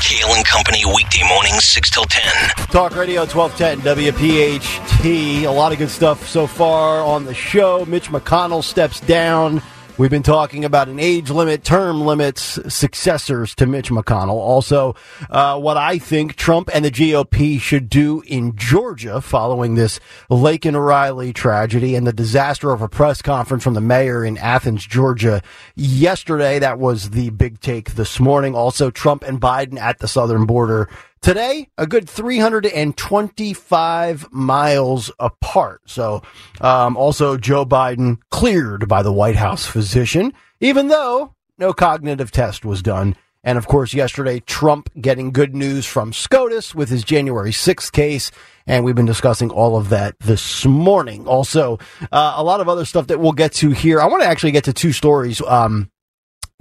Kale 0.00 0.34
and 0.34 0.44
Company 0.44 0.84
weekday 0.84 1.22
mornings 1.28 1.64
6 1.64 1.90
till 1.90 2.04
10. 2.04 2.66
Talk 2.68 2.96
Radio 2.96 3.22
1210 3.26 3.80
WPHT. 3.80 5.44
A 5.44 5.50
lot 5.50 5.72
of 5.72 5.78
good 5.78 5.90
stuff 5.90 6.28
so 6.28 6.46
far 6.46 7.00
on 7.00 7.24
the 7.24 7.34
show. 7.34 7.84
Mitch 7.86 8.08
McConnell 8.08 8.62
steps 8.62 9.00
down. 9.00 9.62
We've 9.96 10.10
been 10.10 10.24
talking 10.24 10.64
about 10.64 10.88
an 10.88 10.98
age 10.98 11.30
limit, 11.30 11.62
term 11.62 12.00
limits, 12.00 12.58
successors 12.66 13.54
to 13.54 13.66
Mitch 13.66 13.90
McConnell. 13.90 14.30
Also, 14.30 14.96
uh, 15.30 15.56
what 15.56 15.76
I 15.76 15.98
think 15.98 16.34
Trump 16.34 16.68
and 16.74 16.84
the 16.84 16.90
GOP 16.90 17.60
should 17.60 17.88
do 17.88 18.20
in 18.26 18.56
Georgia 18.56 19.20
following 19.20 19.76
this 19.76 20.00
Laken 20.28 20.84
Riley 20.84 21.32
tragedy 21.32 21.94
and 21.94 22.08
the 22.08 22.12
disaster 22.12 22.72
of 22.72 22.82
a 22.82 22.88
press 22.88 23.22
conference 23.22 23.62
from 23.62 23.74
the 23.74 23.80
mayor 23.80 24.24
in 24.24 24.36
Athens, 24.36 24.84
Georgia 24.84 25.40
yesterday. 25.76 26.58
That 26.58 26.80
was 26.80 27.10
the 27.10 27.30
big 27.30 27.60
take 27.60 27.94
this 27.94 28.18
morning. 28.18 28.56
Also, 28.56 28.90
Trump 28.90 29.22
and 29.22 29.40
Biden 29.40 29.78
at 29.78 30.00
the 30.00 30.08
southern 30.08 30.44
border 30.44 30.88
Today, 31.24 31.68
a 31.78 31.86
good 31.86 32.06
325 32.06 34.30
miles 34.30 35.10
apart. 35.18 35.80
So, 35.86 36.20
um, 36.60 36.98
also 36.98 37.38
Joe 37.38 37.64
Biden 37.64 38.18
cleared 38.30 38.86
by 38.88 39.02
the 39.02 39.10
White 39.10 39.36
House 39.36 39.64
physician, 39.64 40.34
even 40.60 40.88
though 40.88 41.34
no 41.56 41.72
cognitive 41.72 42.30
test 42.30 42.66
was 42.66 42.82
done. 42.82 43.16
And 43.42 43.56
of 43.56 43.66
course, 43.66 43.94
yesterday, 43.94 44.40
Trump 44.40 44.90
getting 45.00 45.32
good 45.32 45.56
news 45.56 45.86
from 45.86 46.12
SCOTUS 46.12 46.74
with 46.74 46.90
his 46.90 47.02
January 47.02 47.52
6th 47.52 47.90
case. 47.92 48.30
And 48.66 48.84
we've 48.84 48.94
been 48.94 49.06
discussing 49.06 49.48
all 49.48 49.78
of 49.78 49.88
that 49.88 50.18
this 50.18 50.66
morning. 50.66 51.26
Also, 51.26 51.78
uh, 52.12 52.34
a 52.36 52.44
lot 52.44 52.60
of 52.60 52.68
other 52.68 52.84
stuff 52.84 53.06
that 53.06 53.18
we'll 53.18 53.32
get 53.32 53.54
to 53.54 53.70
here. 53.70 53.98
I 53.98 54.08
want 54.08 54.22
to 54.22 54.28
actually 54.28 54.52
get 54.52 54.64
to 54.64 54.74
two 54.74 54.92
stories. 54.92 55.40
Um, 55.40 55.90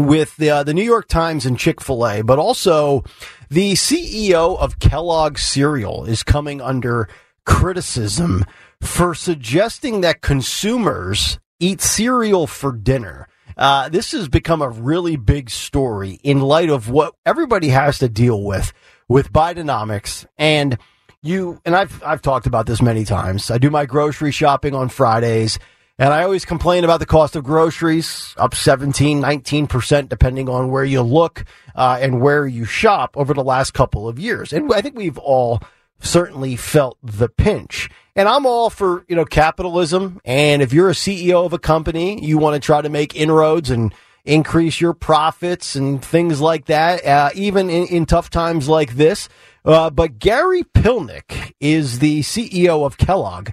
with 0.07 0.37
the, 0.37 0.49
uh, 0.49 0.63
the 0.63 0.73
New 0.73 0.83
York 0.83 1.07
Times 1.07 1.45
and 1.45 1.57
Chick 1.57 1.81
fil 1.81 2.05
A, 2.07 2.21
but 2.21 2.39
also 2.39 3.03
the 3.49 3.73
CEO 3.73 4.57
of 4.57 4.79
Kellogg 4.79 5.37
Cereal 5.37 6.05
is 6.05 6.23
coming 6.23 6.61
under 6.61 7.09
criticism 7.45 8.45
for 8.81 9.15
suggesting 9.15 10.01
that 10.01 10.21
consumers 10.21 11.39
eat 11.59 11.81
cereal 11.81 12.47
for 12.47 12.71
dinner. 12.71 13.27
Uh, 13.55 13.89
this 13.89 14.11
has 14.11 14.27
become 14.27 14.61
a 14.61 14.69
really 14.69 15.15
big 15.15 15.49
story 15.49 16.19
in 16.23 16.39
light 16.41 16.69
of 16.69 16.89
what 16.89 17.13
everybody 17.25 17.69
has 17.69 17.99
to 17.99 18.09
deal 18.09 18.43
with 18.43 18.73
with 19.07 19.31
Bidenomics 19.31 20.25
and 20.37 20.77
you 21.21 21.61
and 21.63 21.75
I've 21.75 22.03
I've 22.03 22.21
talked 22.21 22.47
about 22.47 22.65
this 22.65 22.81
many 22.81 23.05
times. 23.05 23.49
I 23.49 23.57
do 23.57 23.69
my 23.69 23.85
grocery 23.85 24.31
shopping 24.31 24.75
on 24.75 24.89
Fridays 24.89 25.57
and 25.99 26.11
I 26.11 26.23
always 26.23 26.45
complain 26.45 26.83
about 26.83 26.99
the 26.99 27.05
cost 27.05 27.35
of 27.35 27.43
groceries 27.43 28.33
up 28.37 28.55
17, 28.55 29.21
19%, 29.21 30.09
depending 30.09 30.49
on 30.49 30.71
where 30.71 30.83
you 30.83 31.01
look 31.01 31.45
uh, 31.75 31.99
and 32.01 32.19
where 32.19 32.47
you 32.47 32.65
shop 32.65 33.15
over 33.15 33.33
the 33.33 33.43
last 33.43 33.73
couple 33.73 34.07
of 34.07 34.17
years. 34.17 34.51
And 34.51 34.73
I 34.73 34.81
think 34.81 34.97
we've 34.97 35.19
all 35.19 35.61
certainly 35.99 36.55
felt 36.55 36.97
the 37.03 37.29
pinch. 37.29 37.89
And 38.15 38.27
I'm 38.27 38.45
all 38.45 38.69
for, 38.69 39.05
you 39.07 39.15
know, 39.15 39.25
capitalism. 39.25 40.19
And 40.25 40.61
if 40.61 40.73
you're 40.73 40.89
a 40.89 40.93
CEO 40.93 41.45
of 41.45 41.53
a 41.53 41.59
company, 41.59 42.23
you 42.23 42.37
want 42.37 42.55
to 42.55 42.65
try 42.65 42.81
to 42.81 42.89
make 42.89 43.15
inroads 43.15 43.69
and 43.69 43.93
increase 44.25 44.79
your 44.79 44.93
profits 44.93 45.75
and 45.75 46.03
things 46.03 46.39
like 46.39 46.65
that, 46.65 47.05
uh, 47.05 47.29
even 47.35 47.69
in, 47.69 47.87
in, 47.87 48.05
tough 48.05 48.29
times 48.29 48.69
like 48.69 48.95
this. 48.95 49.27
Uh, 49.65 49.89
but 49.89 50.19
Gary 50.19 50.63
Pilnick 50.63 51.53
is 51.59 51.99
the 51.99 52.21
CEO 52.21 52.85
of 52.85 52.97
Kellogg. 52.97 53.49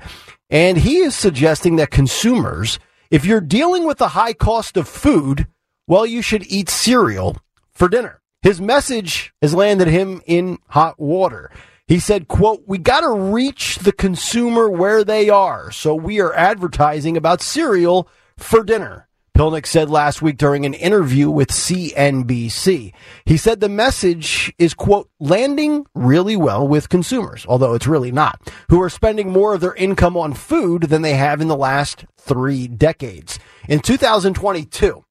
And 0.51 0.79
he 0.79 0.99
is 0.99 1.15
suggesting 1.15 1.77
that 1.77 1.91
consumers, 1.91 2.79
if 3.11 3.25
you're 3.25 3.41
dealing 3.41 3.87
with 3.87 3.99
the 3.99 4.09
high 4.09 4.33
cost 4.33 4.77
of 4.77 4.89
food, 4.89 5.47
well, 5.87 6.05
you 6.05 6.23
should 6.23 6.47
eat 6.47 6.69
cereal 6.69 7.39
for 7.73 7.89
dinner. 7.89 8.21
His 8.43 8.61
message 8.61 9.33
has 9.41 9.55
landed 9.55 9.89
him 9.89 10.23
in 10.27 10.59
hot 10.69 10.99
water. 10.99 11.51
He 11.87 11.99
said, 11.99 12.29
quote, 12.29 12.63
we 12.67 12.79
got 12.79 13.01
to 13.01 13.11
reach 13.11 13.79
the 13.79 13.93
consumer 13.93 14.71
where 14.71 15.05
they 15.05 15.29
are. 15.29 15.71
So 15.71 15.95
we 15.95 16.21
are 16.21 16.33
advertising 16.35 17.17
about 17.17 17.43
cereal 17.43 18.09
for 18.37 18.63
dinner. 18.63 19.09
Pilnick 19.41 19.65
said 19.65 19.89
last 19.89 20.21
week 20.21 20.37
during 20.37 20.67
an 20.67 20.75
interview 20.75 21.31
with 21.31 21.49
CNBC. 21.49 22.93
He 23.25 23.37
said 23.39 23.61
the 23.61 23.71
message 23.71 24.53
is, 24.59 24.75
quote, 24.75 25.09
landing 25.19 25.87
really 25.95 26.37
well 26.37 26.69
with 26.69 26.91
consumers, 26.91 27.47
although 27.49 27.73
it's 27.73 27.87
really 27.87 28.13
not, 28.13 28.53
who 28.69 28.83
are 28.83 28.91
spending 28.91 29.33
more 29.33 29.55
of 29.55 29.63
their 29.63 29.75
income 29.77 30.15
on 30.15 30.35
food 30.35 30.83
than 30.83 31.01
they 31.01 31.15
have 31.15 31.41
in 31.41 31.49
the 31.49 31.57
last 31.57 32.05
three 32.19 32.69
decades. 32.69 33.39
In 33.67 33.81
2022, 33.81 35.03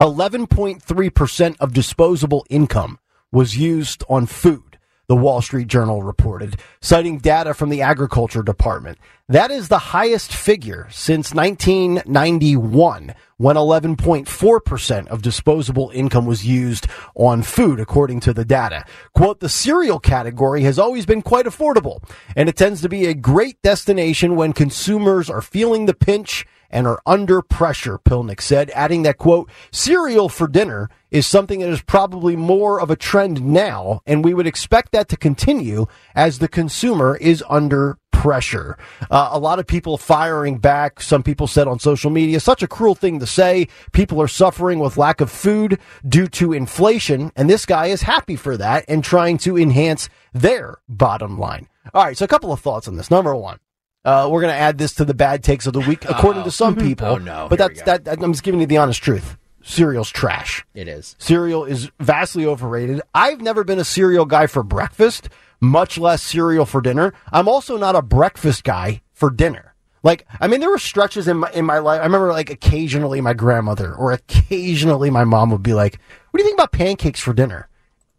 11.3% 0.00 1.56
of 1.58 1.72
disposable 1.72 2.46
income 2.48 3.00
was 3.32 3.56
used 3.56 4.04
on 4.08 4.26
food 4.26 4.67
the 5.08 5.16
Wall 5.16 5.40
Street 5.40 5.68
Journal 5.68 6.02
reported, 6.02 6.58
citing 6.82 7.18
data 7.18 7.54
from 7.54 7.70
the 7.70 7.80
Agriculture 7.80 8.42
Department. 8.42 8.98
That 9.28 9.50
is 9.50 9.68
the 9.68 9.78
highest 9.78 10.34
figure 10.34 10.86
since 10.90 11.32
1991, 11.32 13.14
when 13.38 13.56
11.4% 13.56 15.06
of 15.08 15.22
disposable 15.22 15.90
income 15.94 16.26
was 16.26 16.46
used 16.46 16.86
on 17.14 17.42
food, 17.42 17.80
according 17.80 18.20
to 18.20 18.34
the 18.34 18.44
data. 18.44 18.84
Quote, 19.14 19.40
the 19.40 19.48
cereal 19.48 19.98
category 19.98 20.62
has 20.62 20.78
always 20.78 21.06
been 21.06 21.22
quite 21.22 21.46
affordable, 21.46 22.02
and 22.36 22.48
it 22.48 22.56
tends 22.56 22.82
to 22.82 22.88
be 22.90 23.06
a 23.06 23.14
great 23.14 23.60
destination 23.62 24.36
when 24.36 24.52
consumers 24.52 25.30
are 25.30 25.42
feeling 25.42 25.86
the 25.86 25.94
pinch 25.94 26.46
and 26.70 26.86
are 26.86 27.00
under 27.06 27.42
pressure, 27.42 27.98
Pilnick 27.98 28.40
said, 28.40 28.70
adding 28.74 29.02
that, 29.02 29.18
quote, 29.18 29.50
cereal 29.70 30.28
for 30.28 30.46
dinner 30.46 30.90
is 31.10 31.26
something 31.26 31.60
that 31.60 31.70
is 31.70 31.82
probably 31.82 32.36
more 32.36 32.80
of 32.80 32.90
a 32.90 32.96
trend 32.96 33.42
now, 33.42 34.00
and 34.06 34.24
we 34.24 34.34
would 34.34 34.46
expect 34.46 34.92
that 34.92 35.08
to 35.08 35.16
continue 35.16 35.86
as 36.14 36.38
the 36.38 36.48
consumer 36.48 37.16
is 37.16 37.42
under 37.48 37.98
pressure. 38.18 38.76
Uh, 39.10 39.28
a 39.30 39.38
lot 39.38 39.60
of 39.60 39.66
people 39.66 39.96
firing 39.96 40.58
back. 40.58 41.00
Some 41.00 41.22
people 41.22 41.46
said 41.46 41.68
on 41.68 41.78
social 41.78 42.10
media, 42.10 42.40
such 42.40 42.64
a 42.64 42.68
cruel 42.68 42.96
thing 42.96 43.20
to 43.20 43.26
say. 43.26 43.68
People 43.92 44.20
are 44.20 44.28
suffering 44.28 44.80
with 44.80 44.96
lack 44.96 45.20
of 45.20 45.30
food 45.30 45.78
due 46.06 46.26
to 46.28 46.52
inflation, 46.52 47.30
and 47.36 47.48
this 47.48 47.64
guy 47.64 47.86
is 47.86 48.02
happy 48.02 48.34
for 48.34 48.56
that 48.56 48.84
and 48.88 49.04
trying 49.04 49.38
to 49.38 49.56
enhance 49.56 50.08
their 50.32 50.78
bottom 50.88 51.38
line. 51.38 51.68
All 51.94 52.04
right, 52.04 52.16
so 52.16 52.24
a 52.24 52.28
couple 52.28 52.52
of 52.52 52.60
thoughts 52.60 52.88
on 52.88 52.96
this. 52.96 53.10
Number 53.10 53.34
one, 53.36 53.60
uh, 54.04 54.28
we're 54.30 54.40
going 54.40 54.52
to 54.52 54.58
add 54.58 54.78
this 54.78 54.94
to 54.94 55.04
the 55.04 55.14
bad 55.14 55.42
takes 55.42 55.66
of 55.66 55.72
the 55.72 55.80
week, 55.80 56.04
according 56.08 56.44
to 56.44 56.50
some 56.50 56.76
people. 56.76 57.06
oh 57.06 57.16
no! 57.18 57.46
But 57.48 57.58
that's 57.58 57.82
that. 57.82 58.08
I'm 58.08 58.32
just 58.32 58.42
giving 58.44 58.60
you 58.60 58.66
the 58.66 58.76
honest 58.78 59.02
truth. 59.02 59.36
Cereal's 59.62 60.10
trash. 60.10 60.64
It 60.74 60.88
is. 60.88 61.14
Cereal 61.18 61.64
is 61.64 61.90
vastly 62.00 62.46
overrated. 62.46 63.02
I've 63.14 63.40
never 63.40 63.64
been 63.64 63.78
a 63.78 63.84
cereal 63.84 64.24
guy 64.24 64.46
for 64.46 64.62
breakfast, 64.62 65.28
much 65.60 65.98
less 65.98 66.22
cereal 66.22 66.64
for 66.64 66.80
dinner. 66.80 67.12
I'm 67.32 67.48
also 67.48 67.76
not 67.76 67.96
a 67.96 68.00
breakfast 68.02 68.64
guy 68.64 69.02
for 69.12 69.30
dinner. 69.30 69.74
Like, 70.02 70.26
I 70.40 70.46
mean, 70.46 70.60
there 70.60 70.70
were 70.70 70.78
stretches 70.78 71.26
in 71.28 71.38
my 71.38 71.50
in 71.52 71.64
my 71.66 71.78
life. 71.78 72.00
I 72.00 72.04
remember, 72.04 72.32
like, 72.32 72.50
occasionally 72.50 73.20
my 73.20 73.34
grandmother 73.34 73.92
or 73.94 74.12
occasionally 74.12 75.10
my 75.10 75.24
mom 75.24 75.50
would 75.50 75.62
be 75.62 75.74
like, 75.74 75.98
"What 76.30 76.38
do 76.38 76.42
you 76.44 76.48
think 76.48 76.56
about 76.56 76.72
pancakes 76.72 77.20
for 77.20 77.32
dinner?" 77.34 77.68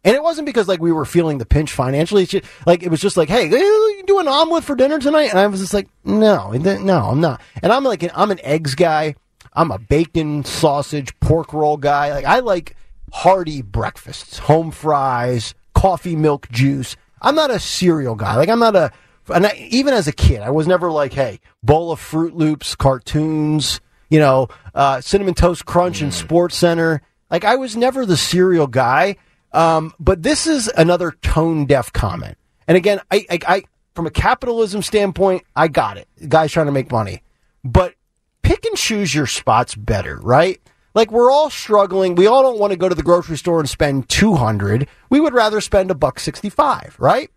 And 0.02 0.16
it 0.16 0.22
wasn't 0.22 0.46
because 0.46 0.66
like 0.66 0.80
we 0.80 0.92
were 0.92 1.04
feeling 1.04 1.38
the 1.38 1.46
pinch 1.46 1.72
financially. 1.72 2.22
It's 2.22 2.32
just, 2.32 2.44
like 2.66 2.82
it 2.82 2.90
was 2.90 3.00
just 3.00 3.16
like, 3.16 3.28
hey, 3.28 3.48
you 3.50 4.02
do 4.06 4.18
an 4.18 4.28
omelet 4.28 4.64
for 4.64 4.74
dinner 4.74 4.98
tonight? 4.98 5.30
And 5.30 5.38
I 5.38 5.46
was 5.46 5.60
just 5.60 5.74
like, 5.74 5.88
no, 6.04 6.52
no, 6.52 6.98
I'm 7.04 7.20
not. 7.20 7.40
And 7.62 7.72
I'm 7.72 7.84
like, 7.84 8.10
I'm 8.16 8.30
an 8.30 8.40
eggs 8.42 8.74
guy. 8.74 9.14
I'm 9.52 9.70
a 9.70 9.78
bacon, 9.78 10.44
sausage, 10.44 11.18
pork 11.20 11.52
roll 11.52 11.76
guy. 11.76 12.12
Like 12.12 12.24
I 12.24 12.38
like 12.40 12.76
hearty 13.12 13.62
breakfasts, 13.62 14.38
home 14.38 14.70
fries, 14.70 15.54
coffee, 15.74 16.16
milk, 16.16 16.48
juice. 16.50 16.96
I'm 17.20 17.34
not 17.34 17.50
a 17.50 17.60
cereal 17.60 18.14
guy. 18.14 18.36
Like 18.36 18.48
I'm 18.48 18.60
not 18.60 18.76
a. 18.76 18.92
And 19.32 19.46
I, 19.46 19.68
even 19.70 19.94
as 19.94 20.08
a 20.08 20.12
kid, 20.12 20.40
I 20.40 20.50
was 20.50 20.66
never 20.66 20.90
like, 20.90 21.12
hey, 21.12 21.40
bowl 21.62 21.92
of 21.92 22.00
Froot 22.00 22.34
Loops, 22.34 22.74
cartoons, 22.74 23.80
you 24.08 24.18
know, 24.18 24.48
uh, 24.74 25.00
cinnamon 25.00 25.34
toast 25.34 25.66
crunch 25.66 25.98
mm. 25.98 26.04
and 26.04 26.14
Sports 26.14 26.56
Center. 26.56 27.02
Like 27.30 27.44
I 27.44 27.56
was 27.56 27.76
never 27.76 28.06
the 28.06 28.16
cereal 28.16 28.66
guy. 28.66 29.16
Um, 29.52 29.94
but 29.98 30.22
this 30.22 30.46
is 30.46 30.68
another 30.76 31.12
tone 31.22 31.66
deaf 31.66 31.92
comment. 31.92 32.36
And 32.68 32.76
again, 32.76 33.00
I, 33.10 33.26
I, 33.30 33.38
I, 33.46 33.62
from 33.94 34.06
a 34.06 34.10
capitalism 34.10 34.82
standpoint, 34.82 35.44
I 35.56 35.68
got 35.68 35.96
it. 35.96 36.08
The 36.18 36.28
guy's 36.28 36.52
trying 36.52 36.66
to 36.66 36.72
make 36.72 36.90
money, 36.90 37.22
but 37.64 37.94
pick 38.42 38.64
and 38.64 38.76
choose 38.76 39.14
your 39.14 39.26
spots 39.26 39.74
better, 39.74 40.18
right? 40.22 40.60
Like 40.94 41.10
we're 41.10 41.30
all 41.30 41.50
struggling. 41.50 42.14
We 42.14 42.26
all 42.26 42.42
don't 42.42 42.58
want 42.58 42.72
to 42.72 42.76
go 42.76 42.88
to 42.88 42.94
the 42.94 43.02
grocery 43.02 43.36
store 43.36 43.60
and 43.60 43.68
spend 43.68 44.08
200. 44.08 44.88
We 45.08 45.20
would 45.20 45.34
rather 45.34 45.60
spend 45.60 45.90
a 45.90 45.94
buck 45.94 46.18
65, 46.20 46.96
right? 46.98 47.30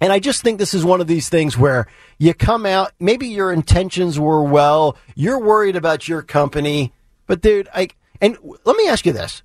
And 0.00 0.12
I 0.12 0.18
just 0.18 0.42
think 0.42 0.58
this 0.58 0.74
is 0.74 0.84
one 0.84 1.00
of 1.00 1.06
these 1.06 1.28
things 1.28 1.56
where 1.56 1.86
you 2.18 2.34
come 2.34 2.66
out, 2.66 2.92
maybe 2.98 3.28
your 3.28 3.52
intentions 3.52 4.18
were 4.18 4.42
well, 4.42 4.96
you're 5.14 5.38
worried 5.38 5.76
about 5.76 6.08
your 6.08 6.22
company, 6.22 6.92
but 7.28 7.40
dude, 7.40 7.68
I, 7.72 7.88
and 8.20 8.36
let 8.64 8.76
me 8.76 8.88
ask 8.88 9.06
you 9.06 9.12
this. 9.12 9.44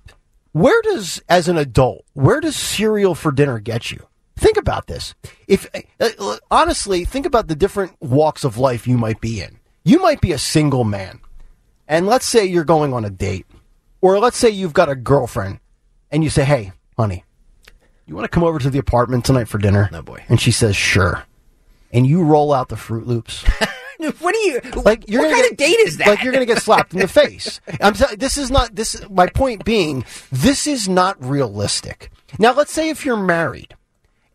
Where 0.58 0.82
does, 0.82 1.22
as 1.28 1.46
an 1.46 1.56
adult, 1.56 2.04
where 2.14 2.40
does 2.40 2.56
cereal 2.56 3.14
for 3.14 3.30
dinner 3.30 3.60
get 3.60 3.92
you? 3.92 4.08
Think 4.36 4.56
about 4.56 4.88
this. 4.88 5.14
If 5.46 5.68
uh, 6.00 6.36
honestly, 6.50 7.04
think 7.04 7.26
about 7.26 7.46
the 7.46 7.54
different 7.54 7.94
walks 8.00 8.42
of 8.42 8.58
life 8.58 8.84
you 8.84 8.98
might 8.98 9.20
be 9.20 9.40
in. 9.40 9.60
You 9.84 10.00
might 10.02 10.20
be 10.20 10.32
a 10.32 10.38
single 10.38 10.82
man, 10.82 11.20
and 11.86 12.08
let's 12.08 12.26
say 12.26 12.44
you're 12.44 12.64
going 12.64 12.92
on 12.92 13.04
a 13.04 13.10
date, 13.10 13.46
or 14.00 14.18
let's 14.18 14.36
say 14.36 14.50
you've 14.50 14.72
got 14.72 14.88
a 14.88 14.96
girlfriend, 14.96 15.60
and 16.10 16.24
you 16.24 16.30
say, 16.30 16.42
"Hey, 16.42 16.72
honey, 16.96 17.22
You 18.06 18.16
want 18.16 18.24
to 18.24 18.28
come 18.28 18.42
over 18.42 18.58
to 18.58 18.68
the 18.68 18.78
apartment 18.80 19.24
tonight 19.24 19.46
for 19.46 19.58
dinner? 19.58 19.88
Oh, 19.92 20.02
boy. 20.02 20.24
And 20.28 20.40
she 20.40 20.50
says, 20.50 20.74
"Sure." 20.74 21.22
And 21.92 22.04
you 22.04 22.24
roll 22.24 22.52
out 22.52 22.68
the 22.68 22.74
Froot 22.74 23.06
Loops. 23.06 23.44
What 24.20 24.34
do 24.34 24.38
you 24.40 24.60
like 24.84 25.08
you're 25.08 25.22
what 25.22 25.30
kind 25.30 25.42
get, 25.42 25.52
of 25.52 25.56
date 25.56 25.78
is 25.80 25.96
that? 25.98 26.08
Like 26.08 26.22
you're 26.22 26.32
going 26.32 26.46
to 26.46 26.52
get 26.52 26.62
slapped 26.62 26.92
in 26.92 27.00
the 27.00 27.08
face. 27.22 27.60
I'm 27.80 27.94
t- 27.94 28.16
this 28.16 28.36
is 28.36 28.50
not 28.50 28.74
this. 28.74 29.00
My 29.10 29.26
point 29.26 29.64
being, 29.64 30.04
this 30.30 30.66
is 30.66 30.88
not 30.88 31.22
realistic. 31.24 32.10
Now, 32.38 32.52
let's 32.52 32.72
say 32.72 32.90
if 32.90 33.04
you're 33.04 33.16
married 33.16 33.74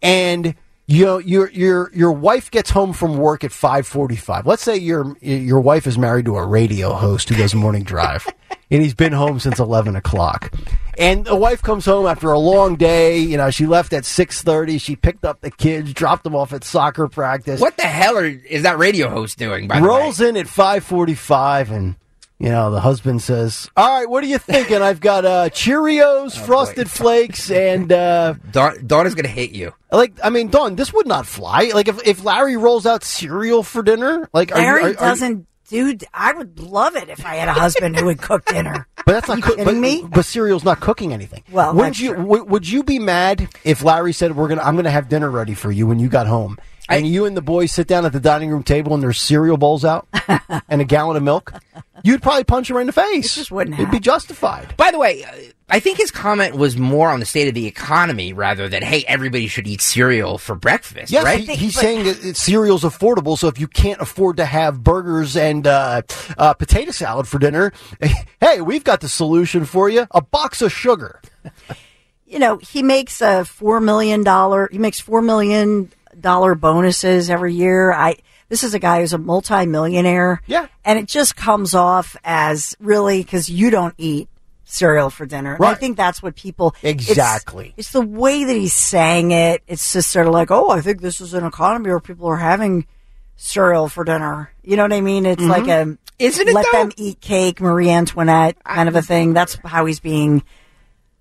and 0.02 0.56
you 0.88 1.06
know 1.06 1.18
your 1.18 1.50
your 1.52 1.92
your 1.94 2.12
wife 2.12 2.52
gets 2.52 2.70
home 2.70 2.94
from 2.94 3.18
work 3.18 3.44
at 3.44 3.52
5:45. 3.52 4.46
Let's 4.46 4.64
say 4.64 4.78
your 4.78 5.16
your 5.22 5.60
wife 5.62 5.88
is 5.88 5.98
married 5.98 6.26
to 6.26 6.36
a 6.36 6.46
radio 6.46 6.94
host 6.94 7.30
who 7.30 7.36
does 7.36 7.56
morning 7.56 7.84
drive, 7.84 8.28
and 8.70 8.82
he's 8.82 8.94
been 8.94 9.14
home 9.14 9.40
since 9.40 9.60
11 9.60 9.96
o'clock. 9.96 10.54
And 10.98 11.26
the 11.26 11.36
wife 11.36 11.62
comes 11.62 11.86
home 11.86 12.06
after 12.06 12.32
a 12.32 12.40
long 12.40 12.76
day. 12.76 13.18
You 13.20 13.38
know, 13.38 13.50
she 13.50 13.66
left 13.66 13.94
at 13.94 14.04
6:30. 14.04 14.80
She 14.80 14.96
picked 14.96 15.26
up 15.26 15.42
the 15.42 15.52
kids, 15.52 15.94
dropped 15.94 16.24
them 16.24 16.36
off 16.36 16.54
at 16.54 16.64
soccer 16.64 17.08
practice 17.08 17.60
what 17.60 17.78
the 17.78 17.84
hell 17.84 18.18
are, 18.18 18.26
is 18.26 18.64
that 18.64 18.78
radio 18.78 19.10
host 19.10 19.38
doing? 19.38 19.68
By 19.68 19.80
the 19.80 19.86
rolls 19.88 20.20
way? 20.20 20.30
in 20.30 20.38
at 20.38 20.46
5:45 20.48 21.72
and 21.72 21.96
you 22.40 22.50
know 22.50 22.72
the 22.72 22.82
husband 22.82 23.22
says 23.22 23.70
all 23.78 23.88
right 24.00 24.10
what 24.10 24.24
are 24.24 24.28
you 24.28 24.38
thinking 24.40 24.82
i've 24.82 25.00
got 25.00 25.24
uh, 25.24 25.50
cheerios 25.50 26.38
frosted 26.46 26.90
flakes 26.90 27.50
and 27.52 27.92
uh, 27.92 28.34
Dawn, 28.52 28.86
Dawn 28.86 29.06
is 29.08 29.14
going 29.16 29.24
to 29.26 29.30
hate 29.32 29.52
you. 29.52 29.72
like 29.92 30.14
i 30.24 30.30
mean 30.30 30.50
dawn 30.50 30.76
this 30.76 30.92
would 30.92 31.06
not 31.08 31.26
fly 31.28 31.72
like 31.74 31.88
if, 31.88 32.06
if 32.06 32.24
larry 32.26 32.58
rolls 32.58 32.86
out 32.88 33.04
cereal 33.04 33.62
for 33.64 33.84
dinner 33.84 34.28
like 34.34 34.52
are 34.52 34.58
you- 34.60 34.64
Larry 34.66 34.84
are- 34.84 34.88
are 34.90 35.10
doesn't 35.10 35.48
do. 35.74 35.98
I 36.14 36.32
would 36.34 36.60
love 36.60 36.96
it 36.96 37.10
if 37.10 37.26
I 37.26 37.36
had 37.36 37.48
a 37.50 37.54
husband 37.54 37.98
who 37.98 38.06
would 38.06 38.22
cook 38.22 38.46
dinner. 38.46 38.88
but 39.06 39.14
that's 39.14 39.28
not 39.28 39.38
you 39.38 39.44
cook- 39.44 39.58
kidding 39.58 39.66
but, 39.74 39.80
me? 39.80 40.06
but 40.10 40.24
cereal's 40.24 40.64
not 40.64 40.80
cooking 40.80 41.12
anything 41.14 41.44
Well, 41.52 41.74
wouldn't 41.74 41.96
that's 41.96 42.00
you 42.00 42.16
w- 42.16 42.44
would 42.46 42.68
you 42.70 42.84
be 42.84 43.00
mad 43.00 43.50
if 43.66 43.84
larry 43.84 44.14
said 44.14 44.36
we're 44.36 44.48
gonna 44.48 44.62
i'm 44.62 44.78
gonna 44.78 44.90
have 44.92 45.10
dinner 45.10 45.30
ready 45.30 45.54
for 45.54 45.72
you 45.72 45.86
when 45.88 46.00
you 46.00 46.08
got 46.08 46.26
home 46.26 46.58
and 46.98 47.08
you 47.08 47.26
and 47.26 47.36
the 47.36 47.42
boys 47.42 47.72
sit 47.72 47.88
down 47.88 48.06
at 48.06 48.14
the 48.14 48.20
dining 48.20 48.50
room 48.50 48.64
table 48.64 48.94
and 48.94 49.02
there's 49.04 49.20
cereal 49.22 49.58
bowls 49.58 49.84
out 49.86 50.08
and 50.70 50.82
a 50.82 50.86
gallon 50.86 51.18
of 51.18 51.24
milk 51.24 51.54
you'd 52.04 52.22
probably 52.22 52.44
punch 52.44 52.68
her 52.70 52.80
in 52.80 52.88
the 52.88 52.94
face 52.94 53.36
just 53.36 53.52
wouldn't 53.52 53.78
it'd 53.80 53.92
be 53.92 54.00
justified 54.00 54.76
By 54.78 54.92
the 54.92 54.98
way, 55.00 55.24
uh, 55.24 55.32
I 55.70 55.80
think 55.80 55.98
his 55.98 56.12
comment 56.12 56.56
was 56.56 56.78
more 56.78 57.10
on 57.10 57.20
the 57.20 57.26
state 57.26 57.48
of 57.48 57.56
the 57.56 57.66
economy 57.66 58.32
rather 58.34 58.68
than 58.70 58.84
hey, 58.84 59.04
everybody 59.08 59.48
should 59.48 59.68
eat 59.68 59.82
cereal 59.82 60.38
for 60.38 60.54
breakfast, 60.56 61.12
Yes, 61.12 61.24
right? 61.24 61.40
he, 61.40 61.56
he's 61.56 61.74
saying 61.76 62.04
that 62.04 62.36
cereal's 62.38 62.84
affordable. 62.84 63.38
So 63.40 63.48
if 63.48 63.60
you 63.60 63.68
can't 63.68 64.00
afford 64.00 64.38
to 64.38 64.46
have 64.46 64.84
burgers 64.84 65.36
and 65.36 65.66
uh, 65.66 66.04
uh, 66.38 66.54
potato 66.54 66.92
salad 66.92 67.28
for 67.28 67.40
dinner, 67.40 67.72
hey, 68.40 68.62
we've 68.62 68.84
got 68.84 69.00
the 69.02 69.10
solution 69.10 69.66
for 69.66 69.90
you: 69.90 70.06
a 70.12 70.22
box 70.22 70.62
of 70.62 70.72
sugar. 70.72 71.22
You 72.28 72.38
know, 72.40 72.58
he 72.58 72.84
makes 72.84 73.22
a 73.22 73.44
four 73.46 73.80
million 73.80 74.24
dollar. 74.24 74.70
He 74.72 74.78
makes 74.78 75.00
four 75.00 75.22
million 75.24 75.92
dollar 76.20 76.56
bonuses 76.56 77.30
every 77.30 77.54
year. 77.54 77.92
I. 77.92 78.18
This 78.50 78.64
is 78.64 78.76
a 78.76 78.80
guy 78.80 79.00
who's 79.00 79.14
a 79.14 79.18
multimillionaire. 79.18 80.42
Yeah. 80.46 80.68
and 80.86 81.00
it 81.00 81.08
just 81.08 81.36
comes 81.36 81.74
off 81.74 82.16
as 82.24 82.76
really 82.80 83.24
because 83.24 83.50
you 83.50 83.72
don't 83.72 83.96
eat 83.98 84.30
cereal 84.74 85.10
for 85.10 85.26
dinner. 85.26 85.56
And 85.56 85.66
I 85.66 85.76
think 85.76 85.98
that's 85.98 86.22
what 86.22 86.36
people 86.36 86.76
Exactly. 86.84 87.74
It's, 87.78 87.92
the 87.92 88.02
way 88.02 88.44
that 88.44 88.54
he's 88.54 88.74
saying 88.74 89.32
it. 89.32 89.62
It's 89.68 89.94
just 89.94 90.10
sort 90.10 90.28
of 90.28 90.34
like, 90.34 90.52
oh, 90.52 90.70
I 90.70 90.82
think 90.82 91.02
this 91.02 91.22
is 91.22 91.34
an 91.34 91.46
economy 91.46 91.90
where 91.90 92.00
people 92.00 92.28
are 92.28 92.38
having 92.38 92.88
cereal 93.36 93.88
for 93.88 94.04
dinner. 94.04 94.52
You 94.64 94.78
know 94.78 94.84
what 94.84 94.94
I 94.94 95.02
mean? 95.02 95.26
It's 95.26 95.42
like 95.42 95.64
mm-hmm. 95.64 95.92
a 95.92 95.98
Isn't 96.20 96.48
it, 96.48 96.54
let 96.54 96.66
though? 96.72 96.80
them 96.80 96.92
eat 96.98 97.22
cake, 97.22 97.62
Marie 97.62 97.90
Antoinette 97.90 98.62
kind 98.64 98.90
of 98.90 98.96
a 98.96 99.02
thing. 99.02 99.34
That's 99.34 99.58
how 99.64 99.86
he's 99.86 100.00
being. 100.00 100.44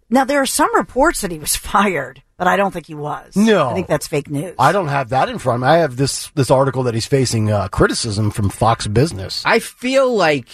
Now 0.09 0.25
there 0.25 0.41
are 0.41 0.47
some 0.47 0.75
reports 0.75 1.21
that 1.21 1.31
he 1.31 1.39
was 1.39 1.57
fired, 1.57 2.23
but 2.43 2.49
I 2.49 2.57
don't 2.57 2.73
think 2.73 2.89
he 2.89 2.95
was. 2.97 3.37
No. 3.37 3.69
I 3.69 3.75
think 3.75 3.87
that's 3.87 4.09
fake 4.09 4.29
news. 4.29 4.57
I 4.59 4.73
don't 4.73 4.89
have 4.89 5.11
that 5.11 5.29
in 5.29 5.39
front 5.39 5.63
of 5.63 5.69
me. 5.69 5.73
I 5.73 5.77
have 5.77 5.95
this 5.95 6.29
this 6.31 6.51
article 6.51 6.83
that 6.83 6.93
he's 6.93 7.07
facing 7.07 7.53
uh, 7.53 7.69
criticism 7.69 8.33
from 8.33 8.51
Fox 8.51 8.89
Business. 8.89 9.45
I 9.47 9.61
feel 9.61 10.13
like 10.13 10.49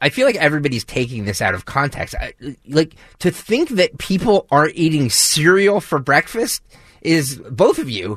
I 0.00 0.08
feel 0.08 0.26
like 0.26 0.36
everybody's 0.36 0.84
taking 0.84 1.26
this 1.26 1.42
out 1.42 1.54
of 1.54 1.66
context. 1.66 2.14
I, 2.18 2.32
like 2.66 2.94
to 3.18 3.30
think 3.30 3.68
that 3.70 3.98
people 3.98 4.46
are 4.50 4.70
eating 4.70 5.10
cereal 5.10 5.82
for 5.82 5.98
breakfast 5.98 6.62
is 7.02 7.36
both 7.50 7.78
of 7.78 7.90
you. 7.90 8.16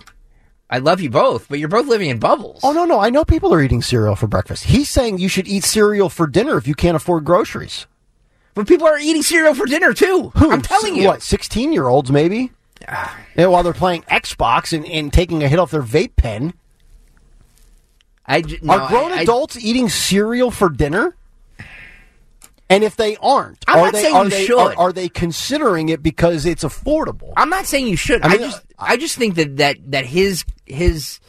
I 0.70 0.78
love 0.78 1.02
you 1.02 1.10
both, 1.10 1.50
but 1.50 1.60
you're 1.60 1.68
both 1.68 1.88
living 1.88 2.10
in 2.10 2.20
bubbles. 2.20 2.62
Oh 2.64 2.72
no, 2.72 2.86
no, 2.86 3.02
I 3.02 3.10
know 3.10 3.26
people 3.26 3.54
are 3.54 3.62
eating 3.62 3.82
cereal 3.82 4.16
for 4.16 4.28
breakfast. 4.28 4.64
He's 4.64 4.88
saying 4.88 5.18
you 5.18 5.28
should 5.28 5.50
eat 5.50 5.66
cereal 5.66 6.08
for 6.08 6.28
dinner 6.28 6.56
if 6.56 6.66
you 6.66 6.76
can't 6.76 6.96
afford 6.96 7.26
groceries. 7.26 7.88
But 8.54 8.70
people 8.70 8.88
are 8.88 8.98
eating 8.98 9.22
cereal 9.22 9.54
for 9.54 9.66
dinner 9.66 9.94
too. 9.94 10.32
Who? 10.38 10.50
I'm 10.50 10.62
telling 10.62 10.96
you. 10.96 11.08
What, 11.08 11.22
16 11.22 11.74
year 11.74 11.90
olds 11.90 12.10
maybe? 12.10 12.54
Yeah, 12.82 13.48
while 13.48 13.64
they're 13.64 13.74
playing 13.74 14.04
Xbox 14.04 14.74
and, 14.74 14.86
and 14.86 15.12
taking 15.12 15.44
a 15.44 15.48
hit 15.48 15.60
off 15.60 15.72
their 15.72 15.84
vape 15.84 16.16
pen. 16.16 16.54
I 18.26 18.42
no, 18.62 18.74
Are 18.74 18.88
grown 18.90 19.12
I- 19.12 19.18
I- 19.18 19.22
adults 19.22 19.58
eating 19.58 19.90
cereal 19.90 20.52
for 20.52 20.70
dinner? 20.70 21.16
And 22.70 22.84
if 22.84 22.98
they 22.98 23.16
aren't, 23.22 23.64
I'm 23.66 23.78
are 23.80 23.84
not 23.86 23.94
they 23.94 24.02
saying 24.02 24.16
you 24.26 24.30
they 24.30 24.46
should. 24.46 24.58
Are, 24.60 24.76
are 24.78 24.92
they 24.92 25.08
considering 25.08 25.88
it 25.88 26.04
because 26.04 26.46
it's 26.46 26.66
affordable? 26.66 27.32
I'm 27.38 27.50
not 27.50 27.66
saying 27.66 27.88
you 27.88 27.96
should. 27.96 28.22
I, 28.24 28.26
I 28.26 28.30
mean, 28.32 28.40
just 28.42 28.58
uh, 28.58 28.62
I 28.80 28.98
just 28.98 29.16
think 29.18 29.36
that 29.36 29.56
that 29.58 29.78
that 29.92 30.06
his 30.06 30.44
his 30.66 31.22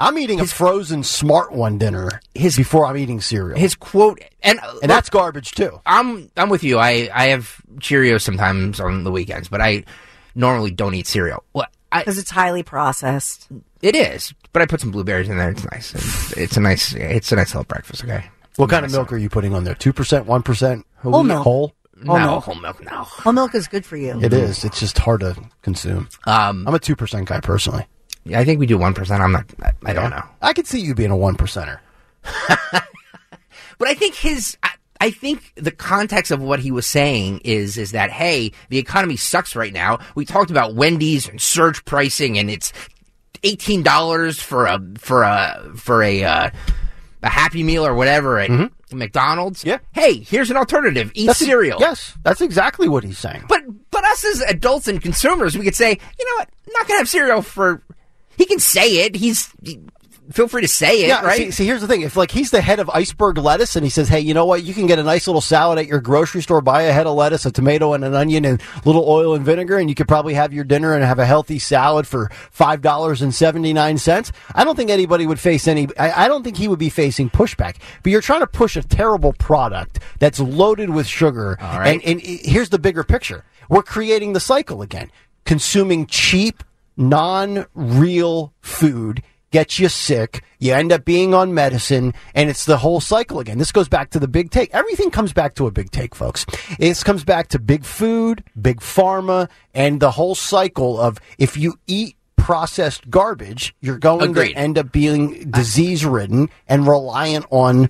I'm 0.00 0.18
eating 0.18 0.40
a 0.40 0.46
frozen 0.46 1.02
smart 1.04 1.52
one 1.52 1.76
dinner 1.76 2.22
his- 2.34 2.56
before 2.56 2.86
I'm 2.86 2.96
eating 2.96 3.20
cereal. 3.20 3.58
his 3.58 3.74
quote 3.74 4.22
and 4.42 4.58
and 4.80 4.90
that's 4.90 5.10
garbage 5.10 5.50
too. 5.52 5.78
I'm 5.84 6.30
I'm 6.38 6.48
with 6.48 6.64
you. 6.64 6.78
I 6.78 7.10
I 7.12 7.26
have 7.26 7.60
Cheerios 7.76 8.22
sometimes 8.22 8.80
on 8.80 9.04
the 9.04 9.10
weekends, 9.10 9.48
but 9.48 9.60
I 9.60 9.84
normally 10.34 10.70
don't 10.70 10.94
eat 10.94 11.06
cereal. 11.06 11.42
Well, 11.52 11.66
because 11.90 12.18
it's 12.18 12.30
highly 12.30 12.62
processed. 12.62 13.48
it 13.82 13.94
is, 13.94 14.32
but 14.52 14.62
I 14.62 14.66
put 14.66 14.80
some 14.80 14.90
blueberries 14.90 15.28
in 15.28 15.36
there. 15.36 15.50
It's 15.50 15.64
nice. 15.70 15.94
It's, 15.94 16.32
it's 16.36 16.56
a 16.56 16.60
nice 16.60 16.94
it's 16.94 17.32
a 17.32 17.36
nice 17.36 17.54
little 17.54 17.64
breakfast. 17.64 18.04
Okay. 18.04 18.24
What 18.56 18.70
kind 18.70 18.84
of 18.84 18.92
milk 18.92 19.12
are 19.12 19.18
you 19.18 19.28
putting 19.28 19.54
on 19.54 19.64
there? 19.64 19.74
Two 19.74 19.92
percent, 19.92 20.26
one 20.26 20.42
percent, 20.42 20.86
Whole 20.98 21.22
milk. 21.22 21.42
whole. 21.42 21.74
no 21.96 22.18
milk. 22.18 22.44
whole 22.44 22.54
milk. 22.60 22.82
No. 22.84 23.02
Whole 23.02 23.32
milk 23.32 23.54
is 23.54 23.66
good 23.66 23.84
for 23.86 23.96
you. 23.96 24.20
It 24.22 24.32
is. 24.32 24.64
It's 24.64 24.80
just 24.80 24.98
hard 24.98 25.20
to 25.20 25.36
consume. 25.62 26.08
Um, 26.26 26.66
I'm 26.66 26.74
a 26.74 26.78
two 26.78 26.96
percent 26.96 27.28
guy 27.28 27.40
personally. 27.40 27.86
Yeah, 28.24 28.38
I 28.40 28.44
think 28.44 28.60
we 28.60 28.66
do 28.66 28.78
one 28.78 28.94
percent. 28.94 29.22
I'm 29.22 29.32
not. 29.32 29.46
I, 29.62 29.72
I 29.86 29.92
don't 29.92 30.10
know. 30.10 30.22
I 30.40 30.52
could 30.52 30.66
see 30.66 30.80
you 30.80 30.94
being 30.94 31.10
a 31.10 31.16
one 31.16 31.36
percenter. 31.36 31.78
But 33.82 33.88
I 33.88 33.94
think 33.94 34.14
his. 34.14 34.56
I, 34.62 34.70
I 35.02 35.10
think 35.10 35.52
the 35.56 35.72
context 35.72 36.30
of 36.30 36.40
what 36.40 36.60
he 36.60 36.70
was 36.70 36.86
saying 36.86 37.40
is 37.42 37.76
is 37.76 37.90
that 37.90 38.12
hey, 38.12 38.52
the 38.68 38.78
economy 38.78 39.16
sucks 39.16 39.56
right 39.56 39.72
now. 39.72 39.98
We 40.14 40.24
talked 40.24 40.52
about 40.52 40.76
Wendy's 40.76 41.28
and 41.28 41.40
surge 41.40 41.84
pricing, 41.84 42.38
and 42.38 42.48
it's 42.48 42.72
eighteen 43.42 43.82
dollars 43.82 44.40
for 44.40 44.66
a 44.66 44.80
for 44.98 45.24
a 45.24 45.72
for 45.74 46.04
a 46.04 46.22
uh, 46.22 46.50
a 47.24 47.28
Happy 47.28 47.64
Meal 47.64 47.84
or 47.84 47.94
whatever 47.96 48.38
at 48.38 48.70
McDonald's. 48.92 49.62
Mm-hmm. 49.62 49.70
Yeah. 49.70 49.78
Hey, 49.90 50.18
here's 50.18 50.52
an 50.52 50.56
alternative. 50.56 51.10
Eat 51.14 51.26
That's 51.26 51.40
cereal. 51.40 51.80
yes, 51.80 52.16
that's 52.22 52.40
exactly 52.40 52.88
what 52.88 53.02
he's 53.02 53.18
saying. 53.18 53.46
But 53.48 53.62
but 53.90 54.04
us 54.04 54.24
as 54.24 54.40
adults 54.42 54.86
and 54.86 55.02
consumers, 55.02 55.58
we 55.58 55.64
could 55.64 55.74
say, 55.74 55.98
you 56.16 56.24
know 56.26 56.36
what? 56.38 56.48
I'm 56.68 56.72
not 56.74 56.86
gonna 56.86 56.98
have 56.98 57.08
cereal 57.08 57.42
for. 57.42 57.82
He 58.36 58.46
can 58.46 58.60
say 58.60 59.04
it. 59.04 59.16
He's. 59.16 59.50
Feel 60.32 60.48
free 60.48 60.62
to 60.62 60.68
say 60.68 61.02
it, 61.02 61.08
Yeah, 61.08 61.22
right? 61.24 61.36
see, 61.36 61.50
see, 61.50 61.66
here's 61.66 61.80
the 61.80 61.86
thing. 61.86 62.02
If 62.02 62.16
like 62.16 62.30
he's 62.30 62.50
the 62.50 62.60
head 62.60 62.80
of 62.80 62.88
iceberg 62.90 63.38
lettuce 63.38 63.76
and 63.76 63.84
he 63.84 63.90
says, 63.90 64.08
"Hey, 64.08 64.20
you 64.20 64.34
know 64.34 64.44
what? 64.46 64.64
You 64.64 64.74
can 64.74 64.86
get 64.86 64.98
a 64.98 65.02
nice 65.02 65.26
little 65.26 65.40
salad 65.40 65.78
at 65.78 65.86
your 65.86 66.00
grocery 66.00 66.42
store. 66.42 66.60
Buy 66.60 66.82
a 66.82 66.92
head 66.92 67.06
of 67.06 67.14
lettuce, 67.14 67.46
a 67.46 67.52
tomato, 67.52 67.92
and 67.92 68.04
an 68.04 68.14
onion, 68.14 68.44
and 68.44 68.60
a 68.60 68.82
little 68.84 69.08
oil 69.08 69.34
and 69.34 69.44
vinegar, 69.44 69.78
and 69.78 69.88
you 69.88 69.94
could 69.94 70.08
probably 70.08 70.34
have 70.34 70.52
your 70.52 70.64
dinner 70.64 70.94
and 70.94 71.04
have 71.04 71.18
a 71.18 71.26
healthy 71.26 71.58
salad 71.58 72.06
for 72.06 72.30
five 72.50 72.80
dollars 72.82 73.22
and 73.22 73.34
seventy 73.34 73.72
nine 73.72 73.98
cents." 73.98 74.32
I 74.54 74.64
don't 74.64 74.76
think 74.76 74.90
anybody 74.90 75.26
would 75.26 75.40
face 75.40 75.68
any. 75.68 75.88
I, 75.98 76.24
I 76.24 76.28
don't 76.28 76.42
think 76.42 76.56
he 76.56 76.68
would 76.68 76.78
be 76.78 76.90
facing 76.90 77.30
pushback. 77.30 77.76
But 78.02 78.10
you're 78.12 78.20
trying 78.20 78.40
to 78.40 78.46
push 78.46 78.76
a 78.76 78.82
terrible 78.82 79.32
product 79.34 79.98
that's 80.18 80.40
loaded 80.40 80.90
with 80.90 81.06
sugar. 81.06 81.56
right. 81.60 81.88
And, 81.88 82.02
and 82.04 82.20
here's 82.20 82.68
the 82.70 82.78
bigger 82.78 83.04
picture: 83.04 83.44
we're 83.68 83.82
creating 83.82 84.32
the 84.32 84.40
cycle 84.40 84.82
again. 84.82 85.10
Consuming 85.44 86.06
cheap, 86.06 86.62
non-real 86.96 88.52
food 88.60 89.22
gets 89.52 89.78
you 89.78 89.88
sick. 89.88 90.42
You 90.58 90.74
end 90.74 90.90
up 90.90 91.04
being 91.04 91.34
on 91.34 91.54
medicine, 91.54 92.14
and 92.34 92.50
it's 92.50 92.64
the 92.64 92.78
whole 92.78 93.00
cycle 93.00 93.38
again. 93.38 93.58
This 93.58 93.70
goes 93.70 93.88
back 93.88 94.10
to 94.10 94.18
the 94.18 94.26
big 94.26 94.50
take. 94.50 94.74
Everything 94.74 95.10
comes 95.10 95.32
back 95.32 95.54
to 95.54 95.66
a 95.66 95.70
big 95.70 95.90
take, 95.90 96.14
folks. 96.14 96.44
This 96.78 97.04
comes 97.04 97.22
back 97.22 97.48
to 97.48 97.58
big 97.58 97.84
food, 97.84 98.42
big 98.60 98.80
pharma, 98.80 99.48
and 99.74 100.00
the 100.00 100.10
whole 100.10 100.34
cycle 100.34 101.00
of 101.00 101.18
if 101.38 101.56
you 101.56 101.74
eat 101.86 102.16
processed 102.36 103.08
garbage, 103.08 103.74
you're 103.80 103.98
going 103.98 104.30
Agreed. 104.30 104.54
to 104.54 104.58
end 104.58 104.78
up 104.78 104.90
being 104.90 105.48
disease 105.50 106.04
ridden 106.04 106.48
and 106.66 106.88
reliant 106.88 107.46
on 107.50 107.88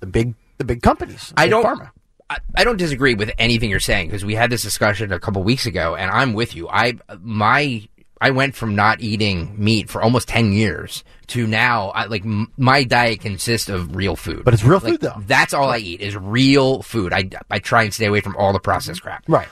the 0.00 0.06
big 0.06 0.34
the 0.58 0.64
big 0.64 0.82
companies. 0.82 1.32
I 1.36 1.46
big 1.46 1.50
don't. 1.52 1.64
Pharma. 1.64 1.90
I, 2.30 2.38
I 2.56 2.64
don't 2.64 2.76
disagree 2.76 3.14
with 3.14 3.30
anything 3.38 3.70
you're 3.70 3.80
saying 3.80 4.08
because 4.08 4.22
we 4.24 4.34
had 4.34 4.50
this 4.50 4.62
discussion 4.62 5.12
a 5.12 5.18
couple 5.18 5.42
weeks 5.42 5.64
ago, 5.64 5.94
and 5.94 6.10
I'm 6.10 6.34
with 6.34 6.54
you. 6.54 6.68
I 6.68 6.98
my 7.20 7.88
I 8.20 8.30
went 8.30 8.54
from 8.54 8.74
not 8.74 9.00
eating 9.00 9.54
meat 9.56 9.88
for 9.88 10.02
almost 10.02 10.28
ten 10.28 10.52
years 10.52 11.04
to 11.28 11.46
now. 11.46 11.88
I, 11.90 12.06
like 12.06 12.22
m- 12.24 12.50
my 12.56 12.82
diet 12.84 13.20
consists 13.20 13.68
of 13.68 13.94
real 13.94 14.16
food, 14.16 14.44
But 14.44 14.54
it's 14.54 14.64
real 14.64 14.80
Like, 14.80 14.92
food, 14.94 15.00
though. 15.02 15.22
That's 15.26 15.54
all 15.54 15.70
I 15.70 15.78
eat 15.78 16.00
is 16.00 16.16
real 16.16 16.82
food. 16.82 17.12
I 17.12 17.28
I 17.50 17.58
try 17.58 17.82
and 17.84 17.94
stay 17.94 18.06
away 18.06 18.20
from 18.20 18.36
all 18.36 18.52
the 18.52 18.60
processed 18.60 19.02
crap. 19.02 19.24
Right. 19.28 19.48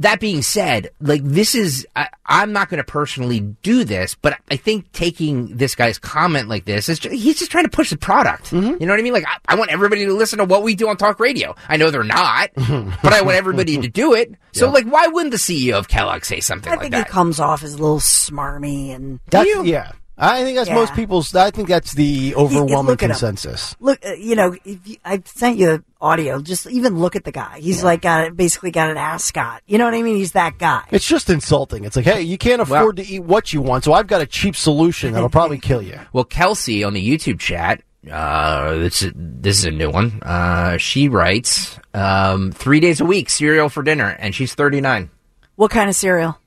That 0.00 0.18
being 0.18 0.40
said, 0.40 0.90
like 1.00 1.22
this 1.22 1.54
is, 1.54 1.86
I, 1.94 2.08
I'm 2.24 2.52
not 2.52 2.70
going 2.70 2.78
to 2.78 2.84
personally 2.84 3.40
do 3.40 3.84
this, 3.84 4.14
but 4.14 4.38
I 4.50 4.56
think 4.56 4.90
taking 4.92 5.56
this 5.58 5.74
guy's 5.74 5.98
comment 5.98 6.48
like 6.48 6.64
this 6.64 6.88
is 6.88 6.98
just, 6.98 7.14
he's 7.14 7.38
just 7.38 7.50
trying 7.50 7.64
to 7.64 7.70
push 7.70 7.90
the 7.90 7.98
product. 7.98 8.50
Mm-hmm. 8.50 8.80
You 8.80 8.86
know 8.86 8.94
what 8.94 8.98
I 8.98 9.02
mean? 9.02 9.12
Like 9.12 9.26
I, 9.26 9.36
I 9.46 9.54
want 9.56 9.70
everybody 9.70 10.06
to 10.06 10.14
listen 10.14 10.38
to 10.38 10.46
what 10.46 10.62
we 10.62 10.74
do 10.74 10.88
on 10.88 10.96
talk 10.96 11.20
radio. 11.20 11.54
I 11.68 11.76
know 11.76 11.90
they're 11.90 12.02
not, 12.02 12.50
but 12.56 13.12
I 13.12 13.20
want 13.20 13.36
everybody 13.36 13.76
to 13.76 13.88
do 13.88 14.14
it. 14.14 14.34
So 14.52 14.70
like, 14.70 14.86
why 14.86 15.06
wouldn't 15.06 15.32
the 15.32 15.38
CEO 15.38 15.74
of 15.74 15.88
Kellogg 15.88 16.24
say 16.24 16.40
something 16.40 16.72
I 16.72 16.76
like 16.76 16.80
think 16.80 16.92
that? 16.92 17.06
he 17.06 17.12
comes 17.12 17.38
off 17.38 17.62
as 17.62 17.74
a 17.74 17.78
little 17.78 18.00
smarmy 18.00 18.94
and 18.94 19.20
That's? 19.28 19.50
Yeah. 19.64 19.92
I 20.22 20.42
think 20.44 20.56
that's 20.56 20.68
Yeah. 20.68 20.74
most 20.74 20.94
people's. 20.94 21.34
I 21.34 21.50
think 21.50 21.68
that's 21.68 21.94
the 21.94 22.34
overwhelming 22.36 22.90
look 22.90 22.98
consensus. 22.98 23.74
look. 23.80 23.98
Uh, 24.04 24.12
you 24.12 24.36
know, 24.36 24.54
if 24.64 24.86
you, 24.86 24.96
I 25.04 25.22
sent 25.24 25.56
you 25.56 25.66
the 25.66 25.84
audio. 26.00 26.40
Just 26.40 26.66
even 26.68 26.98
look 26.98 27.16
at 27.16 27.24
the 27.24 27.32
guy. 27.32 27.58
He's 27.60 27.82
like 27.82 28.02
got 28.02 28.36
basically 28.36 28.70
got 28.70 28.90
an 28.90 28.96
ascot. 28.98 29.62
You 29.66 29.78
know 29.78 29.86
what 29.86 29.94
I 29.94 30.02
mean? 30.02 30.16
He's 30.16 30.32
that 30.32 30.58
guy. 30.58 30.82
It's 30.90 31.06
just 31.06 31.30
insulting. 31.30 31.84
It's 31.84 31.96
like, 31.96 32.04
hey, 32.04 32.20
you 32.22 32.36
can't 32.38 32.60
afford 32.60 32.96
to 32.96 33.06
eat 33.06 33.20
what 33.20 33.52
you 33.52 33.62
want, 33.62 33.84
so 33.84 33.92
I've 33.94 34.06
got 34.06 34.20
a 34.20 34.26
cheap 34.26 34.56
solution 34.56 35.14
that'll 35.14 35.30
probably 35.30 35.58
kill 35.70 35.80
you. 35.82 35.98
Well, 36.12 36.24
Kelsey 36.24 36.84
on 36.84 36.92
the 36.92 37.06
YouTube 37.06 37.38
chat, 37.38 37.82
uh, 38.10 38.74
this 38.74 39.02
is, 39.02 39.12
this 39.14 39.58
is 39.58 39.64
a 39.64 39.70
new 39.70 39.90
one. 39.90 40.20
Uh, 40.22 40.76
she 40.76 41.08
writes, 41.08 41.78
um, 41.94 42.52
three 42.52 42.80
days 42.80 43.00
a 43.00 43.04
week 43.04 43.28
cereal 43.30 43.68
for 43.68 43.82
dinner, 43.82 44.16
and 44.18 44.34
she's 44.34 44.54
39. 44.54 45.10
What 45.56 45.70
kind 45.70 45.88
of 45.90 45.96
cereal? 45.96 46.38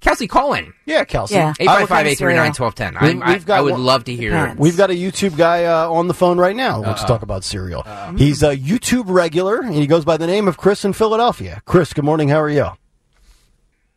Kelsey, 0.00 0.26
call 0.26 0.52
in. 0.54 0.72
Yeah, 0.84 1.04
Kelsey. 1.04 1.34
Yeah. 1.34 1.46
I 1.60 1.62
would- 1.82 1.90
855 1.90 2.06
839 2.06 2.52
1210. 2.54 3.16
We- 3.18 3.22
I, 3.22 3.32
we've 3.32 3.46
got 3.46 3.58
I 3.58 3.60
would 3.62 3.72
one- 3.72 3.84
love 3.84 4.04
to 4.04 4.14
hear. 4.14 4.30
Depends. 4.30 4.60
We've 4.60 4.76
got 4.76 4.90
a 4.90 4.94
YouTube 4.94 5.36
guy 5.36 5.64
uh, 5.64 5.90
on 5.90 6.06
the 6.08 6.14
phone 6.14 6.38
right 6.38 6.54
now. 6.56 6.78
Let's 6.80 7.04
talk 7.04 7.22
about 7.22 7.44
cereal. 7.44 7.82
He's 8.16 8.42
a 8.42 8.56
YouTube 8.56 9.04
regular, 9.08 9.60
and 9.60 9.74
he 9.74 9.86
goes 9.86 10.04
by 10.04 10.16
the 10.16 10.26
name 10.26 10.48
of 10.48 10.56
Chris 10.56 10.84
in 10.84 10.92
Philadelphia. 10.92 11.62
Chris, 11.64 11.92
good 11.92 12.04
morning. 12.04 12.28
How 12.28 12.40
are 12.40 12.50
you? 12.50 12.68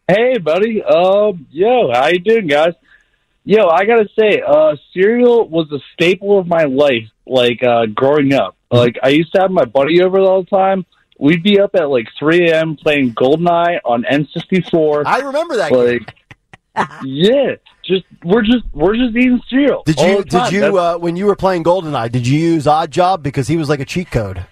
Hey, 0.08 0.38
buddy. 0.40 0.82
Um, 0.84 1.46
yo, 1.52 1.92
how 1.94 2.08
you 2.08 2.20
doing, 2.20 2.48
guys? 2.48 2.74
Yo, 3.46 3.68
I 3.68 3.86
gotta 3.86 4.08
say, 4.20 4.42
uh, 4.46 4.76
cereal 4.94 5.48
was 5.48 5.72
a 5.72 5.80
staple 5.94 6.38
of 6.40 6.48
my 6.48 6.64
life, 6.64 7.08
like 7.26 7.64
uh, 7.64 7.86
growing 7.88 8.34
up. 8.34 8.56
Like 8.72 8.98
I 9.02 9.10
used 9.10 9.34
to 9.34 9.42
have 9.42 9.50
my 9.52 9.66
buddy 9.66 10.02
over 10.02 10.20
all 10.20 10.44
the 10.44 10.50
time. 10.50 10.86
We'd 11.20 11.44
be 11.44 11.60
up 11.60 11.76
at 11.76 11.90
like 11.90 12.08
3 12.18 12.50
a.m. 12.50 12.78
playing 12.78 13.14
Goldeneye 13.14 13.80
on 13.84 14.04
N64. 14.04 15.04
I 15.06 15.20
remember 15.20 15.58
that. 15.58 15.70
game. 15.72 16.06
like, 16.76 16.90
yeah, 17.04 17.56
just 17.84 18.06
we're 18.24 18.42
just 18.42 18.64
we're 18.74 18.96
just 18.96 19.16
eating 19.16 19.42
cereal. 19.50 19.84
Did 19.86 20.00
you 20.00 20.24
did 20.24 20.52
you 20.52 20.78
uh, 20.80 20.98
when 20.98 21.18
you 21.18 21.26
were 21.26 21.36
playing 21.36 21.64
Goldeneye? 21.66 22.10
Did 22.12 22.26
you 22.26 22.40
use 22.40 22.68
Odd 22.68 22.90
Job 22.92 23.22
because 23.22 23.48
he 23.50 23.58
was 23.58 23.68
like 23.68 23.82
a 23.82 23.86
cheat 23.86 24.10
code? 24.12 24.46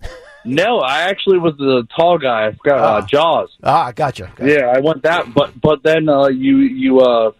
no, 0.44 0.78
I 0.78 1.00
actually 1.10 1.38
was 1.38 1.56
the 1.58 1.86
tall 1.96 2.18
guy. 2.18 2.46
I 2.46 2.52
forgot 2.52 2.78
uh, 2.78 3.00
Ah. 3.02 3.06
Jaws. 3.06 3.50
Ah, 3.64 3.92
gotcha. 3.92 4.30
gotcha. 4.36 4.48
Yeah, 4.48 4.66
I 4.66 4.78
went 4.78 5.02
that, 5.02 5.34
but 5.34 5.60
but 5.60 5.82
then 5.82 6.08
uh, 6.08 6.28
you 6.28 6.58
you 6.58 7.00
uh 7.00 7.32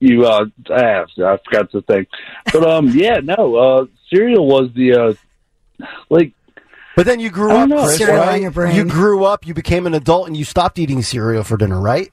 you 0.00 0.26
uh 0.26 0.46
ah, 0.70 1.04
I 1.04 1.38
forgot 1.44 1.70
the 1.70 1.82
thing, 1.86 2.06
but 2.52 2.64
um 2.68 2.88
yeah 2.94 3.20
no 3.22 3.54
uh 3.54 3.86
cereal 4.12 4.44
was 4.48 4.70
the 4.74 4.92
uh 4.94 5.86
like 6.10 6.32
But 6.96 7.06
then 7.06 7.20
you 7.20 7.30
grew 7.30 7.50
up, 7.52 7.68
know. 7.68 7.84
Chris, 7.84 7.96
Cereal 7.98 8.18
right? 8.18 8.34
on 8.34 8.42
your 8.42 8.50
brain. 8.50 8.76
You 8.76 8.84
grew 8.84 9.24
up, 9.24 9.46
you 9.46 9.54
became 9.54 9.86
an 9.86 9.94
adult, 9.94 10.26
and 10.26 10.36
you 10.36 10.44
stopped 10.44 10.78
eating 10.78 11.02
cereal 11.02 11.42
for 11.44 11.56
dinner, 11.56 11.80
right? 11.80 12.12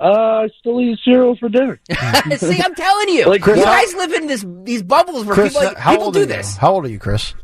uh 0.00 0.04
I 0.44 0.48
still 0.58 0.80
eat 0.80 0.98
cereal 1.04 1.36
for 1.36 1.48
dinner. 1.48 1.78
See, 2.36 2.60
I'm 2.60 2.74
telling 2.74 3.08
you, 3.10 3.26
Like, 3.26 3.40
you 3.40 3.44
Chris, 3.44 3.62
guys 3.64 3.94
live 3.94 4.12
in 4.14 4.26
this 4.26 4.44
these 4.64 4.82
bubbles 4.82 5.24
where 5.24 5.34
Chris, 5.34 5.52
people, 5.56 5.74
how 5.76 5.90
people 5.92 6.06
old 6.06 6.14
do 6.14 6.20
are 6.20 6.22
you? 6.22 6.26
this. 6.26 6.56
How 6.56 6.72
old 6.72 6.84
are 6.86 6.88
you, 6.88 6.98
Chris? 6.98 7.34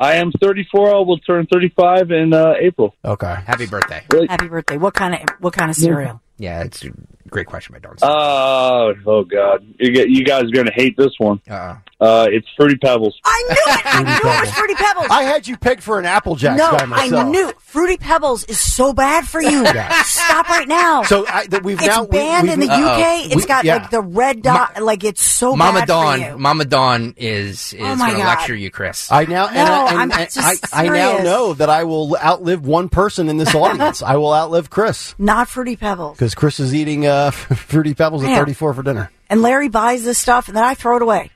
I 0.00 0.14
am 0.16 0.32
34. 0.42 0.94
I 0.94 0.98
will 1.00 1.18
turn 1.18 1.46
35 1.50 2.10
in 2.10 2.34
uh, 2.34 2.54
April. 2.60 2.94
Okay. 3.04 3.34
Happy 3.46 3.64
birthday. 3.66 4.02
Happy 4.28 4.48
birthday. 4.48 4.76
What 4.76 4.92
kind 4.92 5.14
of 5.14 5.20
what 5.38 5.54
kind 5.54 5.70
of 5.70 5.76
cereal? 5.76 6.20
Yeah, 6.36 6.62
it's 6.64 6.84
a 6.84 6.90
great 7.30 7.46
question, 7.46 7.72
my 7.74 7.78
dog. 7.78 7.98
Uh, 8.02 8.92
oh 9.06 9.24
God, 9.24 9.64
you 9.78 9.92
get 9.92 10.08
you 10.10 10.24
guys 10.24 10.44
are 10.44 10.50
gonna 10.50 10.72
hate 10.74 10.96
this 10.96 11.12
one. 11.18 11.40
Uh, 11.48 11.76
Uh, 12.00 12.26
it's 12.28 12.46
Fruity 12.56 12.76
Pebbles. 12.76 13.18
I 13.24 13.44
knew 13.48 13.54
it. 13.72 13.86
I 13.86 14.02
knew 14.02 14.30
it 14.30 14.40
was 14.40 14.50
Fruity 14.50 14.74
Pebbles. 14.74 15.06
I 15.10 15.22
had 15.22 15.46
you 15.46 15.56
pegged 15.56 15.82
for 15.82 15.98
an 15.98 16.04
Apple 16.04 16.34
Jacks 16.34 16.58
no, 16.58 16.72
guy 16.72 16.82
I 16.82 16.86
myself. 16.86 17.28
knew 17.28 17.52
Fruity 17.60 17.96
Pebbles 17.96 18.44
is 18.44 18.60
so 18.60 18.92
bad 18.92 19.26
for 19.26 19.40
you. 19.40 19.64
Stop 20.04 20.48
right 20.50 20.66
now. 20.68 21.04
So 21.04 21.24
I, 21.26 21.46
that 21.46 21.62
we've 21.62 21.78
it's 21.78 21.86
now 21.86 22.02
we- 22.02 22.08
banned 22.10 22.48
we've- 22.48 22.54
in 22.54 22.60
the 22.60 22.70
Uh-oh. 22.70 23.00
UK. 23.00 23.26
It's 23.26 23.36
We- 23.36 23.44
got 23.46 23.64
yeah. 23.64 23.76
like 23.76 23.90
the 23.90 24.02
red 24.02 24.42
dot. 24.42 24.82
like 24.82 25.04
it's 25.04 25.22
so 25.22 25.54
Mama 25.56 25.86
bad 25.86 25.88
for 25.88 26.16
you. 26.18 26.24
Dawn, 26.32 26.42
Mama 26.42 26.64
Dawn 26.66 27.14
is 27.16 27.72
is 27.72 27.80
Oh 27.80 27.96
going 27.96 28.10
to 28.10 28.16
God. 28.18 28.26
lecture 28.26 28.56
you, 28.56 28.70
Chris. 28.70 29.10
I 29.10 29.24
now 29.26 29.46
and, 29.46 29.54
No, 29.54 29.62
I, 29.62 29.88
and, 29.90 29.98
I'm 29.98 30.12
and 30.20 30.30
just 30.30 30.74
I, 30.74 30.82
I 30.84 30.88
now 30.88 31.18
know 31.18 31.54
that 31.54 31.70
I 31.70 31.84
will 31.84 32.16
outlive 32.22 32.66
one 32.66 32.88
person 32.90 33.28
in 33.30 33.38
this 33.38 33.54
audience. 33.54 34.02
I 34.02 34.16
will 34.16 34.34
outlive 34.34 34.68
Chris 34.68 35.14
Not 35.16 35.48
Fruity 35.48 35.76
Pebbles. 35.76 36.16
Because 36.24 36.34
Chris 36.34 36.58
is 36.58 36.74
eating 36.74 37.06
uh, 37.06 37.30
fruity 37.32 37.92
pebbles 37.92 38.24
at 38.24 38.34
34 38.34 38.72
for 38.72 38.82
dinner. 38.82 39.10
And 39.28 39.42
Larry 39.42 39.68
buys 39.68 40.04
this 40.04 40.18
stuff, 40.18 40.48
and 40.48 40.56
then 40.56 40.64
I 40.64 40.72
throw 40.72 40.96
it 40.96 41.02
away. 41.02 41.30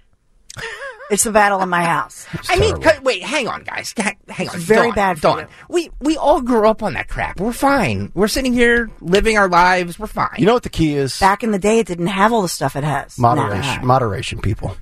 it's 1.10 1.24
the 1.24 1.30
battle 1.30 1.60
in 1.60 1.68
my 1.68 1.84
house. 1.84 2.26
I 2.48 2.58
mean, 2.58 2.80
terrible. 2.80 2.90
c- 2.90 3.04
wait, 3.04 3.22
hang 3.22 3.48
on, 3.48 3.64
guys. 3.64 3.92
Hang 3.98 4.16
on. 4.48 4.54
It's 4.54 4.64
very 4.64 4.86
Dawn, 4.88 4.94
bad 4.94 5.16
for 5.18 5.22
Dawn. 5.22 5.38
you. 5.40 5.46
We 5.68 5.90
we 6.00 6.16
all 6.16 6.40
grew 6.40 6.66
up 6.66 6.82
on 6.82 6.94
that 6.94 7.06
crap. 7.08 7.38
We're 7.38 7.52
fine. 7.52 8.10
We're 8.14 8.28
sitting 8.28 8.54
here 8.54 8.90
living 9.02 9.36
our 9.36 9.48
lives. 9.48 9.98
We're 9.98 10.06
fine. 10.06 10.36
You 10.38 10.46
know 10.46 10.54
what 10.54 10.62
the 10.62 10.70
key 10.70 10.94
is? 10.94 11.20
Back 11.20 11.42
in 11.42 11.50
the 11.50 11.58
day, 11.58 11.80
it 11.80 11.86
didn't 11.86 12.06
have 12.06 12.32
all 12.32 12.40
the 12.40 12.48
stuff 12.48 12.74
it 12.74 12.84
has. 12.84 13.18
Moderation. 13.18 13.80
Nah, 13.82 13.86
Moderation, 13.86 14.40
people. 14.40 14.74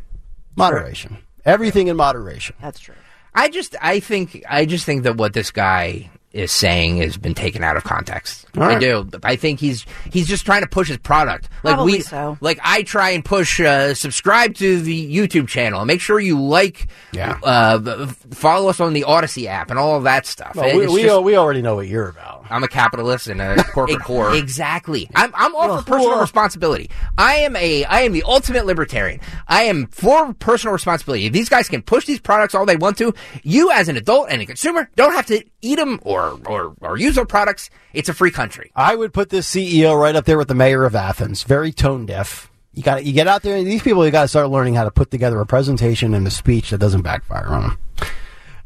Moderation. 0.55 1.19
Everything 1.45 1.89
in 1.89 1.97
moderation. 1.97 2.55
that's 2.61 2.79
true. 2.79 2.95
I 3.35 3.49
just 3.49 3.75
I 3.83 3.99
think 3.99 4.45
I 4.49 4.67
just 4.67 4.87
think 4.87 5.03
that 5.03 5.17
what 5.17 5.33
this 5.33 5.51
guy 5.51 6.11
is 6.37 6.53
saying 6.53 6.99
has 6.99 7.17
been 7.17 7.35
taken 7.35 7.65
out 7.65 7.77
of 7.77 7.85
context. 7.85 8.47
I 8.59 8.79
do. 8.79 9.09
I 9.23 9.37
think 9.37 9.59
he's 9.61 9.85
he's 10.11 10.27
just 10.29 10.45
trying 10.47 10.63
to 10.63 10.69
push 10.69 10.89
his 10.89 10.99
product. 10.99 11.49
Like 11.63 11.75
Probably 11.77 11.93
we 11.95 12.01
so. 12.01 12.37
like 12.41 12.59
I 12.63 12.83
try 12.83 13.11
and 13.11 13.25
push 13.25 13.61
uh, 13.61 13.95
subscribe 13.95 14.55
to 14.57 14.81
the 14.81 15.15
YouTube 15.17 15.49
channel 15.49 15.81
and 15.81 15.87
make 15.87 16.01
sure 16.01 16.19
you 16.21 16.41
like 16.41 16.89
Yeah. 17.13 17.39
uh, 17.43 18.07
follow 18.33 18.69
us 18.69 18.81
on 18.81 18.93
the 18.93 19.05
Odyssey 19.05 19.49
app 19.49 19.71
and 19.71 19.79
all 19.79 19.97
of 19.97 20.05
that 20.05 20.27
stuff. 20.27 20.55
Well, 20.55 20.77
we, 20.77 20.87
we, 20.87 21.03
just- 21.03 21.23
we 21.23 21.37
already 21.37 21.63
know 21.63 21.75
what 21.77 21.89
you're 21.89 22.09
about. 22.09 22.36
I'm 22.51 22.63
a 22.63 22.69
capitalist 22.69 23.27
and 23.29 23.41
a 23.41 23.63
corporate 23.65 24.01
whore. 24.01 24.39
Exactly. 24.39 25.09
I'm, 25.15 25.33
I'm 25.35 25.55
all 25.55 25.79
for 25.79 25.85
personal 25.85 26.17
whore. 26.17 26.21
responsibility. 26.21 26.91
I 27.19 27.37
am 27.37 27.57
a 27.57 27.85
I 27.85 28.01
am 28.03 28.13
the 28.13 28.23
ultimate 28.25 28.67
libertarian. 28.67 29.21
I 29.49 29.63
am 29.65 29.87
for 29.89 30.33
personal 30.35 30.73
responsibility. 30.73 31.29
These 31.29 31.49
guys 31.49 31.69
can 31.69 31.83
push 31.83 32.07
these 32.07 32.21
products 32.21 32.55
all 32.55 32.67
they 32.67 32.77
want 32.77 32.99
to, 32.99 33.15
you 33.43 33.71
as 33.71 33.89
an 33.89 33.97
adult 33.97 34.29
and 34.31 34.41
a 34.43 34.47
consumer 34.47 34.89
don't 34.97 35.13
have 35.13 35.27
to 35.27 35.45
eat 35.63 35.77
them 35.77 36.01
or 36.03 36.39
or, 36.47 36.75
or 36.81 36.97
use 36.97 37.15
their 37.17 37.27
products. 37.27 37.71
It's 37.93 38.09
a 38.09 38.15
free 38.15 38.31
country. 38.31 38.71
I 38.77 38.95
would 38.95 39.13
put 39.13 39.31
this 39.31 39.51
CEO 39.51 39.99
right 39.99 40.15
up 40.15 40.25
there 40.25 40.39
with 40.39 40.49
the 40.49 40.55
mayor 40.55 40.85
of 40.85 40.95
Athens. 40.95 41.43
Very 41.43 41.73
tone 41.73 42.07
deaf. 42.07 42.51
You 42.75 42.83
got 42.83 43.05
you 43.05 43.13
get 43.13 43.27
out 43.27 43.43
there. 43.43 43.57
And 43.57 43.67
these 43.67 43.83
people, 43.83 44.05
you 44.05 44.13
got 44.13 44.23
to 44.23 44.29
start 44.29 44.51
learning 44.51 44.75
how 44.75 44.85
to 44.85 44.91
put 44.91 45.11
together 45.11 45.41
a 45.41 45.47
presentation 45.47 46.13
and 46.13 46.27
a 46.27 46.31
speech 46.31 46.71
that 46.71 46.79
doesn't 46.79 47.03
backfire 47.03 47.47
on 47.47 47.63
them. 47.63 47.79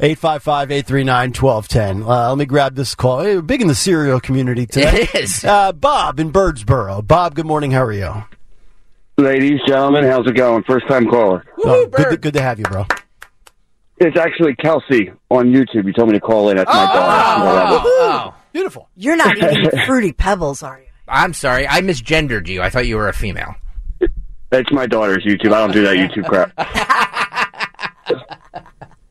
855-839-1210. 0.01 2.07
Uh, 2.07 2.29
let 2.31 2.39
me 2.39 2.47
grab 2.47 2.75
this 2.75 2.95
call. 2.95 3.21
Hey, 3.23 3.39
big 3.41 3.61
in 3.61 3.69
the 3.69 3.75
cereal 3.75 4.19
community 4.19 4.65
today. 4.71 5.03
It 5.03 5.15
is. 5.15 5.45
Uh, 5.45 5.73
Bob 5.73 6.19
in 6.19 6.33
Birdsboro. 6.33 7.07
Bob, 7.07 7.35
good 7.35 7.45
morning. 7.47 7.71
How 7.73 7.85
are 7.85 7.93
you? 7.93 8.25
Ladies, 9.19 9.61
gentlemen, 9.67 10.05
how's 10.05 10.27
it 10.27 10.35
going? 10.35 10.63
First 10.63 10.89
time 10.89 11.07
caller. 11.07 11.45
Oh, 11.59 11.85
good, 11.87 11.97
to, 11.97 12.03
Bird. 12.11 12.23
good 12.23 12.33
to 12.35 12.41
have 12.43 12.59
you, 12.59 12.65
bro. 12.65 12.87
It's 13.99 14.17
actually 14.19 14.55
Kelsey 14.55 15.13
on 15.31 15.53
YouTube. 15.53 15.85
You 15.85 15.93
told 15.93 16.09
me 16.09 16.15
to 16.15 16.21
call 16.21 16.49
in. 16.49 16.57
That's 16.57 16.73
my 16.73 16.87
daughter. 16.87 17.83
Oh, 17.85 17.85
oh. 17.85 18.35
Beautiful. 18.53 18.89
You're 18.97 19.17
not 19.17 19.37
eating 19.37 19.71
Fruity 19.85 20.13
Pebbles, 20.13 20.63
are 20.63 20.81
you? 20.81 20.87
I'm 21.07 21.35
sorry. 21.35 21.69
I 21.69 21.83
misgendered 21.83 22.49
you. 22.49 22.63
I 22.63 22.71
thought 22.71 22.87
you 22.87 22.97
were 22.97 23.09
a 23.09 23.13
female. 23.13 23.55
That's 24.49 24.73
my 24.73 24.87
daughter's 24.87 25.25
YouTube. 25.27 25.53
I 25.53 25.59
don't 25.59 25.73
do 25.73 25.83
that 25.83 25.97
YouTube 25.97 26.27
crap. 26.27 26.55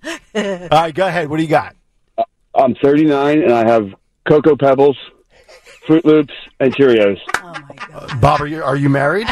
All 0.36 0.68
right, 0.72 0.94
go 0.94 1.08
ahead. 1.08 1.30
What 1.30 1.38
do 1.38 1.44
you 1.44 1.50
got? 1.50 1.76
Uh, 2.18 2.24
I'm 2.56 2.76
39 2.76 3.42
and 3.44 3.54
I 3.54 3.66
have 3.68 3.94
Cocoa 4.28 4.56
Pebbles, 4.56 4.98
Froot 5.88 6.04
Loops, 6.06 6.34
and 6.60 6.76
Cheerios. 6.76 7.18
Oh 7.38 7.54
my 7.68 7.76
god. 7.76 8.12
Uh, 8.12 8.16
Bob, 8.20 8.42
are 8.42 8.48
you, 8.48 8.64
are 8.64 8.76
you 8.76 8.90
married? 8.90 9.28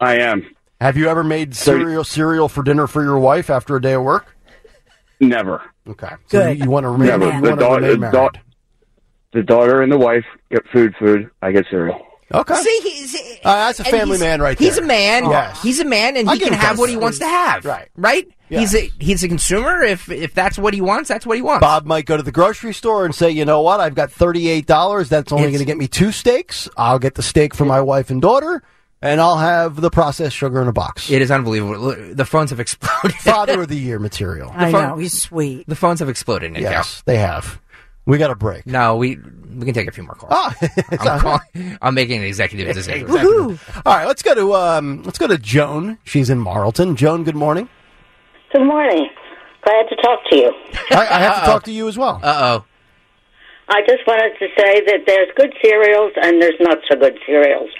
I 0.00 0.16
am. 0.18 0.48
Have 0.80 0.96
you 0.96 1.08
ever 1.08 1.22
made 1.22 1.54
cereal 1.54 2.04
cereal 2.04 2.48
for 2.48 2.62
dinner 2.62 2.86
for 2.86 3.02
your 3.02 3.18
wife 3.18 3.50
after 3.50 3.76
a 3.76 3.82
day 3.82 3.92
of 3.94 4.02
work? 4.02 4.34
Never. 5.20 5.62
Okay. 5.86 6.08
So 6.28 6.38
Good. 6.42 6.58
you, 6.58 6.64
you 6.64 6.70
want 6.70 6.84
to 6.84 6.88
remain, 6.90 7.08
Never. 7.08 7.26
you 7.26 7.40
The 7.42 7.48
want 7.48 7.60
to 7.60 7.64
daughter- 7.66 7.80
remain 7.82 7.92
the 7.92 7.98
married. 7.98 8.14
daugh- 8.14 8.40
The 9.32 9.42
daughter 9.42 9.82
and 9.82 9.92
the 9.92 9.98
wife 9.98 10.24
get 10.50 10.62
food, 10.72 10.94
food. 10.98 11.30
I 11.42 11.52
get 11.52 11.66
cereal. 11.70 12.00
Okay. 12.32 12.54
See, 12.54 12.80
he's, 12.84 13.14
Uh, 13.44 13.54
that's 13.66 13.80
a 13.80 13.84
family 13.84 14.18
man 14.18 14.40
right 14.40 14.56
there. 14.56 14.68
He's 14.68 14.78
a 14.78 14.82
man. 14.82 15.28
Yes. 15.28 15.62
He's 15.62 15.80
a 15.80 15.84
man, 15.84 16.16
and 16.16 16.28
I 16.30 16.34
he 16.34 16.40
can 16.40 16.52
have 16.52 16.78
what 16.78 16.88
he 16.88 16.96
wants 16.96 17.18
to 17.18 17.26
have. 17.26 17.64
Right. 17.64 17.88
Right. 17.96 18.28
Yeah. 18.48 18.60
He's 18.60 18.74
a 18.74 18.90
he's 18.98 19.22
a 19.24 19.28
consumer. 19.28 19.82
If 19.82 20.08
if 20.10 20.34
that's 20.34 20.58
what 20.58 20.74
he 20.74 20.80
wants, 20.80 21.08
that's 21.08 21.24
what 21.26 21.36
he 21.36 21.42
wants. 21.42 21.60
Bob 21.62 21.86
might 21.86 22.04
go 22.06 22.16
to 22.16 22.22
the 22.22 22.32
grocery 22.32 22.72
store 22.74 23.04
and 23.04 23.14
say, 23.14 23.30
you 23.30 23.44
know 23.44 23.60
what, 23.62 23.80
I've 23.80 23.94
got 23.94 24.10
$38. 24.10 25.08
That's 25.08 25.32
only 25.32 25.46
going 25.48 25.58
to 25.58 25.64
get 25.64 25.76
me 25.78 25.86
two 25.88 26.12
steaks. 26.12 26.68
I'll 26.76 26.98
get 26.98 27.14
the 27.14 27.22
steak 27.22 27.54
for 27.54 27.64
my 27.64 27.80
wife 27.80 28.10
and 28.10 28.20
daughter, 28.20 28.62
and 29.02 29.20
I'll 29.20 29.38
have 29.38 29.80
the 29.80 29.90
processed 29.90 30.36
sugar 30.36 30.60
in 30.62 30.68
a 30.68 30.72
box. 30.72 31.10
It 31.10 31.22
is 31.22 31.30
unbelievable. 31.30 31.94
The 32.14 32.24
phones 32.24 32.50
have 32.50 32.58
exploded. 32.66 33.16
Father 33.18 33.62
of 33.62 33.68
the 33.68 33.76
year 33.78 33.98
material. 34.00 34.50
I 34.54 34.70
phone- 34.72 34.88
know 34.88 34.96
he's 34.96 35.20
sweet. 35.20 35.66
the 35.68 35.76
phones 35.76 36.00
have 36.00 36.08
exploded, 36.08 36.52
Nick. 36.52 36.62
Yes, 36.62 37.02
they 37.06 37.18
have. 37.18 37.60
We 38.10 38.18
got 38.18 38.32
a 38.32 38.34
break. 38.34 38.66
No, 38.66 38.96
we 38.96 39.18
we 39.54 39.64
can 39.64 39.72
take 39.72 39.86
a 39.86 39.92
few 39.92 40.02
more 40.02 40.16
calls. 40.16 40.32
Oh, 40.34 40.52
I'm, 40.98 41.20
calling, 41.20 41.78
I'm 41.80 41.94
making 41.94 42.18
an 42.18 42.24
executive 42.24 42.74
decision. 42.74 43.06
Woohoo. 43.06 43.56
all 43.86 43.96
right. 43.96 44.04
Let's 44.04 44.20
go 44.20 44.34
to 44.34 44.52
um, 44.54 45.04
let's 45.04 45.16
go 45.16 45.28
to 45.28 45.38
Joan. 45.38 45.96
She's 46.02 46.28
in 46.28 46.40
Marlton. 46.40 46.96
Joan, 46.96 47.22
good 47.22 47.36
morning. 47.36 47.68
Good 48.52 48.64
morning. 48.64 49.08
Glad 49.62 49.86
to 49.90 49.96
talk 50.02 50.18
to 50.28 50.36
you. 50.36 50.50
I, 50.90 51.06
I 51.06 51.18
have 51.20 51.38
to 51.38 51.46
talk 51.46 51.62
to 51.66 51.72
you 51.72 51.86
as 51.86 51.96
well. 51.96 52.18
Uh 52.20 52.58
oh. 52.58 52.64
I 53.68 53.82
just 53.86 54.04
wanted 54.08 54.36
to 54.40 54.48
say 54.58 54.80
that 54.86 55.06
there's 55.06 55.28
good 55.36 55.54
cereals 55.62 56.10
and 56.20 56.42
there's 56.42 56.58
not 56.58 56.78
so 56.90 56.98
good 56.98 57.16
cereals. 57.24 57.70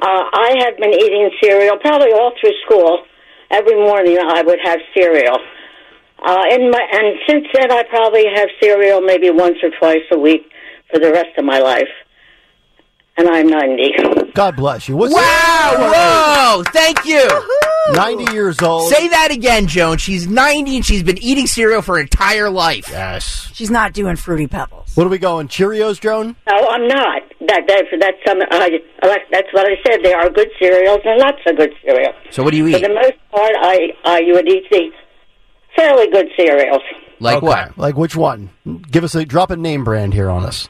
Uh, 0.00 0.30
I 0.32 0.62
have 0.62 0.76
been 0.76 0.94
eating 0.94 1.28
cereal 1.42 1.76
probably 1.78 2.12
all 2.12 2.30
through 2.40 2.54
school. 2.64 3.04
Every 3.50 3.74
morning 3.74 4.16
I 4.22 4.42
would 4.42 4.60
have 4.62 4.78
cereal. 4.94 5.38
Uh, 6.24 6.42
in 6.50 6.70
my, 6.70 6.80
and 6.92 7.16
since 7.28 7.46
then 7.54 7.72
I 7.72 7.82
probably 7.84 8.24
have 8.34 8.48
cereal 8.62 9.00
maybe 9.00 9.30
once 9.30 9.56
or 9.62 9.70
twice 9.78 10.04
a 10.12 10.18
week 10.18 10.42
for 10.92 11.00
the 11.00 11.10
rest 11.10 11.36
of 11.36 11.44
my 11.44 11.58
life. 11.58 11.88
And 13.16 13.28
I'm 13.28 13.46
90. 13.46 14.32
God 14.32 14.56
bless 14.56 14.88
you. 14.88 14.96
What's 14.96 15.12
Wow! 15.12 15.74
Whoa! 16.56 16.62
Thank 16.72 17.04
you. 17.04 17.28
90 17.92 18.32
years 18.32 18.62
old. 18.62 18.90
Say 18.90 19.08
that 19.08 19.30
again, 19.30 19.66
Joan. 19.66 19.98
She's 19.98 20.26
90 20.26 20.76
and 20.76 20.86
she's 20.86 21.02
been 21.02 21.18
eating 21.18 21.46
cereal 21.46 21.82
for 21.82 21.96
her 21.96 22.00
entire 22.00 22.48
life. 22.48 22.88
yes. 22.88 23.50
She's 23.52 23.70
not 23.70 23.92
doing 23.92 24.16
fruity 24.16 24.46
pebbles. 24.46 24.96
What 24.96 25.06
are 25.06 25.10
we 25.10 25.18
going? 25.18 25.48
Cheerios, 25.48 26.00
Joan? 26.00 26.36
No, 26.48 26.68
I'm 26.68 26.86
not. 26.88 27.22
That, 27.40 27.64
that, 27.66 27.84
that's, 28.00 28.16
some, 28.26 28.38
I, 28.50 28.78
that's 29.30 29.52
what 29.52 29.66
I 29.66 29.74
said. 29.86 29.98
There 30.02 30.18
are 30.18 30.30
good 30.30 30.48
cereals 30.58 31.00
and 31.04 31.18
not 31.18 31.34
so 31.46 31.54
good 31.54 31.72
cereals. 31.84 32.14
So 32.30 32.42
what 32.42 32.52
do 32.52 32.56
you 32.56 32.68
eat? 32.68 32.80
For 32.80 32.88
the 32.88 32.94
most 32.94 33.14
part, 33.30 33.52
I, 33.60 33.90
I 34.04 34.22
would 34.28 34.48
eat 34.48 34.64
the 34.70 34.90
fairly 35.76 36.08
good 36.10 36.28
cereals. 36.36 36.82
Like 37.20 37.36
Okay. 37.38 37.46
what? 37.46 37.78
Like 37.78 37.96
which 37.96 38.16
one? 38.16 38.50
Give 38.90 39.04
us 39.04 39.14
a 39.14 39.24
drop 39.24 39.50
a 39.50 39.56
name 39.56 39.84
brand 39.84 40.12
here 40.14 40.28
on 40.30 40.44
us. 40.44 40.68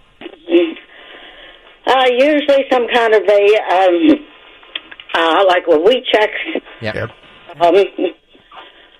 Uh, 1.87 2.07
usually 2.17 2.65
some 2.71 2.87
kind 2.95 3.13
of 3.15 3.23
a, 3.29 3.57
um, 3.75 4.27
uh, 5.15 5.45
like 5.49 5.65
a 5.69 5.79
wheat 5.79 6.05
check. 6.13 6.31
Yep. 6.81 6.95
Um, 7.61 7.75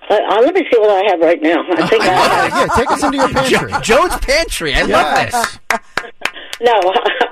uh, 0.09 0.13
uh, 0.13 0.41
let 0.41 0.53
me 0.53 0.61
see 0.71 0.79
what 0.79 0.89
I 0.89 1.09
have 1.09 1.19
right 1.21 1.41
now. 1.41 1.63
I 1.71 1.87
think 1.87 2.01
I 2.03 2.05
have, 2.13 2.49
Yeah, 2.49 2.75
take 2.75 2.91
us 2.91 3.03
into 3.03 3.17
your 3.17 3.29
pantry. 3.33 3.71
Jo- 3.71 3.79
Joan's 3.81 4.17
pantry. 4.17 4.73
I 4.75 4.81
love 4.81 4.89
Yes. 4.89 5.31
this. 5.31 5.59
no, 6.61 6.73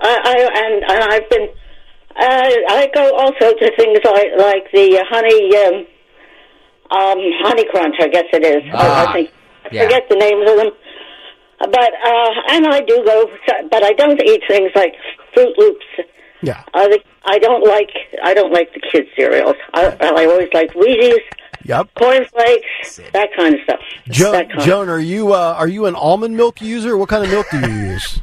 I, 0.02 0.20
I, 0.24 0.50
and, 0.56 0.84
and 0.90 1.04
I've 1.14 1.30
been, 1.30 1.50
uh, 2.16 2.74
I 2.74 2.90
go 2.96 3.16
also 3.18 3.54
to 3.54 3.72
things 3.76 4.00
like, 4.06 4.32
like 4.38 4.72
the 4.74 5.04
honey, 5.10 5.58
um, 5.68 5.86
um, 6.92 7.18
honey 7.44 7.66
crunch, 7.72 7.96
I 8.00 8.08
guess 8.08 8.26
it 8.34 8.44
is. 8.46 8.64
I, 8.74 8.78
Ah, 8.78 9.10
I 9.10 9.14
think, 9.14 9.30
I 9.66 9.70
yeah. 9.72 9.84
forget 9.84 10.04
the 10.10 10.16
names 10.16 10.50
of 10.50 10.58
them. 10.58 10.72
But, 11.60 11.92
uh, 12.06 12.32
and 12.50 12.66
I 12.68 12.82
do 12.82 13.04
go, 13.06 13.30
but 13.70 13.84
I 13.84 13.94
don't 13.94 14.20
eat 14.24 14.42
things 14.48 14.72
like 14.76 14.94
Froot 15.36 15.56
Loops. 15.58 15.86
Yeah. 16.42 16.64
Uh, 16.74 16.88
the, 16.88 17.00
I 17.24 17.38
don't 17.38 17.64
like 17.68 17.92
I 18.24 18.34
don't 18.34 18.52
like 18.52 18.74
the 18.74 18.80
kids 18.80 19.08
cereals. 19.16 19.56
I, 19.76 19.96
I 20.02 20.26
always 20.26 20.50
like 20.56 20.72
Wheaties, 20.74 21.20
Yep. 21.66 21.90
cornflakes, 21.94 23.00
that 23.14 23.30
kind 23.38 23.54
of 23.54 23.62
stuff. 23.64 23.80
Joan, 24.10 24.48
kind. 24.50 24.60
Joan, 24.62 24.90
are 24.90 25.00
you 25.00 25.34
uh, 25.34 25.54
are 25.56 25.68
you 25.68 25.86
an 25.86 25.94
almond 25.94 26.36
milk 26.36 26.60
user? 26.64 26.98
What 26.98 27.10
kind 27.10 27.24
of 27.24 27.30
milk 27.30 27.46
do 27.52 27.60
you 27.60 27.92
use? 27.92 28.22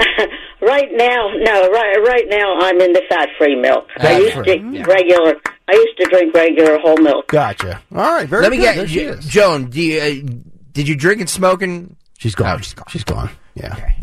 right 0.60 0.88
now, 0.92 1.28
no, 1.38 1.70
right 1.70 1.98
right 2.04 2.24
now 2.28 2.58
I'm 2.62 2.80
in 2.80 2.92
the 2.92 3.02
fat-free 3.08 3.54
milk. 3.54 3.86
I 3.98 4.18
used 4.18 4.34
Fat-free, 4.34 4.58
to 4.58 4.64
yeah. 4.78 4.84
regular. 4.84 5.34
I 5.72 5.76
used 5.76 5.96
to 5.98 6.04
drink 6.04 6.34
regular 6.34 6.78
whole 6.78 6.98
milk. 6.98 7.28
Gotcha. 7.28 7.80
All 7.94 8.12
right, 8.12 8.28
very 8.28 8.42
Let 8.42 8.50
me 8.50 8.58
good. 8.58 8.62
get 8.62 8.76
There 8.76 8.86
she 8.88 9.00
is. 9.00 9.24
Joan. 9.26 9.70
Do 9.70 9.80
you, 9.80 10.00
uh, 10.00 10.32
did 10.72 10.86
you 10.86 10.94
drink 10.94 11.20
and 11.20 11.30
smoke 11.30 11.62
and 11.62 11.96
She's 12.18 12.34
gone. 12.36 12.54
Oh, 12.54 12.58
she's 12.58 12.74
gone. 12.74 12.84
She's 12.88 13.04
gone. 13.04 13.30
Yeah. 13.54 13.72
Okay. 13.72 13.94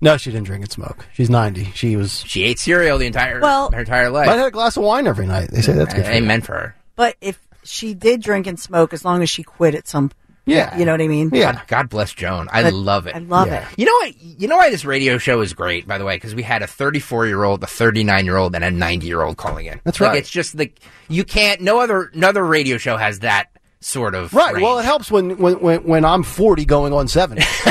No, 0.00 0.16
she 0.16 0.30
didn't 0.30 0.46
drink 0.46 0.62
and 0.62 0.70
smoke. 0.70 1.06
She's 1.14 1.28
ninety. 1.30 1.64
She 1.74 1.96
was. 1.96 2.22
she 2.26 2.44
ate 2.44 2.58
cereal 2.58 2.98
the 2.98 3.06
entire 3.06 3.40
Well- 3.40 3.70
her 3.72 3.80
entire 3.80 4.10
life? 4.10 4.28
I 4.28 4.36
had 4.36 4.46
a 4.46 4.50
glass 4.50 4.76
of 4.76 4.84
wine 4.84 5.06
every 5.06 5.26
night. 5.26 5.50
They 5.50 5.60
say 5.62 5.72
that's 5.72 5.92
good. 5.94 6.04
For 6.04 6.10
you. 6.12 6.18
Amen 6.18 6.40
for 6.42 6.52
her. 6.52 6.76
But 6.94 7.16
if 7.20 7.40
she 7.64 7.94
did 7.94 8.22
drink 8.22 8.46
and 8.46 8.60
smoke, 8.60 8.92
as 8.92 9.04
long 9.04 9.22
as 9.22 9.30
she 9.30 9.42
quit 9.42 9.74
at 9.74 9.88
some, 9.88 10.10
Yeah. 10.46 10.76
you 10.76 10.84
know 10.84 10.92
what 10.92 11.00
I 11.00 11.08
mean? 11.08 11.30
Yeah. 11.32 11.60
God 11.68 11.88
bless 11.88 12.12
Joan. 12.12 12.48
I 12.52 12.62
But 12.64 12.74
love 12.74 13.06
it. 13.06 13.14
I 13.16 13.20
love 13.20 13.46
Yeah. 13.48 13.66
it. 13.68 13.78
You 13.78 13.86
know 13.86 13.92
what? 13.94 14.20
You 14.22 14.46
know 14.48 14.56
why 14.56 14.68
this 14.70 14.84
radio 14.84 15.16
show 15.18 15.40
is 15.40 15.54
great, 15.54 15.86
by 15.88 15.96
the 15.98 16.04
way, 16.04 16.16
because 16.16 16.34
we 16.34 16.42
had 16.42 16.62
a 16.62 16.66
34 16.66 17.26
year 17.26 17.44
old, 17.44 17.62
a 17.62 17.66
39 17.66 18.24
year 18.26 18.36
old, 18.36 18.54
and 18.54 18.62
a 18.64 18.70
90 18.70 19.06
year 19.06 19.22
old 19.22 19.36
calling 19.38 19.66
in. 19.66 19.80
That's 19.84 19.98
Like, 20.00 20.10
right. 20.10 20.18
It's 20.18 20.28
just 20.30 20.54
like 20.54 20.78
you 21.08 21.24
can't. 21.24 21.60
No 21.62 21.80
other, 21.80 22.10
no 22.14 22.28
other 22.28 22.44
radio 22.44 22.76
show 22.76 22.96
has 22.98 23.20
that 23.20 23.46
sort 23.80 24.14
of 24.14 24.34
Right. 24.34 24.52
range. 24.54 24.62
Well, 24.64 24.78
it 24.78 24.84
helps 24.84 25.10
when, 25.10 25.38
when 25.38 25.54
when 25.60 25.84
when 25.84 26.04
I'm 26.04 26.22
40 26.22 26.64
going 26.66 26.92
on 26.92 27.08
70. 27.08 27.42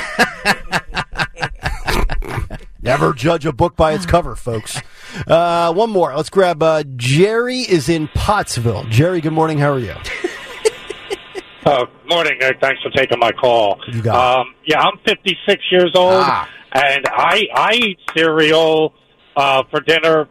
Never 2.82 3.14
judge 3.14 3.46
a 3.46 3.54
book 3.54 3.78
by 3.78 3.94
its 3.94 4.06
cover, 4.06 4.36
folks. 4.36 4.78
Uh, 5.26 5.72
one 5.74 5.90
more. 5.90 6.14
Let's 6.16 6.30
grab 6.30 6.62
uh, 6.62 6.84
Jerry 6.98 7.60
is 7.60 7.88
in 7.88 8.10
Pottsville. 8.10 8.84
Jerry, 8.90 9.22
good 9.22 9.32
morning. 9.32 9.58
How 9.58 9.72
are 9.72 9.80
you? 9.80 9.96
Uh, 11.66 11.86
morning. 12.10 12.38
Uh, 12.42 12.52
thanks 12.62 12.82
for 12.82 12.90
taking 12.92 13.20
my 13.20 13.32
call. 13.32 13.80
You 13.92 14.02
got 14.02 14.40
um, 14.42 14.54
yeah, 14.66 14.82
I'm 14.82 14.98
56 15.08 15.64
years 15.72 15.92
old, 15.96 16.24
Ah. 16.26 16.50
and 16.74 17.06
I 17.10 17.44
I 17.56 17.74
eat 17.74 18.00
cereal 18.16 18.94
uh, 19.38 19.64
for 19.72 19.80
dinner, 19.82 20.28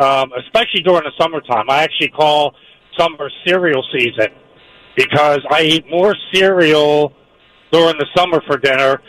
um, 0.00 0.32
especially 0.38 0.80
during 0.84 1.02
the 1.04 1.12
summertime. 1.20 1.68
I 1.68 1.82
actually 1.82 2.08
call 2.08 2.54
summer 2.98 3.30
cereal 3.46 3.84
season 3.92 4.28
because 4.96 5.40
I 5.50 5.62
eat 5.62 5.90
more 5.90 6.14
cereal 6.32 7.12
during 7.70 7.98
the 7.98 8.06
summer 8.16 8.40
for 8.46 8.56
dinner, 8.56 9.02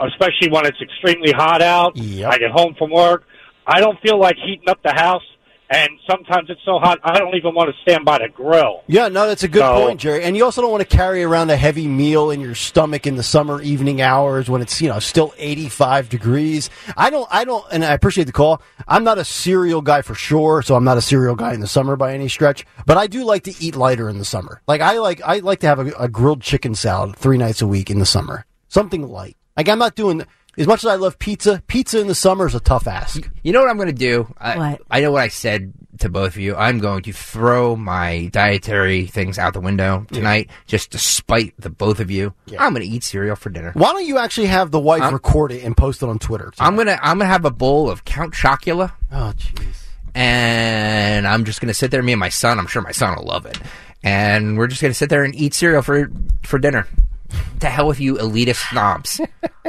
especially 0.00 0.50
when 0.50 0.66
it's 0.66 0.80
extremely 0.80 1.32
hot 1.32 1.62
out. 1.62 1.96
Yep. 1.96 2.32
I 2.32 2.38
get 2.38 2.50
home 2.52 2.74
from 2.78 2.90
work. 2.92 3.24
I 3.66 3.80
don't 3.80 3.98
feel 4.00 4.18
like 4.20 4.36
heating 4.36 4.68
up 4.68 4.80
the 4.84 4.92
house, 4.92 5.22
and 5.72 5.98
sometimes 6.08 6.50
it's 6.50 6.60
so 6.64 6.78
hot 6.78 6.98
I 7.02 7.18
don't 7.18 7.34
even 7.34 7.54
want 7.54 7.74
to 7.74 7.82
stand 7.82 8.04
by 8.04 8.18
the 8.18 8.28
grill. 8.28 8.82
Yeah, 8.86 9.08
no, 9.08 9.26
that's 9.26 9.42
a 9.42 9.48
good 9.48 9.60
So- 9.60 9.86
point, 9.86 10.00
Jerry. 10.00 10.22
And 10.22 10.36
you 10.36 10.44
also 10.44 10.60
don't 10.60 10.70
want 10.70 10.88
to 10.88 10.96
carry 10.96 11.22
around 11.24 11.50
a 11.50 11.56
heavy 11.56 11.88
meal 11.88 12.30
in 12.30 12.40
your 12.40 12.54
stomach 12.54 13.06
in 13.06 13.16
the 13.16 13.22
summer 13.22 13.60
evening 13.62 14.02
hours 14.02 14.50
when 14.50 14.60
it's 14.62 14.80
you 14.82 14.88
know 14.88 14.98
still 14.98 15.32
85 15.38 16.08
degrees. 16.08 16.68
I 16.96 17.10
don't, 17.10 17.26
I 17.30 17.44
don't, 17.44 17.64
and 17.72 17.84
I 17.84 17.92
appreciate 17.94 18.24
the 18.24 18.32
call. 18.32 18.60
I'm 18.86 19.04
not 19.04 19.18
a 19.18 19.24
cereal 19.24 19.80
guy 19.80 20.02
for 20.02 20.14
sure, 20.14 20.62
so 20.62 20.74
I'm 20.74 20.84
not 20.84 20.98
a 20.98 21.02
cereal 21.02 21.34
guy 21.34 21.54
in 21.54 21.60
the 21.60 21.66
summer 21.66 21.96
by 21.96 22.12
any 22.14 22.28
stretch. 22.28 22.66
But 22.86 22.98
I 22.98 23.06
do 23.06 23.24
like 23.24 23.44
to 23.44 23.54
eat 23.58 23.74
lighter 23.74 24.08
in 24.08 24.18
the 24.18 24.24
summer. 24.24 24.60
Like 24.68 24.80
I 24.80 24.98
like, 24.98 25.20
I 25.22 25.38
like 25.38 25.60
to 25.60 25.66
have 25.66 25.78
a, 25.78 25.90
a 25.98 26.08
grilled 26.08 26.42
chicken 26.42 26.74
salad 26.74 27.16
three 27.16 27.38
nights 27.38 27.62
a 27.62 27.66
week 27.66 27.90
in 27.90 27.98
the 27.98 28.06
summer, 28.06 28.44
something 28.68 29.02
light. 29.08 29.36
Like 29.56 29.68
I'm 29.68 29.78
not 29.78 29.94
doing 29.94 30.26
as 30.58 30.66
much 30.66 30.84
as 30.84 30.86
I 30.90 30.94
love 30.96 31.18
pizza. 31.18 31.62
Pizza 31.66 32.00
in 32.00 32.06
the 32.08 32.14
summer 32.14 32.46
is 32.46 32.54
a 32.54 32.60
tough 32.60 32.86
ask. 32.86 33.28
You 33.42 33.52
know 33.52 33.60
what 33.60 33.70
I'm 33.70 33.76
going 33.76 33.88
to 33.88 33.92
do? 33.94 34.32
I, 34.38 34.56
What? 34.56 34.82
I 34.90 35.00
know 35.00 35.12
what 35.12 35.22
I 35.22 35.28
said 35.28 35.72
to 35.98 36.08
both 36.08 36.34
of 36.34 36.38
you. 36.38 36.56
I'm 36.56 36.78
going 36.78 37.02
to 37.04 37.12
throw 37.12 37.76
my 37.76 38.26
dietary 38.32 39.06
things 39.06 39.38
out 39.38 39.52
the 39.54 39.60
window 39.60 40.06
tonight, 40.12 40.50
just 40.66 40.92
to 40.92 40.98
spite 40.98 41.54
the 41.58 41.70
both 41.70 42.00
of 42.00 42.10
you. 42.10 42.34
I'm 42.58 42.72
going 42.74 42.86
to 42.86 42.92
eat 42.92 43.04
cereal 43.04 43.36
for 43.36 43.50
dinner. 43.50 43.72
Why 43.74 43.92
don't 43.92 44.04
you 44.06 44.18
actually 44.18 44.48
have 44.48 44.70
the 44.70 44.80
wife 44.80 45.10
record 45.12 45.52
it 45.52 45.64
and 45.64 45.76
post 45.76 46.02
it 46.02 46.08
on 46.08 46.18
Twitter? 46.18 46.52
I'm 46.58 46.76
gonna 46.76 46.98
I'm 47.02 47.18
gonna 47.18 47.30
have 47.30 47.44
a 47.44 47.50
bowl 47.50 47.88
of 47.90 48.04
Count 48.04 48.34
Chocula. 48.34 48.92
oh, 49.12 49.32
jeez. 49.36 49.76
and 50.14 51.26
I'm 51.26 51.44
just 51.44 51.60
gonna 51.60 51.74
sit 51.74 51.90
there. 51.90 52.02
Me 52.02 52.12
and 52.12 52.20
my 52.20 52.28
son. 52.28 52.58
I'm 52.58 52.66
sure 52.66 52.82
my 52.82 52.92
son 52.92 53.16
will 53.16 53.24
love 53.26 53.46
it. 53.46 53.58
And 54.02 54.56
we're 54.58 54.66
just 54.66 54.82
gonna 54.82 54.94
sit 54.94 55.08
there 55.10 55.24
and 55.24 55.34
eat 55.34 55.54
cereal 55.54 55.82
for 55.82 56.10
for 56.42 56.58
dinner. 56.58 56.86
To 57.60 57.66
hell 57.68 57.86
with 57.86 58.00
you, 58.00 58.14
elitist 58.16 58.70
snobs. 58.70 59.20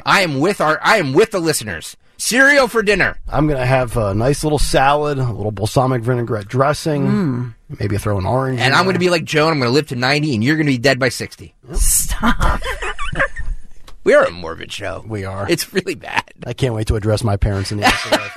I 0.05 0.21
am 0.21 0.39
with 0.39 0.61
our. 0.61 0.79
I 0.83 0.97
am 0.97 1.13
with 1.13 1.31
the 1.31 1.39
listeners. 1.39 1.95
Cereal 2.17 2.67
for 2.67 2.81
dinner. 2.83 3.19
I'm 3.27 3.47
gonna 3.47 3.65
have 3.65 3.97
a 3.97 4.13
nice 4.13 4.43
little 4.43 4.59
salad, 4.59 5.17
a 5.19 5.31
little 5.31 5.51
balsamic 5.51 6.01
vinaigrette 6.03 6.47
dressing, 6.47 7.53
maybe 7.79 7.97
throw 7.97 8.17
an 8.17 8.25
orange. 8.25 8.59
And 8.59 8.67
in 8.67 8.73
I'm 8.73 8.77
there. 8.79 8.83
going 8.85 8.93
to 8.95 8.99
be 8.99 9.09
like 9.09 9.25
Joan. 9.25 9.51
I'm 9.51 9.59
going 9.59 9.69
to 9.69 9.73
live 9.73 9.87
to 9.89 9.95
90, 9.95 10.33
and 10.35 10.43
you're 10.43 10.55
going 10.55 10.67
to 10.67 10.71
be 10.71 10.77
dead 10.77 10.99
by 10.99 11.09
60. 11.09 11.53
Stop. 11.73 12.61
We 14.05 14.13
are 14.15 14.25
a 14.25 14.31
morbid 14.31 14.69
show. 14.69 15.01
We 15.07 15.23
are. 15.23 15.49
It's 15.49 15.71
really 15.71 15.95
bad. 15.95 16.25
I 16.45 16.51
can't 16.51 16.73
wait 16.73 16.87
to 16.87 16.97
address 16.97 17.23
my 17.23 17.37
parents 17.37 17.71
in 17.71 17.77
the 17.77 17.85
afterlife. 17.85 18.35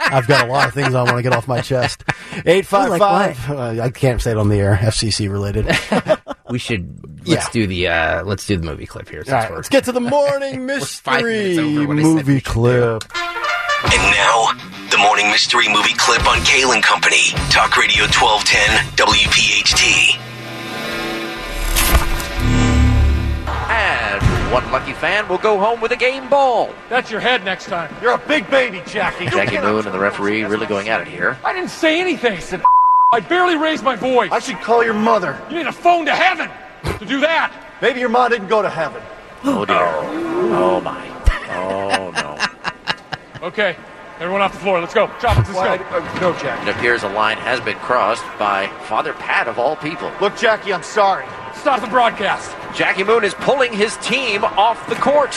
I've 0.00 0.26
got 0.26 0.46
a 0.46 0.52
lot 0.52 0.68
of 0.68 0.74
things 0.74 0.94
I 0.94 1.02
want 1.02 1.16
to 1.16 1.22
get 1.22 1.32
off 1.32 1.48
my 1.48 1.62
chest. 1.62 2.04
Eight 2.44 2.66
five 2.66 2.98
five. 2.98 3.50
uh, 3.50 3.82
I 3.82 3.88
can't 3.88 4.20
say 4.20 4.32
it 4.32 4.36
on 4.36 4.50
the 4.50 4.56
air. 4.56 4.76
FCC 4.76 5.30
related. 5.30 5.64
We 6.50 6.58
should. 6.58 7.26
Let's 7.26 7.46
Yeah. 7.46 7.50
do 7.52 7.66
the. 7.66 7.88
uh 7.88 8.24
Let's 8.24 8.46
do 8.46 8.56
the 8.56 8.64
movie 8.64 8.86
clip 8.86 9.08
here. 9.08 9.22
since 9.24 9.32
All 9.34 9.40
right, 9.40 9.54
let's 9.54 9.68
get 9.68 9.84
to 9.84 9.92
the 9.92 10.00
morning 10.16 10.64
mystery 10.66 11.22
minutes 11.22 11.58
over 11.58 11.86
what 11.88 11.98
I 11.98 12.02
said 12.02 12.08
we 12.08 12.14
movie 12.14 12.40
clip. 12.40 13.04
And 13.84 14.02
now, 14.12 14.48
the 14.90 14.98
morning 14.98 15.30
mystery 15.30 15.68
movie 15.68 15.94
clip 15.94 16.26
on 16.26 16.42
Kale 16.44 16.72
and 16.72 16.82
Company. 16.82 17.28
Talk 17.50 17.76
Radio 17.76 18.04
1210 18.04 18.96
WPHT. 18.96 20.18
And 23.70 24.22
one 24.52 24.70
lucky 24.72 24.94
fan 24.94 25.28
will 25.28 25.38
go 25.38 25.58
home 25.58 25.80
with 25.80 25.92
a 25.92 25.96
game 25.96 26.28
ball. 26.28 26.70
That's 26.88 27.10
your 27.10 27.20
head 27.20 27.44
next 27.44 27.66
time. 27.66 27.94
You're 28.02 28.14
a 28.14 28.18
big 28.18 28.48
baby, 28.50 28.82
Jackie. 28.86 29.26
Jackie 29.26 29.58
Moon 29.58 29.84
and 29.84 29.94
the 29.94 29.98
referee 29.98 30.42
really 30.44 30.66
going 30.66 30.88
at 30.88 31.00
it 31.02 31.06
here. 31.08 31.38
I 31.44 31.52
didn't 31.52 31.70
say 31.70 32.00
anything. 32.00 32.40
I 33.12 33.20
barely 33.20 33.56
raised 33.56 33.82
my 33.82 33.96
voice. 33.96 34.30
I 34.30 34.38
should 34.38 34.60
call 34.60 34.84
your 34.84 34.92
mother. 34.94 35.40
You 35.48 35.56
need 35.56 35.66
a 35.66 35.72
phone 35.72 36.04
to 36.06 36.14
heaven 36.14 36.50
to 36.98 37.06
do 37.06 37.20
that. 37.20 37.52
Maybe 37.80 38.00
your 38.00 38.10
mom 38.10 38.30
didn't 38.30 38.48
go 38.48 38.60
to 38.60 38.68
heaven. 38.68 39.02
Oh 39.44 39.64
dear. 39.64 39.78
Oh 39.80 40.80
my. 40.82 41.08
Oh 41.56 42.10
no. 42.10 43.46
Okay, 43.46 43.76
everyone 44.20 44.42
off 44.42 44.52
the 44.52 44.58
floor. 44.58 44.80
Let's 44.80 44.92
go. 44.92 45.06
Chop, 45.20 45.38
let's 45.38 45.50
Why, 45.52 45.78
go. 45.78 45.84
uh, 45.84 46.18
no, 46.20 46.32
Jackie. 46.38 46.68
It 46.68 46.76
appears 46.76 47.02
a 47.02 47.08
line 47.08 47.38
has 47.38 47.60
been 47.60 47.78
crossed 47.78 48.24
by 48.38 48.66
Father 48.88 49.14
Pat 49.14 49.48
of 49.48 49.58
all 49.58 49.76
people. 49.76 50.12
Look, 50.20 50.36
Jackie, 50.36 50.72
I'm 50.74 50.82
sorry. 50.82 51.24
Stop 51.54 51.80
the 51.80 51.86
broadcast. 51.86 52.54
Jackie 52.76 53.04
Moon 53.04 53.24
is 53.24 53.32
pulling 53.34 53.72
his 53.72 53.96
team 53.98 54.44
off 54.44 54.86
the 54.88 54.96
court. 54.96 55.34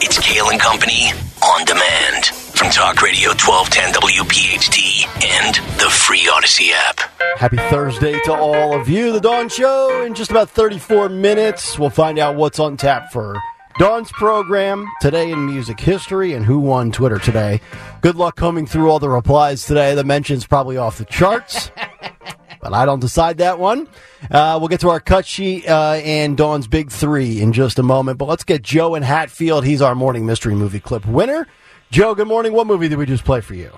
It's 0.01 0.17
Kale 0.19 0.49
and 0.49 0.59
Company 0.59 1.11
on 1.43 1.65
demand 1.65 2.27
from 2.27 2.69
Talk 2.69 3.01
Radio 3.01 3.29
1210 3.29 3.93
WPHT 3.93 5.05
and 5.23 5.55
the 5.79 5.89
free 5.89 6.29
Odyssey 6.33 6.71
app. 6.73 6.99
Happy 7.37 7.57
Thursday 7.57 8.19
to 8.21 8.33
all 8.33 8.73
of 8.73 8.87
you. 8.87 9.11
The 9.11 9.19
Dawn 9.19 9.49
Show 9.49 10.03
in 10.05 10.13
just 10.13 10.31
about 10.31 10.49
34 10.49 11.09
minutes. 11.09 11.77
We'll 11.77 11.89
find 11.89 12.17
out 12.17 12.35
what's 12.35 12.59
on 12.59 12.77
tap 12.77 13.11
for 13.11 13.35
Dawn's 13.77 14.11
program 14.11 14.87
today 14.99 15.31
in 15.31 15.45
music 15.45 15.79
history 15.79 16.33
and 16.33 16.45
who 16.45 16.59
won 16.59 16.91
Twitter 16.91 17.17
today. 17.17 17.61
Good 18.01 18.15
luck 18.15 18.35
coming 18.35 18.65
through 18.65 18.89
all 18.89 18.99
the 18.99 19.09
replies 19.09 19.65
today. 19.65 19.95
The 19.95 20.03
mention's 20.03 20.45
probably 20.45 20.75
off 20.77 20.97
the 20.97 21.05
charts. 21.05 21.71
but 22.61 22.73
I 22.73 22.85
don't 22.85 22.99
decide 22.99 23.37
that 23.37 23.59
one. 23.59 23.87
Uh, 24.29 24.57
we'll 24.59 24.67
get 24.67 24.81
to 24.81 24.89
our 24.89 24.99
cut 24.99 25.25
sheet 25.25 25.67
uh, 25.67 25.93
and 26.03 26.35
Dawn's 26.35 26.67
big 26.67 26.91
three 26.91 27.41
in 27.41 27.53
just 27.53 27.79
a 27.79 27.83
moment. 27.83 28.17
But 28.17 28.25
let's 28.25 28.43
get 28.43 28.63
Joe 28.63 28.95
in 28.95 29.03
Hatfield. 29.03 29.63
He's 29.63 29.81
our 29.81 29.95
morning 29.95 30.25
mystery 30.25 30.55
movie 30.55 30.79
clip 30.81 31.05
winner. 31.05 31.47
Joe, 31.91 32.15
good 32.15 32.27
morning. 32.27 32.53
What 32.53 32.67
movie 32.67 32.89
did 32.89 32.97
we 32.97 33.05
just 33.05 33.23
play 33.23 33.39
for 33.41 33.53
you? 33.53 33.71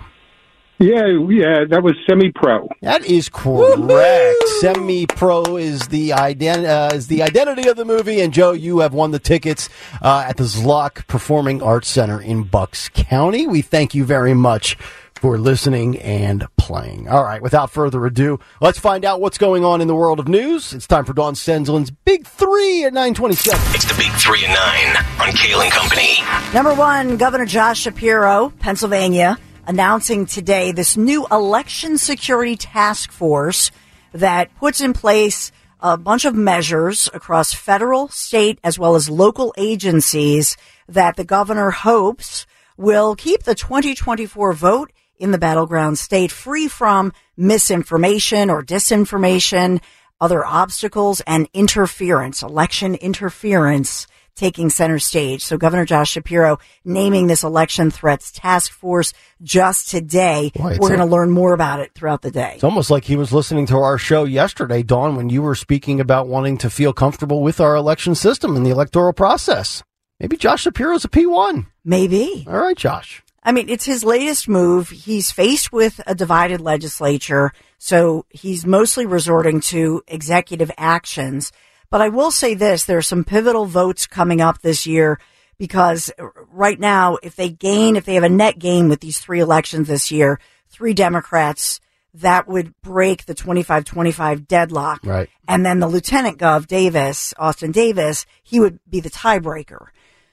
Yeah, 0.80 1.06
yeah, 1.30 1.66
that 1.70 1.82
was 1.84 1.94
semi-pro. 2.10 2.68
That 2.82 3.06
is 3.06 3.30
correct. 3.30 4.38
Semi 4.62 5.06
Pro 5.06 5.58
is 5.58 5.88
the 5.90 6.10
ident- 6.10 6.66
uh, 6.68 6.96
is 6.96 7.06
the 7.06 7.22
identity 7.22 7.70
of 7.70 7.78
the 7.78 7.86
movie, 7.86 8.20
and 8.20 8.34
Joe, 8.34 8.54
you 8.54 8.80
have 8.80 8.92
won 8.92 9.12
the 9.12 9.20
tickets 9.20 9.70
uh, 10.02 10.26
at 10.28 10.38
the 10.38 10.44
Zlock 10.44 11.06
Performing 11.08 11.62
Arts 11.62 11.88
Center 11.88 12.20
in 12.20 12.44
Bucks 12.44 12.90
County. 12.94 13.46
We 13.46 13.62
thank 13.62 13.94
you 13.94 14.06
very 14.06 14.34
much 14.34 14.76
for 15.14 15.38
listening 15.38 16.00
and 16.00 16.48
playing. 16.58 17.08
All 17.08 17.24
right, 17.24 17.44
without 17.44 17.70
further 17.70 18.04
ado, 18.08 18.40
let's 18.60 18.80
find 18.80 19.06
out 19.06 19.22
what's 19.22 19.38
going 19.38 19.64
on 19.64 19.82
in 19.82 19.88
the 19.88 19.94
world 19.94 20.20
of 20.20 20.28
news. 20.28 20.74
It's 20.74 20.88
time 20.88 21.06
for 21.06 21.14
Dawn 21.14 21.36
Stensland's 21.36 21.92
Big 21.92 22.26
Three 22.26 22.86
at 22.86 22.94
nine 22.94 23.14
twenty-seven. 23.14 23.62
It's 23.76 23.86
the 23.86 23.94
big 23.94 24.12
three 24.14 24.44
and 24.46 24.54
nine 24.54 24.98
on 25.22 25.32
Kale 25.36 25.62
and 25.62 25.72
Company. 25.72 26.16
Number 26.56 26.74
one, 26.74 27.18
Governor 27.18 27.46
Josh 27.46 27.82
Shapiro, 27.82 28.52
Pennsylvania, 28.60 29.38
announcing 29.68 30.26
today 30.26 30.72
this 30.72 30.98
new 30.98 31.26
election 31.32 31.98
security 31.98 32.56
task 32.56 33.12
force 33.12 33.72
that 34.14 34.54
puts 34.56 34.82
in 34.82 34.94
place 34.94 35.52
a 35.80 35.98
bunch 35.98 36.26
of 36.26 36.36
measures 36.36 37.10
across 37.14 37.54
federal, 37.54 38.08
state, 38.10 38.60
as 38.64 38.78
well 38.78 38.96
as 38.96 39.10
local 39.10 39.54
agencies 39.58 40.58
that 40.88 41.16
the 41.16 41.24
governor 41.24 41.72
hopes 41.72 42.46
will 42.78 43.16
keep 43.16 43.44
the 43.44 43.56
2024 43.56 44.54
vote 44.54 44.92
in 45.18 45.32
the 45.32 45.38
battleground 45.38 45.98
state 45.98 46.32
free 46.32 46.68
from 46.68 47.14
misinformation 47.38 48.50
or 48.50 48.64
disinformation, 48.64 49.82
other 50.20 50.46
obstacles, 50.46 51.22
and 51.22 51.48
interference, 51.54 52.42
election 52.42 52.96
interference 52.96 54.08
taking 54.42 54.72
center 54.72 54.98
stage. 54.98 55.44
So 55.44 55.56
Governor 55.56 55.86
Josh 55.86 56.10
Shapiro 56.10 56.58
naming 56.84 57.28
this 57.28 57.44
election 57.44 57.92
threats 57.92 58.32
task 58.32 58.72
force 58.72 59.14
just 59.44 59.92
today. 59.92 60.52
Boy, 60.56 60.78
We're 60.80 60.88
going 60.88 61.00
to 61.00 61.06
learn 61.06 61.30
more 61.30 61.54
about 61.54 61.80
it 61.80 61.94
throughout 61.94 62.24
the 62.24 62.32
day. 62.32 62.54
It's 62.56 62.64
almost 62.64 62.90
like 62.90 63.04
he 63.04 63.16
was 63.16 63.32
listening 63.32 63.68
to 63.68 63.78
our 63.78 64.00
show 64.00 64.24
yesterday, 64.24 64.82
Dawn, 64.82 65.16
when 65.16 65.30
you 65.30 65.44
were 65.44 65.54
speaking 65.54 66.00
about 66.00 66.28
wanting 66.28 66.58
to 66.58 66.72
feel 66.72 66.92
comfortable 66.92 67.44
with 67.44 67.62
our 67.62 67.76
election 67.76 68.16
system 68.16 68.56
and 68.56 68.66
the 68.66 68.72
electoral 68.72 69.14
process. 69.14 69.84
Maybe 70.20 70.38
Josh 70.38 70.64
Shapiro's 70.64 71.06
a 71.06 71.10
P1. 71.10 71.68
Maybe. 71.86 72.44
All 72.48 72.58
right, 72.58 72.76
Josh. 72.76 73.22
I 73.44 73.52
mean, 73.52 73.70
it's 73.70 73.86
his 73.86 74.04
latest 74.04 74.50
move. 74.50 74.90
He's 74.90 75.32
faced 75.32 75.72
with 75.72 76.02
a 76.08 76.16
divided 76.16 76.62
legislature, 76.62 77.52
so 77.78 78.26
he's 78.30 78.66
mostly 78.66 79.06
resorting 79.06 79.62
to 79.62 80.02
executive 80.08 80.72
actions. 80.80 81.52
But 81.92 82.02
I 82.02 82.10
will 82.10 82.32
say 82.32 82.56
this, 82.56 82.86
there 82.86 82.98
are 82.98 83.04
some 83.04 83.24
pivotal 83.24 83.68
votes 83.68 84.08
coming 84.08 84.42
up 84.42 84.62
this 84.62 84.88
year 84.88 85.20
because 85.60 86.10
right 86.52 86.80
now, 86.80 87.18
if 87.22 87.36
they 87.36 87.50
gain, 87.50 87.96
if 87.96 88.06
they 88.06 88.16
have 88.16 88.24
a 88.24 88.30
net 88.30 88.58
gain 88.58 88.90
with 88.90 89.02
these 89.02 89.20
three 89.20 89.42
elections 89.42 89.88
this 89.88 90.10
year, 90.10 90.40
three 90.70 90.96
Democrats, 90.96 91.80
that 92.16 92.48
would 92.48 92.74
break 92.82 93.26
the 93.26 93.36
25-25 93.36 94.48
deadlock. 94.48 95.02
Right. 95.04 95.30
And 95.48 95.66
then 95.66 95.80
the 95.80 95.88
Lieutenant 95.88 96.38
Gov 96.38 96.66
Davis, 96.66 97.34
Austin 97.38 97.72
Davis, 97.72 98.26
he 98.42 98.60
would 98.60 98.80
be 98.90 99.02
the 99.02 99.10
tiebreaker. 99.10 99.88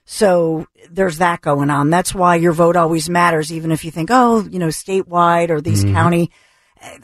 So 0.05 0.66
there's 0.90 1.18
that 1.18 1.40
going 1.40 1.71
on. 1.71 1.90
That's 1.90 2.14
why 2.14 2.37
your 2.37 2.53
vote 2.53 2.77
always 2.77 3.11
matters, 3.11 3.53
even 3.53 3.71
if 3.71 3.85
you 3.85 3.90
think, 3.90 4.11
oh, 4.11 4.47
you 4.49 4.59
know, 4.59 4.68
statewide 4.68 5.51
or 5.51 5.61
these 5.61 5.85
Mhm. 5.85 5.92
county, 5.92 6.31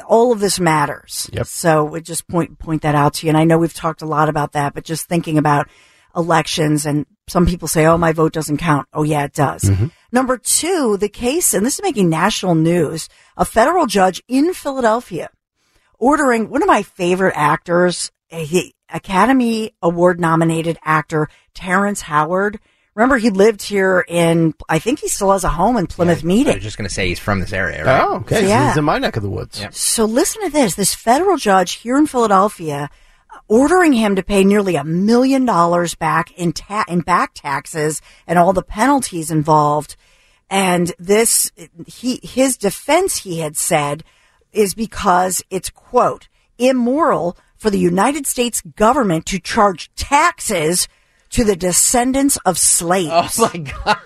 all 0.07 0.33
of 0.33 0.41
this 0.41 0.61
matters. 0.61 1.29
Yep. 1.33 1.47
So 1.47 1.85
we 1.85 2.01
just 2.01 2.29
point 2.29 2.59
point 2.59 2.83
that 2.83 2.95
out 2.95 3.15
to 3.15 3.27
you. 3.27 3.31
And 3.31 3.39
I 3.39 3.45
know 3.45 3.59
we've 3.59 3.75
talked 3.75 4.03
a 4.03 4.07
lot 4.07 4.29
about 4.29 4.53
that, 4.53 4.75
but 4.75 4.85
just 4.85 5.07
thinking 5.07 5.39
about 5.39 5.69
elections 6.17 6.87
and 6.87 7.07
some 7.27 7.47
people 7.47 7.69
say, 7.69 7.87
oh, 7.87 7.97
my 7.97 8.13
vote 8.13 8.33
doesn't 8.33 8.59
count. 8.59 8.87
Oh, 8.93 9.03
yeah, 9.03 9.25
it 9.25 9.33
does. 9.33 9.63
Mm-hmm. 9.63 9.87
Number 10.13 10.37
two, 10.37 10.97
the 10.99 11.09
case, 11.09 11.55
and 11.55 11.65
this 11.65 11.77
is 11.77 11.83
making 11.83 12.11
national 12.11 12.55
news, 12.55 13.09
a 13.37 13.45
federal 13.45 13.87
judge 13.87 14.23
in 14.29 14.53
Philadelphia 14.53 15.31
ordering 15.99 16.51
one 16.51 16.63
of 16.63 16.69
my 16.69 16.83
favorite 16.83 17.35
actors, 17.35 18.13
a 18.31 18.73
Academy 18.91 19.73
Award 19.81 20.21
nominated 20.21 20.79
actor, 20.85 21.29
Terrence 21.55 22.03
Howard. 22.03 22.61
Remember, 22.95 23.17
he 23.19 23.31
lived 23.31 23.63
here 23.63 24.05
in, 24.07 24.55
I 24.69 24.79
think 24.79 25.01
he 25.01 25.09
still 25.09 25.33
has 25.33 25.43
a 25.43 25.49
home 25.49 25.77
in 25.77 25.87
Plymouth 25.89 26.23
I 26.23 26.27
Meeting. 26.27 26.55
was 26.55 26.63
just 26.63 26.79
going 26.79 26.89
to 26.89 26.95
say 26.95 27.09
he's 27.09 27.19
from 27.19 27.41
this 27.41 27.53
area, 27.53 27.85
right? 27.85 28.01
Oh, 28.03 28.17
okay. 28.19 28.43
So 28.43 28.47
Yeah. 28.47 28.69
he's 28.69 28.77
in 28.77 28.85
my 28.85 28.99
neck 28.99 29.17
of 29.17 29.23
the 29.25 29.29
woods. 29.31 29.65
So 29.73 30.05
listen 30.05 30.43
to 30.43 30.49
this. 30.51 30.77
This 30.77 30.95
federal 30.95 31.37
judge 31.37 31.73
here 31.73 31.99
in 31.99 32.07
Philadelphia 32.07 32.89
uh, 33.35 33.39
ordering 33.49 33.95
him 33.95 34.15
to 34.15 34.23
pay 34.23 34.45
nearly 34.45 34.77
a 34.77 34.85
million 34.85 35.45
dollars 35.45 35.97
back 35.97 36.31
in 36.39 36.53
ta- 36.53 36.85
in 36.87 37.01
back 37.01 37.35
taxes 37.35 38.01
and 38.29 38.39
all 38.39 38.53
the 38.53 38.63
penalties 38.63 39.29
involved. 39.31 39.97
And 40.49 40.93
this, 40.99 41.51
he, 41.89 42.21
his 42.23 42.57
defense, 42.57 43.17
he 43.19 43.41
had 43.41 43.57
said, 43.57 44.05
is 44.53 44.73
because 44.75 45.43
it's 45.51 45.69
quote, 45.71 46.29
immoral 46.59 47.37
for 47.57 47.71
the 47.71 47.79
United 47.79 48.25
States 48.29 48.61
government 48.77 49.27
to 49.27 49.41
charge 49.41 49.91
taxes 49.97 50.87
to 51.35 51.45
the 51.45 51.57
descendants 51.57 52.37
of 52.45 52.59
slaves. 52.59 53.39
Oh 53.39 53.51
my 53.53 53.59
god! 53.59 53.99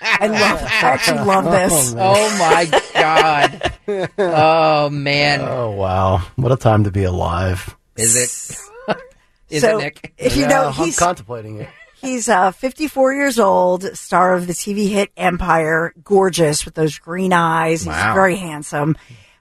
I 0.00 0.26
love, 0.26 0.62
I 0.62 0.80
actually 0.82 1.18
love 1.24 1.44
this. 1.44 1.94
Oh 1.96 2.38
my 2.38 2.82
god! 2.94 3.72
Oh 4.18 4.90
man! 4.90 5.40
Oh, 5.42 5.70
wow. 5.72 6.18
What 6.36 6.52
a 6.52 6.56
time 6.56 6.84
to 6.84 6.90
be 6.90 7.04
alive. 7.04 7.76
Is 7.96 8.16
it? 8.16 8.96
Is 9.50 9.62
So, 9.62 9.78
it 9.78 9.82
Nick? 9.82 10.12
if 10.18 10.36
you 10.36 10.42
Yeah, 10.42 10.48
know, 10.48 10.64
I'm 10.68 10.72
he's 10.74 10.98
contemplating 10.98 11.60
it. 11.60 11.68
He's 12.00 12.28
uh, 12.28 12.52
54 12.52 13.14
years 13.14 13.38
old, 13.40 13.82
star 13.96 14.34
of 14.34 14.46
the 14.46 14.52
TV 14.52 14.88
hit 14.88 15.10
Empire, 15.16 15.92
gorgeous 16.04 16.64
with 16.64 16.74
those 16.74 16.98
green 16.98 17.32
eyes. 17.32 17.80
He's 17.82 17.88
Wow. 17.88 18.14
very 18.14 18.36
handsome. 18.36 18.96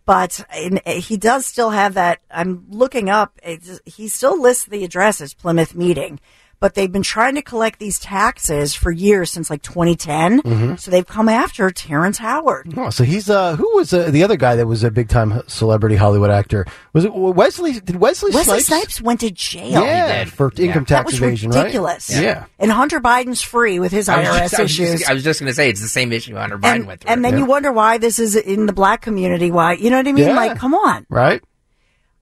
But 0.07 0.43
in, 0.57 0.79
he 0.85 1.17
does 1.17 1.45
still 1.45 1.69
have 1.69 1.95
that. 1.95 2.19
I'm 2.31 2.65
looking 2.69 3.09
up. 3.09 3.37
It's, 3.43 3.79
he 3.85 4.07
still 4.07 4.41
lists 4.41 4.63
the 4.65 4.83
address 4.85 5.19
as 5.21 5.33
Plymouth 5.35 5.75
Meeting, 5.75 6.19
but 6.59 6.73
they've 6.73 6.91
been 6.91 7.03
trying 7.03 7.35
to 7.35 7.41
collect 7.41 7.79
these 7.79 7.99
taxes 7.99 8.73
for 8.73 8.91
years 8.91 9.31
since 9.31 9.49
like 9.49 9.61
2010. 9.61 10.41
Mhm. 10.41 10.79
So 10.79 10.89
they've 10.89 11.05
come 11.05 11.29
after 11.29 11.69
Terrence 11.69 12.17
Howard. 12.17 12.73
Oh, 12.75 12.89
so 12.89 13.03
he's 13.03 13.29
uh, 13.29 13.55
who 13.55 13.75
was 13.75 13.93
uh, 13.93 14.09
the 14.09 14.23
other 14.23 14.37
guy 14.37 14.55
that 14.55 14.65
was 14.65 14.83
a 14.83 14.89
big 14.89 15.07
time 15.09 15.41
celebrity 15.47 15.95
Hollywood 15.95 16.31
actor? 16.31 16.65
Was 16.93 17.05
it 17.05 17.13
Wesley? 17.13 17.73
Did 17.79 17.97
Wesley, 17.97 18.31
Wesley 18.31 18.59
Snipes? 18.61 18.65
Snipes 18.95 19.01
went 19.01 19.19
to 19.19 19.29
jail. 19.31 19.83
Yeah, 19.83 20.25
for 20.25 20.51
income 20.57 20.85
that 20.85 21.03
tax 21.03 21.11
was 21.11 21.21
evasion, 21.21 21.51
ridiculous. 21.51 22.11
right? 22.13 22.23
Yeah. 22.23 22.45
And 22.57 22.71
Hunter 22.71 22.99
Biden's 22.99 23.41
free 23.41 23.79
with 23.79 23.91
his 23.91 24.09
I 24.09 24.19
was 24.19 24.27
IRS 24.27 24.39
just, 24.39 24.59
I 24.59 24.61
was 24.63 24.71
issues. 24.79 25.03
I 25.09 25.13
was 25.13 25.23
just 25.23 25.39
going 25.39 25.49
to 25.49 25.53
say 25.55 25.69
it's 25.69 25.81
the 25.81 25.87
same 25.87 26.11
issue 26.11 26.35
Hunter 26.35 26.57
Biden 26.57 26.75
and, 26.75 26.87
went 26.87 27.01
through. 27.01 27.11
and 27.11 27.23
then 27.23 27.37
you 27.37 27.45
wonder 27.45 27.71
why 27.71 27.97
this 27.99 28.17
is 28.19 28.35
in 28.35 28.65
the 28.65 28.73
black 28.73 29.01
community. 29.01 29.51
Why 29.51 29.73
you 29.73 29.89
know 29.89 29.97
what 29.97 30.07
I 30.07 30.11
mean? 30.11 30.25
Yeah. 30.27 30.35
Like, 30.35 30.57
come 30.57 30.73
on. 30.73 31.05
Right. 31.09 31.41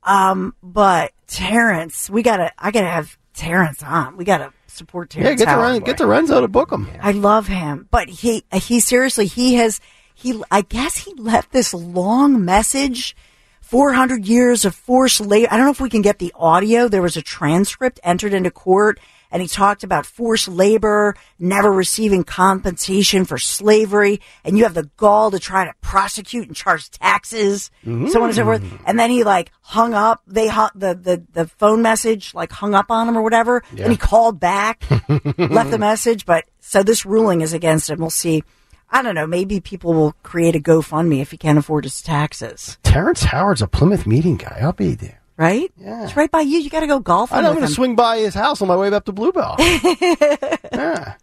Um, 0.04 0.54
but 0.62 1.12
Terrence, 1.28 2.10
we 2.10 2.22
gotta, 2.22 2.52
I 2.60 2.72
gotta 2.72 2.88
have 2.88 3.18
Terrence 3.36 3.84
on. 3.84 4.18
We 4.18 4.26
gotta 4.26 4.54
support 4.68 5.10
Terrence. 5.10 5.30
Yeah, 5.30 5.36
get 5.36 5.46
to 5.46 5.50
Howard. 5.52 5.72
Ren, 5.74 5.82
get 5.82 5.98
to 5.98 6.06
Renzo 6.06 6.42
to 6.42 6.48
book 6.48 6.72
him. 6.72 6.90
I 7.02 7.12
love 7.12 7.48
him, 7.48 7.88
but 7.92 8.10
he, 8.10 8.44
he 8.54 8.80
seriously, 8.80 9.28
he 9.28 9.56
has, 9.56 9.80
he, 10.14 10.42
I 10.50 10.62
guess 10.62 10.98
he 10.98 11.14
left 11.16 11.52
this 11.52 11.74
long 11.74 12.44
message. 12.44 13.16
400 13.62 14.28
years 14.28 14.64
of 14.64 14.76
forced 14.76 15.20
labor. 15.20 15.48
I 15.50 15.58
don't 15.58 15.66
know 15.66 15.72
if 15.72 15.82
we 15.82 15.90
can 15.90 16.04
get 16.04 16.20
the 16.20 16.32
audio. 16.36 16.88
There 16.88 17.02
was 17.02 17.18
a 17.18 17.22
transcript 17.24 18.00
entered 18.04 18.32
into 18.32 18.52
court 18.52 19.00
and 19.36 19.42
he 19.42 19.50
talked 19.50 19.84
about 19.84 20.06
forced 20.06 20.48
labor, 20.48 21.14
never 21.38 21.70
receiving 21.70 22.24
compensation 22.24 23.26
for 23.26 23.38
slavery. 23.38 24.22
And 24.46 24.58
you 24.58 24.64
have 24.64 24.76
the 24.76 24.90
gall 24.96 25.30
to 25.32 25.40
try 25.40 25.66
to 25.66 25.74
prosecute 25.82 26.48
and 26.48 26.56
charge 26.56 26.90
taxes, 26.90 27.70
so 27.84 27.92
on 27.92 28.04
and 28.06 28.34
so 28.34 28.46
forth. 28.46 28.62
Mm. 28.62 28.80
And 28.86 28.98
then 28.98 29.10
he 29.10 29.26
like 29.26 29.52
hung 29.60 29.94
up. 29.94 30.22
They 30.26 30.48
hung, 30.48 30.70
the, 30.74 30.96
the, 30.96 31.24
the 31.34 31.48
phone 31.50 31.82
message 31.82 32.34
like 32.34 32.50
hung 32.54 32.74
up 32.74 32.90
on 32.90 33.10
him 33.10 33.18
or 33.18 33.24
whatever. 33.24 33.62
Yeah. 33.74 33.84
And 33.84 33.92
he 33.92 33.98
called 33.98 34.40
back, 34.40 34.90
left 35.38 35.70
the 35.70 35.80
message. 35.80 36.26
But 36.26 36.46
so 36.62 36.82
this 36.82 37.06
ruling 37.06 37.42
is 37.42 37.52
against 37.52 37.90
him. 37.90 38.00
We'll 38.00 38.12
see. 38.12 38.42
I 38.90 39.02
don't 39.02 39.16
know. 39.16 39.28
Maybe 39.28 39.60
people 39.60 39.94
will 39.94 40.14
create 40.24 40.56
a 40.56 40.62
GoFundMe 40.62 41.20
if 41.20 41.32
he 41.32 41.38
can't 41.38 41.58
afford 41.58 41.84
his 41.84 42.02
taxes. 42.02 42.78
Terrence 42.84 43.24
Howard's 43.24 43.62
a 43.62 43.68
Plymouth 43.68 44.08
meeting 44.08 44.38
guy. 44.38 44.60
I'll 44.62 44.72
be 44.72 44.96
there. 44.96 45.20
Right? 45.38 45.72
Yeah. 45.78 46.04
It's 46.06 46.16
right 46.16 46.32
by 46.32 46.42
you. 46.42 46.60
You 46.60 46.70
got 46.70 46.80
to 46.80 46.88
go 46.88 47.00
golfing. 47.00 47.38
I'm 47.40 47.56
going 47.56 47.68
to 47.68 47.68
swing 47.68 47.96
by 47.96 48.20
his 48.20 48.34
house 48.34 48.62
on 48.62 48.68
my 48.70 48.76
way 48.78 48.88
up 48.88 49.06
to 49.06 49.12
Blue 49.12 49.32
Bell. 49.32 49.58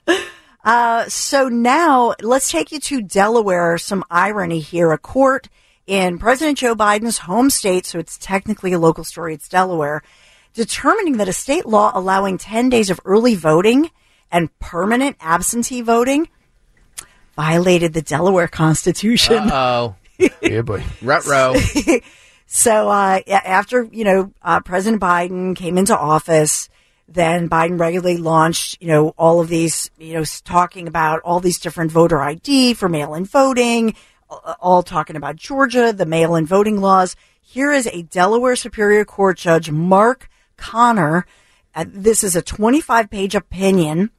Uh, 0.64 1.08
so 1.08 1.48
now 1.48 2.14
let's 2.22 2.48
take 2.48 2.70
you 2.70 2.78
to 2.78 3.02
Delaware. 3.02 3.76
Some 3.78 4.04
irony 4.08 4.60
here. 4.60 4.92
A 4.92 4.98
court 4.98 5.48
in 5.86 6.18
President 6.18 6.58
Joe 6.58 6.74
Biden's 6.74 7.18
home 7.18 7.50
state, 7.50 7.86
so 7.86 7.98
it's 7.98 8.16
technically 8.16 8.72
a 8.72 8.78
local 8.78 9.04
story, 9.04 9.34
it's 9.34 9.48
Delaware, 9.48 10.02
determining 10.54 11.16
that 11.16 11.28
a 11.28 11.32
state 11.32 11.66
law 11.66 11.90
allowing 11.94 12.38
10 12.38 12.68
days 12.68 12.90
of 12.90 13.00
early 13.04 13.34
voting 13.34 13.90
and 14.30 14.56
permanent 14.60 15.16
absentee 15.20 15.80
voting 15.80 16.28
violated 17.34 17.92
the 17.92 18.02
Delaware 18.02 18.48
Constitution. 18.48 19.50
Oh, 19.50 19.96
yeah, 20.40 20.62
boy. 20.62 20.84
Rut-row. 21.02 21.54
So 22.54 22.90
uh, 22.90 23.20
after 23.26 23.84
you 23.84 24.04
know 24.04 24.30
uh, 24.42 24.60
President 24.60 25.00
Biden 25.00 25.56
came 25.56 25.78
into 25.78 25.96
office, 25.96 26.68
then 27.08 27.48
Biden 27.48 27.80
regularly 27.80 28.18
launched 28.18 28.76
you 28.82 28.88
know 28.88 29.14
all 29.16 29.40
of 29.40 29.48
these 29.48 29.90
you 29.96 30.12
know 30.12 30.24
talking 30.44 30.86
about 30.86 31.22
all 31.22 31.40
these 31.40 31.58
different 31.58 31.90
voter 31.90 32.20
ID 32.20 32.74
for 32.74 32.90
mail-in 32.90 33.24
voting, 33.24 33.94
all 34.60 34.82
talking 34.82 35.16
about 35.16 35.36
Georgia, 35.36 35.94
the 35.94 36.04
mail-in 36.04 36.44
voting 36.44 36.78
laws. 36.78 37.16
Here 37.40 37.72
is 37.72 37.86
a 37.86 38.02
Delaware 38.02 38.54
Superior 38.54 39.06
Court 39.06 39.38
Judge 39.38 39.70
Mark 39.70 40.28
Conner. 40.58 41.24
Uh, 41.74 41.86
this 41.88 42.22
is 42.22 42.36
a 42.36 42.42
25-page 42.42 43.34
opinion 43.34 44.10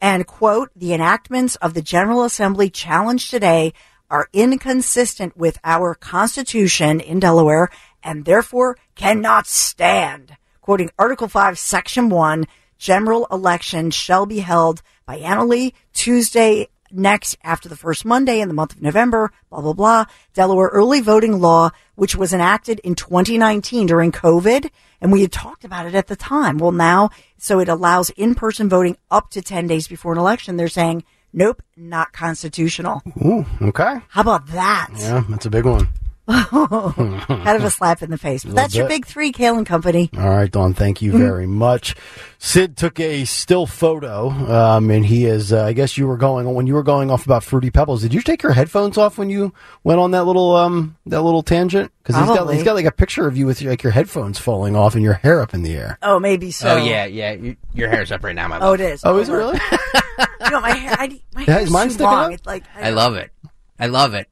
and 0.00 0.26
quote 0.26 0.70
the 0.74 0.94
enactments 0.94 1.56
of 1.56 1.74
the 1.74 1.82
general 1.82 2.24
assembly 2.24 2.70
challenged 2.70 3.30
today 3.30 3.74
are 4.10 4.28
inconsistent 4.32 5.36
with 5.36 5.58
our 5.64 5.94
constitution 5.94 7.00
in 7.00 7.20
delaware 7.20 7.70
and 8.02 8.24
therefore 8.24 8.76
cannot 8.94 9.46
stand. 9.46 10.36
Quoting 10.60 10.90
article 10.98 11.28
5 11.28 11.58
section 11.58 12.08
1 12.08 12.46
general 12.78 13.26
election 13.30 13.90
shall 13.90 14.26
be 14.26 14.40
held 14.40 14.82
biannually 15.08 15.72
tuesday 15.92 16.66
next 16.90 17.36
after 17.42 17.68
the 17.68 17.76
first 17.76 18.04
monday 18.04 18.40
in 18.40 18.48
the 18.48 18.54
month 18.54 18.74
of 18.74 18.82
november 18.82 19.30
blah 19.50 19.60
blah 19.60 19.72
blah. 19.72 20.04
Delaware 20.32 20.68
early 20.68 21.00
voting 21.00 21.40
law 21.40 21.70
which 21.94 22.16
was 22.16 22.32
enacted 22.32 22.78
in 22.80 22.94
2019 22.94 23.86
during 23.86 24.12
covid 24.12 24.70
and 25.00 25.12
we 25.12 25.22
had 25.22 25.32
talked 25.32 25.64
about 25.64 25.86
it 25.86 25.94
at 25.94 26.06
the 26.06 26.16
time. 26.16 26.58
Well 26.58 26.72
now 26.72 27.10
so 27.38 27.58
it 27.58 27.68
allows 27.68 28.10
in-person 28.10 28.68
voting 28.68 28.96
up 29.10 29.30
to 29.30 29.42
10 29.42 29.66
days 29.66 29.88
before 29.88 30.12
an 30.12 30.18
election 30.18 30.56
they're 30.56 30.68
saying 30.68 31.04
nope 31.34 31.62
not 31.76 32.12
constitutional 32.12 33.02
Ooh, 33.24 33.44
okay. 33.60 34.00
how 34.08 34.20
about 34.22 34.46
that 34.48 34.88
Yeah, 34.96 35.22
that's 35.28 35.46
a 35.46 35.50
big 35.50 35.64
one. 35.66 35.88
kind 36.28 37.56
of 37.56 37.64
a 37.64 37.70
slap 37.70 38.02
in 38.02 38.10
the 38.10 38.16
face 38.16 38.44
but 38.44 38.50
Little 38.50 38.62
that's 38.62 38.74
your 38.74 38.88
big 38.88 39.04
three 39.04 39.30
kale 39.30 39.56
and 39.58 39.66
company 39.66 40.08
All 40.16 40.30
right, 40.30 40.50
Dawn. 40.50 40.72
Thank 40.74 41.02
you 41.02 41.12
Mm-hmm. 41.12 41.22
very 41.22 41.46
much. 41.46 41.94
Sid 42.38 42.76
took 42.76 42.98
a 42.98 43.24
still 43.26 43.66
photo, 43.66 44.28
um, 44.30 44.90
and 44.90 45.04
he 45.04 45.26
is. 45.26 45.52
Uh, 45.52 45.64
I 45.64 45.72
guess 45.74 45.96
you 45.98 46.06
were 46.06 46.16
going 46.16 46.52
when 46.54 46.66
you 46.66 46.74
were 46.74 46.82
going 46.82 47.10
off 47.10 47.26
about 47.26 47.44
fruity 47.44 47.70
pebbles. 47.70 48.00
Did 48.02 48.14
you 48.14 48.20
take 48.22 48.42
your 48.42 48.52
headphones 48.52 48.96
off 48.98 49.18
when 49.18 49.28
you 49.30 49.52
went 49.82 50.00
on 50.00 50.12
that 50.12 50.24
little 50.24 50.56
um 50.56 50.96
that 51.06 51.20
little 51.22 51.42
tangent? 51.42 51.92
Because 52.02 52.16
he's 52.16 52.26
got 52.36 52.48
he's 52.54 52.62
got 52.62 52.74
like 52.74 52.84
a 52.86 52.90
picture 52.92 53.26
of 53.28 53.36
you 53.36 53.44
with 53.46 53.60
like 53.62 53.82
your 53.82 53.92
headphones 53.92 54.38
falling 54.38 54.74
off 54.76 54.94
and 54.94 55.02
your 55.04 55.14
hair 55.14 55.40
up 55.42 55.52
in 55.54 55.62
the 55.62 55.74
air. 55.76 55.98
oh 56.02 56.18
maybe 56.18 56.50
so 56.50 56.70
oh 56.70 56.76
yeah, 56.76 57.04
yeah. 57.04 57.32
You, 57.32 57.56
your 57.74 57.88
hair's 57.90 58.10
up 58.12 58.24
right 58.24 58.34
now, 58.34 58.48
my 58.48 58.58
love. 58.58 58.70
oh 58.70 58.72
it 58.74 58.80
is 58.80 59.02
Oh, 59.04 59.18
is 59.18 59.28
it 59.28 59.32
really? 59.32 59.58
you 60.44 60.50
know 60.50 60.60
my 60.60 60.72
hair 60.72 60.96
I, 60.98 61.20
my 61.34 61.42
Yeah, 61.42 61.52
hair 61.54 61.62
is 61.62 61.74
is 61.74 61.96
too 61.98 62.02
long 62.04 62.24
up? 62.26 62.32
it's 62.32 62.46
like 62.46 62.64
I 62.76 62.90
love 62.90 63.16
it. 63.16 63.30
I 63.78 63.86
love 63.88 64.14
it. 64.14 64.28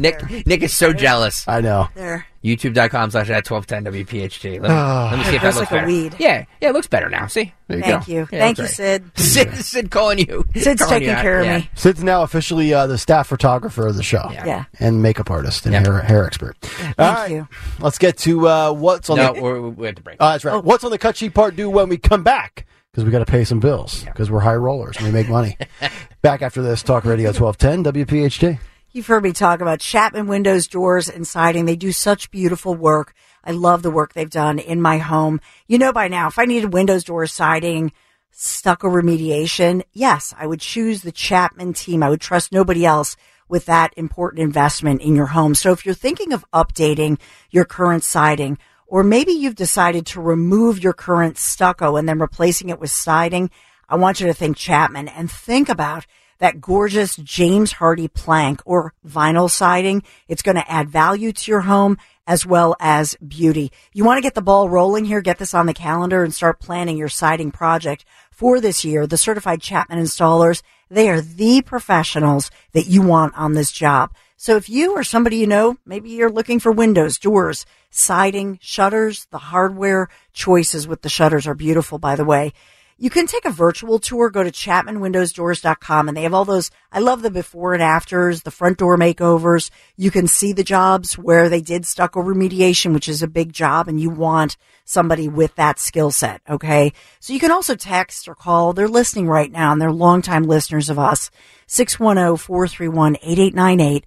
Nick 0.00 0.46
Nick 0.46 0.62
is 0.62 0.76
so 0.76 0.92
jealous. 0.92 1.46
I 1.46 1.60
know. 1.60 1.88
there 1.94 2.26
YouTube.com 2.42 3.10
slash 3.10 3.28
at 3.28 3.48
1210 3.48 4.04
WPHT. 4.06 4.62
Let 4.62 4.62
me, 4.62 4.68
let 4.74 5.18
me 5.18 5.24
see 5.24 5.36
if 5.36 5.42
It 5.42 5.42
that 5.42 5.44
looks 5.48 5.56
looks 5.58 5.72
like 5.72 5.82
a 5.82 5.86
weed. 5.86 6.16
Yeah, 6.18 6.46
yeah, 6.62 6.70
it 6.70 6.72
looks 6.72 6.86
better 6.86 7.10
now. 7.10 7.26
See? 7.26 7.52
There 7.68 7.76
you 7.76 7.82
thank 7.84 8.06
go. 8.06 8.12
you 8.12 8.18
Yeah, 8.32 8.38
thank 8.38 8.56
you 8.58 8.64
that's 8.64 8.76
sid 8.76 9.04
Sid, 9.18 9.54
Sid 9.56 9.90
calling 9.90 10.18
you. 10.20 10.44
sid's 10.56 10.80
Calling 10.80 11.00
taking 11.00 11.08
you 11.10 11.14
out. 11.16 11.22
care 11.22 11.40
of 11.40 11.44
Yeah. 11.46 11.58
me 11.58 11.70
Sid's 11.74 12.02
now 12.02 12.22
officially 12.22 12.72
uh, 12.72 12.86
the 12.86 12.96
staff 12.96 13.26
photographer 13.28 13.86
of 13.86 13.96
the 13.96 14.02
show. 14.02 14.26
Yeah. 14.32 14.46
yeah 14.46 14.64
And 14.78 15.02
makeup 15.02 15.30
artist 15.30 15.66
and 15.66 15.74
Yeah. 15.74 15.80
hair, 15.80 16.00
hair 16.00 16.24
expert. 16.24 16.56
thank 16.62 16.98
All 16.98 17.12
right, 17.12 17.30
you 17.30 17.48
let's 17.80 17.98
get 17.98 18.16
to 18.18 18.48
uh, 18.48 18.72
what's 18.72 19.10
on 19.10 19.18
No, 19.18 19.34
the. 19.34 19.40
we're, 19.42 19.60
we 19.68 19.86
have 19.86 19.96
to 19.96 20.02
break. 20.02 20.16
Oh, 20.18 20.30
that's 20.30 20.44
right. 20.44 20.64
What's 20.64 20.82
on 20.82 20.90
the 20.92 20.98
cut 20.98 21.18
sheet 21.18 21.34
part 21.34 21.56
Deux 21.56 21.68
when 21.68 21.90
we 21.90 21.98
come 21.98 22.22
back? 22.22 22.64
Because 22.90 23.04
we 23.04 23.10
got 23.10 23.18
to 23.20 23.26
pay 23.30 23.44
some 23.44 23.60
bills 23.60 24.02
because 24.04 24.30
we're 24.30 24.40
high 24.40 24.56
rollers 24.56 24.96
and 24.96 25.04
we 25.04 25.12
make 25.12 25.28
money. 25.28 25.58
back 26.22 26.40
after 26.42 26.60
this, 26.62 26.82
Talk 26.82 27.04
Radio 27.04 27.32
1210 27.32 28.04
WPHT. 28.06 28.58
You've 28.92 29.06
heard 29.06 29.22
me 29.22 29.32
talk 29.32 29.60
about 29.60 29.78
Chapman 29.78 30.26
Windows, 30.26 30.66
Doors, 30.66 31.08
and 31.08 31.24
Siding. 31.24 31.64
They 31.64 31.76
do 31.76 31.92
such 31.92 32.32
beautiful 32.32 32.74
work. 32.74 33.14
I 33.44 33.52
love 33.52 33.82
the 33.82 33.90
work 33.90 34.14
they've 34.14 34.28
done 34.28 34.58
in 34.58 34.82
my 34.82 34.98
home. 34.98 35.40
You 35.68 35.78
know 35.78 35.92
by 35.92 36.08
now, 36.08 36.26
if 36.26 36.40
I 36.40 36.44
needed 36.44 36.72
windows, 36.72 37.04
doors, 37.04 37.32
siding, 37.32 37.92
stucco 38.32 38.88
remediation, 38.88 39.84
yes, 39.92 40.34
I 40.36 40.48
would 40.48 40.58
choose 40.58 41.02
the 41.02 41.12
Chapman 41.12 41.72
team. 41.72 42.02
I 42.02 42.08
would 42.08 42.20
trust 42.20 42.50
nobody 42.50 42.84
else 42.84 43.14
with 43.48 43.66
that 43.66 43.94
important 43.96 44.42
investment 44.42 45.02
in 45.02 45.14
your 45.14 45.26
home. 45.26 45.54
So 45.54 45.70
if 45.70 45.86
you're 45.86 45.94
thinking 45.94 46.32
of 46.32 46.44
updating 46.52 47.20
your 47.52 47.66
current 47.66 48.02
siding, 48.02 48.58
or 48.88 49.04
maybe 49.04 49.30
you've 49.30 49.54
decided 49.54 50.04
to 50.06 50.20
remove 50.20 50.82
your 50.82 50.94
current 50.94 51.38
stucco 51.38 51.94
and 51.94 52.08
then 52.08 52.18
replacing 52.18 52.70
it 52.70 52.80
with 52.80 52.90
siding, 52.90 53.50
I 53.88 53.94
want 53.94 54.18
you 54.18 54.26
to 54.26 54.34
think 54.34 54.56
Chapman 54.56 55.06
and 55.06 55.30
think 55.30 55.68
about 55.68 56.06
that 56.40 56.60
gorgeous 56.60 57.16
James 57.16 57.74
Hardie 57.74 58.12
plank 58.12 58.60
or 58.64 58.92
vinyl 59.06 59.48
siding. 59.48 60.02
It's 60.26 60.42
going 60.42 60.56
to 60.56 60.70
add 60.70 60.90
value 60.90 61.32
to 61.32 61.50
your 61.50 61.60
home 61.60 61.96
as 62.26 62.44
well 62.44 62.76
as 62.80 63.16
beauty. 63.16 63.72
You 63.92 64.04
want 64.04 64.18
to 64.18 64.22
get 64.22 64.34
the 64.34 64.42
ball 64.42 64.68
rolling 64.68 65.04
here, 65.04 65.20
get 65.20 65.38
this 65.38 65.54
on 65.54 65.66
the 65.66 65.74
calendar 65.74 66.24
and 66.24 66.34
start 66.34 66.60
planning 66.60 66.96
your 66.96 67.08
siding 67.08 67.50
project 67.50 68.04
for 68.30 68.60
this 68.60 68.84
year. 68.84 69.06
The 69.06 69.16
certified 69.16 69.60
Chapman 69.60 69.98
installers, 69.98 70.62
they 70.90 71.08
are 71.08 71.20
the 71.20 71.62
professionals 71.62 72.50
that 72.72 72.86
you 72.86 73.02
want 73.02 73.36
on 73.36 73.54
this 73.54 73.70
job. 73.72 74.12
So 74.36 74.56
if 74.56 74.70
you 74.70 74.92
or 74.92 75.04
somebody 75.04 75.36
you 75.36 75.46
know, 75.46 75.76
maybe 75.84 76.10
you're 76.10 76.30
looking 76.30 76.60
for 76.60 76.72
windows, 76.72 77.18
doors, 77.18 77.66
siding, 77.90 78.58
shutters, 78.62 79.26
the 79.30 79.38
hardware 79.38 80.08
choices 80.32 80.88
with 80.88 81.02
the 81.02 81.10
shutters 81.10 81.46
are 81.46 81.54
beautiful, 81.54 81.98
by 81.98 82.16
the 82.16 82.24
way. 82.24 82.52
You 83.02 83.08
can 83.08 83.26
take 83.26 83.46
a 83.46 83.50
virtual 83.50 83.98
tour, 83.98 84.28
go 84.28 84.44
to 84.44 84.50
chapmanwindowsdoors.com 84.50 86.08
and 86.08 86.14
they 86.14 86.24
have 86.24 86.34
all 86.34 86.44
those. 86.44 86.70
I 86.92 86.98
love 86.98 87.22
the 87.22 87.30
before 87.30 87.72
and 87.72 87.82
afters, 87.82 88.42
the 88.42 88.50
front 88.50 88.76
door 88.76 88.98
makeovers. 88.98 89.70
You 89.96 90.10
can 90.10 90.26
see 90.26 90.52
the 90.52 90.62
jobs 90.62 91.16
where 91.16 91.48
they 91.48 91.62
did 91.62 91.86
stucco 91.86 92.22
remediation, 92.22 92.92
which 92.92 93.08
is 93.08 93.22
a 93.22 93.26
big 93.26 93.54
job 93.54 93.88
and 93.88 93.98
you 93.98 94.10
want 94.10 94.58
somebody 94.84 95.28
with 95.28 95.54
that 95.54 95.78
skill 95.78 96.10
set. 96.10 96.42
Okay. 96.46 96.92
So 97.20 97.32
you 97.32 97.40
can 97.40 97.50
also 97.50 97.74
text 97.74 98.28
or 98.28 98.34
call. 98.34 98.74
They're 98.74 98.86
listening 98.86 99.28
right 99.28 99.50
now 99.50 99.72
and 99.72 99.80
they're 99.80 99.90
longtime 99.90 100.42
listeners 100.42 100.90
of 100.90 100.98
us. 100.98 101.30
610-431-8898. 101.68 104.02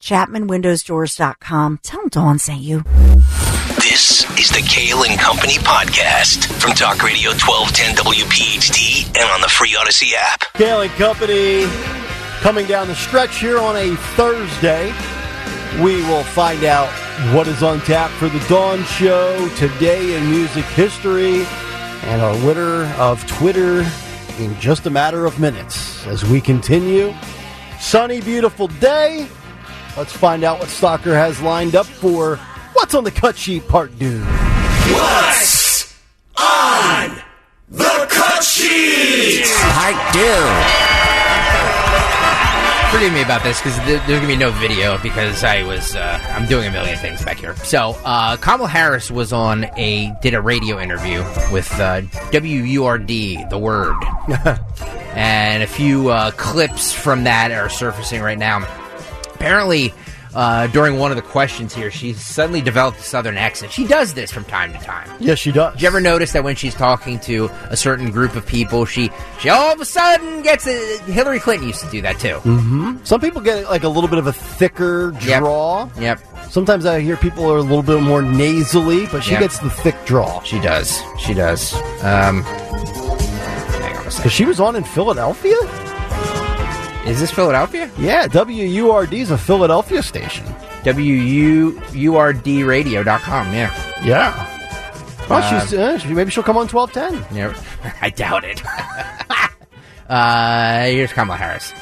ChapmanWindowsDoors.com. 0.00 1.80
Tell 1.82 2.00
them 2.00 2.08
Dawn 2.08 2.38
sent 2.38 2.60
you. 2.60 2.82
This 3.88 4.24
is 4.38 4.50
the 4.50 4.60
Kale 4.68 5.02
and 5.04 5.18
Company 5.18 5.54
podcast 5.54 6.44
from 6.60 6.72
Talk 6.72 7.02
Radio 7.02 7.30
1210 7.30 7.96
WPHT 7.96 9.06
and 9.18 9.30
on 9.30 9.40
the 9.40 9.48
free 9.48 9.74
Odyssey 9.80 10.10
app. 10.14 10.40
Kale 10.52 10.82
and 10.82 10.90
Company 10.92 11.64
coming 12.40 12.66
down 12.66 12.88
the 12.88 12.94
stretch 12.94 13.40
here 13.40 13.58
on 13.58 13.76
a 13.76 13.96
Thursday. 14.14 14.92
We 15.82 16.02
will 16.02 16.22
find 16.22 16.64
out 16.64 16.90
what 17.34 17.48
is 17.48 17.62
on 17.62 17.80
tap 17.80 18.10
for 18.10 18.28
the 18.28 18.46
Dawn 18.46 18.84
Show 18.84 19.48
today 19.56 20.18
in 20.18 20.30
music 20.30 20.66
history 20.66 21.46
and 22.10 22.20
our 22.20 22.34
winner 22.44 22.84
of 23.00 23.26
Twitter 23.26 23.86
in 24.38 24.54
just 24.60 24.84
a 24.84 24.90
matter 24.90 25.24
of 25.24 25.40
minutes 25.40 26.06
as 26.06 26.26
we 26.26 26.42
continue. 26.42 27.14
Sunny, 27.80 28.20
beautiful 28.20 28.68
day. 28.68 29.26
Let's 29.96 30.12
find 30.12 30.44
out 30.44 30.60
what 30.60 30.68
Stalker 30.68 31.14
has 31.14 31.40
lined 31.40 31.74
up 31.74 31.86
for 31.86 32.38
What's 32.78 32.94
on 32.94 33.02
the 33.02 33.10
Cut 33.10 33.36
Sheet 33.36 33.66
Part 33.66 33.90
2. 33.98 34.20
What's 34.20 35.98
on 36.38 37.10
the 37.68 38.06
cut 38.08 38.44
sheet? 38.44 39.46
Part 39.46 40.14
two. 40.14 40.46
Forgive 42.96 43.12
me 43.12 43.22
about 43.22 43.42
this 43.42 43.60
because 43.60 43.76
there's 43.78 44.06
gonna 44.06 44.28
be 44.28 44.36
no 44.36 44.52
video 44.52 44.96
because 45.02 45.42
I 45.42 45.64
was 45.64 45.96
uh, 45.96 46.20
I'm 46.36 46.46
doing 46.46 46.68
a 46.68 46.70
million 46.70 46.96
things 46.98 47.20
back 47.24 47.38
here. 47.38 47.56
So 47.56 47.96
uh, 48.04 48.36
Kamala 48.36 48.68
Harris 48.68 49.10
was 49.10 49.32
on 49.32 49.64
a 49.76 50.14
did 50.22 50.34
a 50.34 50.40
radio 50.40 50.78
interview 50.78 51.24
with 51.52 51.68
uh, 51.80 52.02
WURD, 52.30 53.50
the 53.50 53.58
Word, 53.58 53.96
and 55.16 55.64
a 55.64 55.66
few 55.66 56.10
uh, 56.10 56.30
clips 56.30 56.92
from 56.92 57.24
that 57.24 57.50
are 57.50 57.68
surfacing 57.68 58.22
right 58.22 58.38
now. 58.38 58.58
Apparently, 59.34 59.92
uh, 60.34 60.66
during 60.68 60.98
one 60.98 61.10
of 61.10 61.16
the 61.16 61.22
questions 61.22 61.74
here, 61.74 61.90
she 61.90 62.12
suddenly 62.12 62.60
developed 62.60 62.98
a 62.98 63.02
southern 63.02 63.36
accent. 63.36 63.72
She 63.72 63.86
does 63.86 64.14
this 64.14 64.30
from 64.30 64.44
time 64.44 64.72
to 64.72 64.78
time. 64.78 65.08
Yes, 65.20 65.38
she 65.38 65.52
does. 65.52 65.74
Did 65.74 65.82
you 65.82 65.88
ever 65.88 66.00
notice 66.00 66.32
that 66.32 66.44
when 66.44 66.56
she's 66.56 66.74
talking 66.74 67.18
to 67.20 67.50
a 67.70 67.76
certain 67.76 68.10
group 68.10 68.34
of 68.36 68.46
people, 68.46 68.84
she 68.84 69.10
she 69.40 69.48
all 69.48 69.72
of 69.72 69.80
a 69.80 69.84
sudden 69.84 70.42
gets 70.42 70.66
a 70.66 70.98
Hillary 71.02 71.40
Clinton 71.40 71.66
used 71.68 71.80
to 71.84 71.90
do 71.90 72.02
that 72.02 72.18
too. 72.18 72.36
hmm 72.40 72.96
Some 73.04 73.20
people 73.20 73.40
get 73.40 73.64
like 73.70 73.84
a 73.84 73.88
little 73.88 74.08
bit 74.10 74.18
of 74.18 74.26
a 74.26 74.32
thicker 74.32 75.12
draw. 75.12 75.88
Yep. 75.98 76.20
Sometimes 76.50 76.86
I 76.86 77.00
hear 77.00 77.16
people 77.16 77.50
are 77.52 77.58
a 77.58 77.62
little 77.62 77.82
bit 77.82 78.00
more 78.02 78.22
nasally, 78.22 79.06
but 79.06 79.22
she 79.22 79.32
Yep. 79.32 79.40
gets 79.40 79.58
the 79.58 79.70
thick 79.70 79.96
draw. 80.06 80.42
She 80.42 80.58
does. 80.60 80.98
She 81.18 81.34
does. 81.34 81.74
Um, 82.02 82.42
hang 82.42 83.96
on 83.96 84.06
a 84.06 84.10
second. 84.10 84.16
Because 84.16 84.32
she 84.32 84.44
was 84.44 84.60
on 84.60 84.76
in 84.76 84.84
Philadelphia? 84.84 85.56
Is 87.06 87.20
this 87.20 87.30
Philadelphia? 87.30 87.90
Yeah, 87.98 88.26
WURD 88.28 89.12
is 89.14 89.30
a 89.30 89.38
Philadelphia 89.38 90.02
station. 90.02 90.44
WURDradio.com, 90.84 93.52
yeah. 93.54 93.72
Yeah. 94.04 94.34
Well, 95.28 95.42
Uh, 95.42 95.60
she's, 95.60 95.74
uh, 95.74 95.98
she- 95.98 96.08
maybe 96.14 96.30
she'll 96.30 96.42
come 96.42 96.56
on 96.56 96.68
1210. 96.68 97.36
Yeah, 97.36 97.54
I 98.02 98.10
doubt 98.10 98.44
it. 98.44 98.62
uh, 100.08 100.84
here's 100.84 101.12
Kamala 101.12 101.38
Harris. 101.38 101.72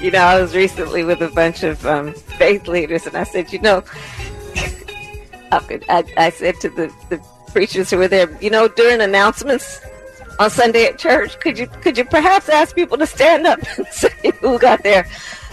You 0.00 0.10
know, 0.10 0.18
I 0.20 0.40
was 0.40 0.54
recently 0.54 1.04
with 1.04 1.20
a 1.22 1.28
bunch 1.28 1.62
of 1.62 1.84
um, 1.86 2.12
faith 2.14 2.66
leaders, 2.68 3.06
and 3.06 3.16
I 3.16 3.24
said, 3.24 3.52
you 3.52 3.58
know, 3.60 3.82
I, 5.52 5.80
I, 5.88 6.04
I 6.16 6.30
said 6.30 6.58
to 6.60 6.68
the, 6.70 6.92
the 7.10 7.18
preachers 7.52 7.90
who 7.90 7.98
were 7.98 8.08
there, 8.08 8.28
you 8.40 8.50
know, 8.50 8.68
during 8.68 9.00
announcements 9.00 9.80
on 10.38 10.50
Sunday 10.50 10.86
at 10.86 10.98
church, 10.98 11.38
could 11.40 11.58
you 11.58 11.66
could 11.66 11.96
you 11.98 12.04
perhaps 12.04 12.48
ask 12.48 12.74
people 12.74 12.98
to 12.98 13.06
stand 13.06 13.46
up 13.46 13.58
and 13.76 13.86
say 13.88 14.12
who 14.40 14.58
got 14.58 14.82
their 14.82 15.06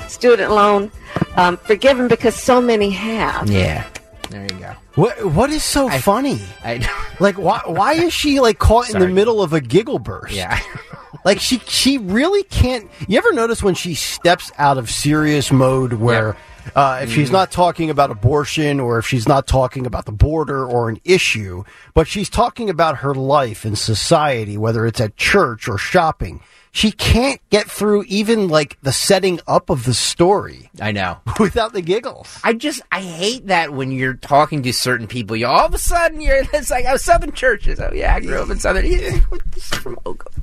student 0.08 0.52
loan 0.52 0.92
um, 1.36 1.58
forgiven 1.58 2.08
because 2.08 2.36
so 2.36 2.62
many 2.62 2.90
have. 2.90 3.50
Yeah. 3.50 3.88
There 4.30 4.44
you 4.44 4.60
go. 4.60 4.74
What 4.96 5.26
What 5.26 5.50
is 5.50 5.64
so 5.64 5.90
funny? 5.90 6.40
I, 6.64 6.88
like, 7.20 7.38
why 7.38 7.62
Why 7.66 7.94
is 7.94 8.14
she 8.14 8.40
like 8.40 8.60
caught 8.60 8.90
in 8.90 9.00
the 9.00 9.08
middle 9.08 9.42
of 9.42 9.54
a 9.54 9.62
giggle 9.62 10.00
burst? 10.00 10.34
Yeah. 10.34 10.60
like 11.26 11.40
she 11.40 11.60
she 11.60 11.98
really 11.98 12.44
can't. 12.44 12.90
You 13.08 13.18
ever 13.18 13.34
notice 13.34 13.62
when 13.62 13.76
she 13.76 13.94
steps 13.94 14.52
out 14.58 14.78
of 14.78 14.90
serious 14.90 15.52
mode 15.52 15.94
where? 15.94 16.38
Uh, 16.76 17.00
if 17.04 17.14
she's 17.14 17.30
Mhm. 17.30 17.34
not 17.34 17.52
talking 17.52 17.90
about 17.90 18.12
abortion 18.12 18.80
or 18.80 18.98
if 18.98 19.08
she's 19.08 19.28
not 19.28 19.48
talking 19.48 19.86
about 19.86 20.06
the 20.06 20.12
border 20.12 20.66
or 20.66 20.90
an 20.90 21.00
issue, 21.04 21.64
but 21.94 22.08
she's 22.08 22.30
talking 22.30 22.70
about 22.70 22.98
her 22.98 23.14
life 23.16 23.66
in 23.66 23.76
society, 23.76 24.58
whether 24.58 24.86
it's 24.86 25.02
at 25.02 25.18
church 25.18 25.68
or 25.68 25.78
shopping, 25.78 26.40
she 26.74 26.92
can't 26.94 27.42
get 27.50 27.70
through 27.70 28.04
even 28.08 28.48
like 28.48 28.78
the 28.82 28.94
setting 28.94 29.40
up 29.46 29.70
of 29.70 29.84
the 29.84 29.94
story 29.94 30.70
I 30.82 30.94
know. 30.94 31.18
without 31.40 31.74
the 31.74 31.82
giggles. 31.82 32.40
I 32.46 32.54
just 32.54 32.82
I 32.94 33.02
hate 33.02 33.48
that 33.48 33.74
when 33.74 33.92
you're 33.92 34.14
talking 34.14 34.64
to 34.64 34.72
certain 34.72 35.06
people, 35.08 35.36
you 35.36 35.48
all 35.48 35.66
of 35.66 35.74
a 35.74 35.78
sudden 35.78 36.22
you're 36.22 36.44
it's 36.54 36.70
like 36.72 36.86
oh 36.88 36.96
Southern 36.96 37.34
churches. 37.34 37.80
Oh 37.82 37.92
yeah, 37.94 38.16
I 38.16 38.20
grew 38.22 38.40
up 38.42 38.50
in 38.50 38.60
Southern. 38.60 38.86
Yeah, 38.86 39.20
from 39.60 39.98
Oakland. 40.06 40.38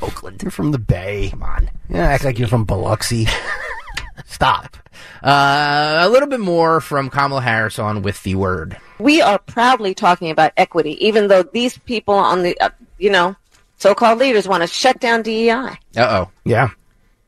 Oakland. 0.00 0.40
You're 0.42 0.50
from 0.50 0.70
the 0.72 0.78
Bay. 0.78 1.28
Come 1.30 1.42
on. 1.42 1.70
Yeah, 1.88 2.06
act 2.08 2.24
like 2.24 2.38
you're 2.38 2.46
from 2.48 2.64
Biloxi. 2.64 3.26
Stop. 4.26 4.76
Uh, 5.22 5.98
a 6.02 6.08
little 6.08 6.28
bit 6.28 6.40
more 6.40 6.80
from 6.80 7.08
Kamala 7.08 7.40
Harris 7.40 7.78
on 7.78 8.02
with 8.02 8.22
the 8.22 8.34
word. 8.34 8.76
We 8.98 9.22
are 9.22 9.38
proudly 9.38 9.94
talking 9.94 10.30
about 10.30 10.52
equity, 10.56 11.04
even 11.06 11.28
though 11.28 11.42
these 11.42 11.78
people 11.78 12.14
on 12.14 12.42
the, 12.42 12.58
uh, 12.60 12.70
you 12.98 13.10
know, 13.10 13.36
so-called 13.78 14.18
leaders 14.18 14.48
want 14.48 14.62
to 14.62 14.66
shut 14.66 15.00
down 15.00 15.22
DEI. 15.22 15.50
Uh 15.50 15.76
oh. 15.96 16.30
Yeah. 16.44 16.70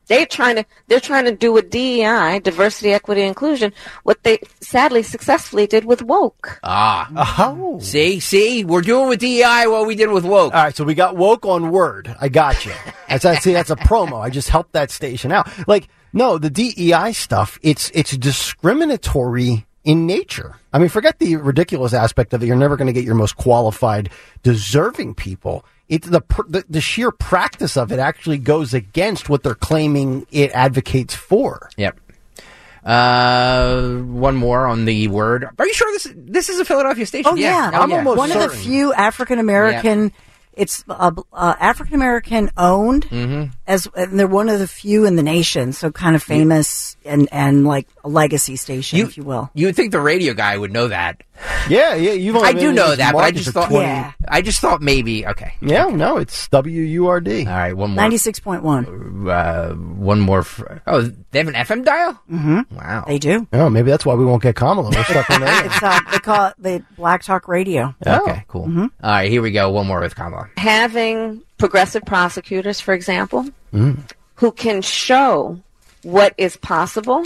They're 0.07 0.25
trying 0.25 0.55
to 0.55 0.65
they're 0.87 0.99
trying 0.99 1.25
to 1.25 1.35
do 1.35 1.53
with 1.53 1.69
DEI, 1.69 2.39
diversity, 2.39 2.93
equity, 2.93 3.21
inclusion, 3.21 3.73
what 4.03 4.23
they 4.23 4.39
sadly 4.59 5.03
successfully 5.03 5.67
did 5.67 5.85
with 5.85 6.01
woke. 6.01 6.59
Ah. 6.63 7.09
Oh. 7.51 7.79
See, 7.79 8.19
see, 8.19 8.65
we're 8.65 8.81
doing 8.81 9.07
with 9.07 9.19
DEI 9.19 9.65
what 9.67 9.85
we 9.85 9.93
did 9.93 10.09
with 10.09 10.25
woke. 10.25 10.53
All 10.53 10.63
right, 10.63 10.75
so 10.75 10.83
we 10.83 10.95
got 10.95 11.15
woke 11.15 11.45
on 11.45 11.69
word. 11.69 12.15
I 12.19 12.27
got 12.29 12.65
you. 12.65 12.73
That's 13.07 13.23
I 13.23 13.35
see. 13.35 13.53
That's 13.53 13.69
a 13.69 13.75
promo. 13.75 14.19
I 14.19 14.31
just 14.31 14.49
helped 14.49 14.73
that 14.73 14.89
station 14.89 15.31
out. 15.31 15.47
Like, 15.67 15.87
no, 16.13 16.37
the 16.37 16.49
DEI 16.49 17.11
stuff. 17.13 17.59
It's 17.61 17.91
it's 17.93 18.15
discriminatory 18.17 19.65
in 19.83 20.05
nature. 20.05 20.55
I 20.73 20.79
mean, 20.79 20.89
forget 20.89 21.19
the 21.19 21.35
ridiculous 21.37 21.93
aspect 21.93 22.33
of 22.33 22.43
it. 22.43 22.47
You're 22.47 22.55
never 22.55 22.77
going 22.77 22.87
to 22.87 22.93
get 22.93 23.03
your 23.05 23.15
most 23.15 23.37
qualified, 23.37 24.09
deserving 24.43 25.15
people. 25.15 25.65
It's 25.87 26.07
the, 26.07 26.21
the 26.47 26.63
the 26.69 26.81
sheer 26.81 27.11
practice 27.11 27.75
of 27.77 27.91
it 27.91 27.99
actually 27.99 28.37
goes 28.37 28.73
against 28.73 29.29
what 29.29 29.41
they're 29.43 29.55
claiming 29.55 30.27
it 30.31 30.51
advocates 30.51 31.15
for. 31.15 31.69
Yep. 31.77 31.99
Uh, 32.83 33.93
one 33.97 34.35
more 34.35 34.65
on 34.65 34.85
the 34.85 35.07
word. 35.09 35.45
Are 35.57 35.65
you 35.67 35.73
sure 35.73 35.91
this 35.93 36.07
this 36.15 36.49
is 36.49 36.59
a 36.59 36.65
Philadelphia 36.65 37.05
station? 37.05 37.31
Oh 37.31 37.35
yeah, 37.35 37.71
Oh, 37.73 37.87
yeah. 37.87 38.03
one 38.03 38.31
of 38.31 38.39
the 38.39 38.49
few 38.49 38.93
African 38.93 39.39
American. 39.39 40.11
It's 40.59 40.83
uh, 40.89 41.11
uh, 41.31 41.55
African 41.59 41.95
American 41.95 42.51
owned, 42.57 43.07
Mhm. 43.09 43.51
as 43.65 43.87
and 43.95 44.19
they're 44.19 44.27
one 44.27 44.49
of 44.49 44.59
the 44.59 44.67
few 44.67 45.05
in 45.05 45.15
the 45.15 45.23
nation. 45.23 45.71
So 45.73 45.89
kind 45.89 46.15
of 46.15 46.21
famous 46.21 46.97
and 47.05 47.29
and 47.31 47.65
like 47.65 47.87
a 48.03 48.09
legacy 48.09 48.57
station, 48.57 48.99
if 48.99 49.15
you 49.17 49.23
will. 49.23 49.49
You 49.53 49.67
would 49.67 49.75
think 49.77 49.91
the 49.93 50.01
radio 50.01 50.33
guy 50.33 50.57
would 50.57 50.73
know 50.73 50.89
that. 50.89 51.23
Yeah, 51.69 51.93
yeah. 51.95 52.13
You've 52.13 52.35
only 52.35 52.49
I 52.49 52.53
been 52.53 52.61
do 52.61 52.71
know 52.73 52.95
that, 52.95 53.13
but 53.13 53.19
I 53.23 53.31
just 53.31 53.49
thought. 53.51 53.69
20 53.69 53.85
Yeah. 53.85 54.11
I 54.27 54.41
just 54.41 54.59
thought 54.59 54.81
maybe. 54.81 55.25
Okay. 55.27 55.53
Yeah, 55.61 55.85
no, 55.87 56.17
it's 56.17 56.47
WURD. 56.49 57.47
All 57.47 57.53
right, 57.53 57.73
one 57.73 57.91
more. 57.91 57.95
Ninety 57.97 58.17
six 58.17 58.39
point 58.39 58.63
one. 58.63 59.27
Uh, 59.29 59.73
one 59.73 60.19
more. 60.19 60.43
For, 60.43 60.81
oh, 60.87 61.01
they 61.31 61.39
have 61.39 61.47
an 61.47 61.53
FM 61.53 61.85
dial. 61.85 62.13
Mm-hmm. 62.31 62.75
Wow. 62.75 63.03
They 63.07 63.19
do. 63.19 63.47
Oh, 63.53 63.69
maybe 63.69 63.89
that's 63.91 64.05
why 64.05 64.15
we 64.15 64.25
won't 64.25 64.41
get 64.41 64.55
Kamala. 64.55 64.89
We're 64.89 65.03
stuck 65.03 65.29
on 65.29 65.41
that. 65.41 65.65
It's 65.69 65.83
uh, 65.83 65.99
they 66.11 66.19
call 66.19 66.47
it 66.47 66.55
the 66.59 66.83
Black 66.95 67.23
Talk 67.23 67.47
Radio. 67.47 67.93
Okay, 68.05 68.43
cool. 68.47 68.65
Mm-hmm. 68.67 68.81
All 68.81 68.89
right, 69.11 69.29
here 69.29 69.41
we 69.41 69.51
go. 69.51 69.69
One 69.71 69.87
more 69.87 69.99
with 69.99 70.15
Kamala. 70.15 70.49
Having 70.57 71.41
progressive 71.57 72.03
prosecutors, 72.05 72.79
for 72.79 72.93
example, 72.93 73.45
Mm. 73.73 73.99
who 74.35 74.51
can 74.51 74.81
show 74.81 75.59
what 76.01 76.33
is 76.39 76.57
possible 76.57 77.23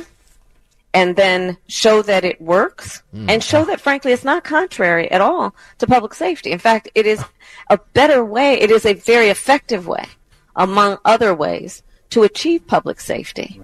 and 0.93 1.15
then 1.15 1.57
show 1.67 2.01
that 2.03 2.23
it 2.23 2.39
works 2.41 3.01
Mm. 3.15 3.29
and 3.29 3.43
show 3.43 3.65
that 3.65 3.81
frankly 3.81 4.11
it's 4.11 4.23
not 4.23 4.43
contrary 4.43 5.09
at 5.11 5.21
all 5.21 5.55
to 5.79 5.87
public 5.87 6.13
safety. 6.13 6.51
In 6.51 6.59
fact, 6.59 6.89
it 6.95 7.05
is 7.05 7.23
a 7.69 7.79
better 7.93 8.23
way, 8.23 8.53
it 8.59 8.71
is 8.71 8.85
a 8.85 8.93
very 8.93 9.29
effective 9.29 9.87
way 9.87 10.05
among 10.55 10.97
other 11.03 11.33
ways 11.33 11.81
to 12.11 12.23
achieve 12.23 12.67
public 12.67 12.99
safety. 12.99 13.61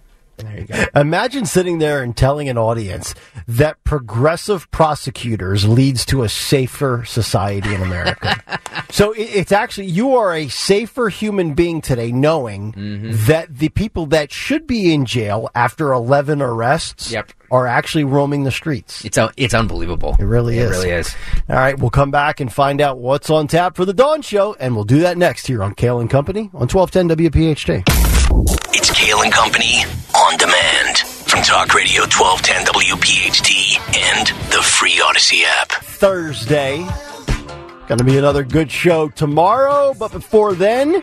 Imagine 0.95 1.45
sitting 1.45 1.79
there 1.79 2.01
and 2.03 2.15
telling 2.15 2.49
an 2.49 2.57
audience 2.57 3.13
that 3.47 3.83
progressive 3.83 4.69
prosecutors 4.71 5.67
leads 5.67 6.05
to 6.07 6.23
a 6.23 6.29
safer 6.29 7.03
society 7.05 7.73
in 7.73 7.81
America. 7.81 8.41
so 8.89 9.11
it, 9.11 9.21
it's 9.21 9.51
actually, 9.51 9.87
you 9.87 10.15
are 10.15 10.33
a 10.33 10.47
safer 10.47 11.09
human 11.09 11.53
being 11.53 11.81
today 11.81 12.11
knowing 12.11 12.73
mm-hmm. 12.73 13.11
that 13.27 13.55
the 13.57 13.69
people 13.69 14.05
that 14.07 14.31
should 14.31 14.67
be 14.67 14.93
in 14.93 15.05
jail 15.05 15.49
after 15.55 15.91
11 15.91 16.41
arrests 16.41 17.11
Yep. 17.11 17.31
are 17.51 17.67
actually 17.67 18.03
roaming 18.03 18.43
the 18.43 18.51
streets. 18.51 19.03
It's 19.05 19.17
it's 19.37 19.53
unbelievable. 19.53 20.15
It 20.19 20.23
really 20.25 20.57
It 20.59 20.63
is. 20.63 20.71
really 20.71 20.89
is. 20.91 21.15
All 21.49 21.55
right, 21.55 21.77
we'll 21.77 21.89
come 21.89 22.11
back 22.11 22.39
and 22.39 22.51
find 22.51 22.81
out 22.81 22.99
what's 22.99 23.29
on 23.29 23.47
tap 23.47 23.75
for 23.75 23.85
the 23.85 23.93
Dawn 23.93 24.21
Show, 24.21 24.55
and 24.59 24.75
we'll 24.75 24.85
do 24.85 24.99
that 24.99 25.17
next 25.17 25.47
here 25.47 25.63
on 25.63 25.73
Kale 25.73 25.99
and 25.99 26.09
Company 26.09 26.49
on 26.53 26.67
1210 26.67 27.17
WPHT. 27.31 28.08
It's 28.47 28.89
Kale 28.91 29.21
and 29.21 29.33
Company 29.33 29.83
on 30.15 30.37
demand 30.37 30.99
from 30.99 31.39
from 31.39 31.45
Talk 31.45 31.73
Radio 31.73 32.01
1210 32.01 32.65
WPHT 32.65 33.79
and 33.97 34.27
the 34.51 34.61
free 34.61 34.99
Audacy 34.99 35.43
app. 35.45 35.71
Thursday. 35.71 36.85
Going 37.87 37.97
to 37.97 38.03
be 38.03 38.17
another 38.17 38.43
good 38.43 38.69
show 38.69 39.07
tomorrow, 39.07 39.93
but 39.93 40.11
before 40.11 40.53
then, 40.53 41.01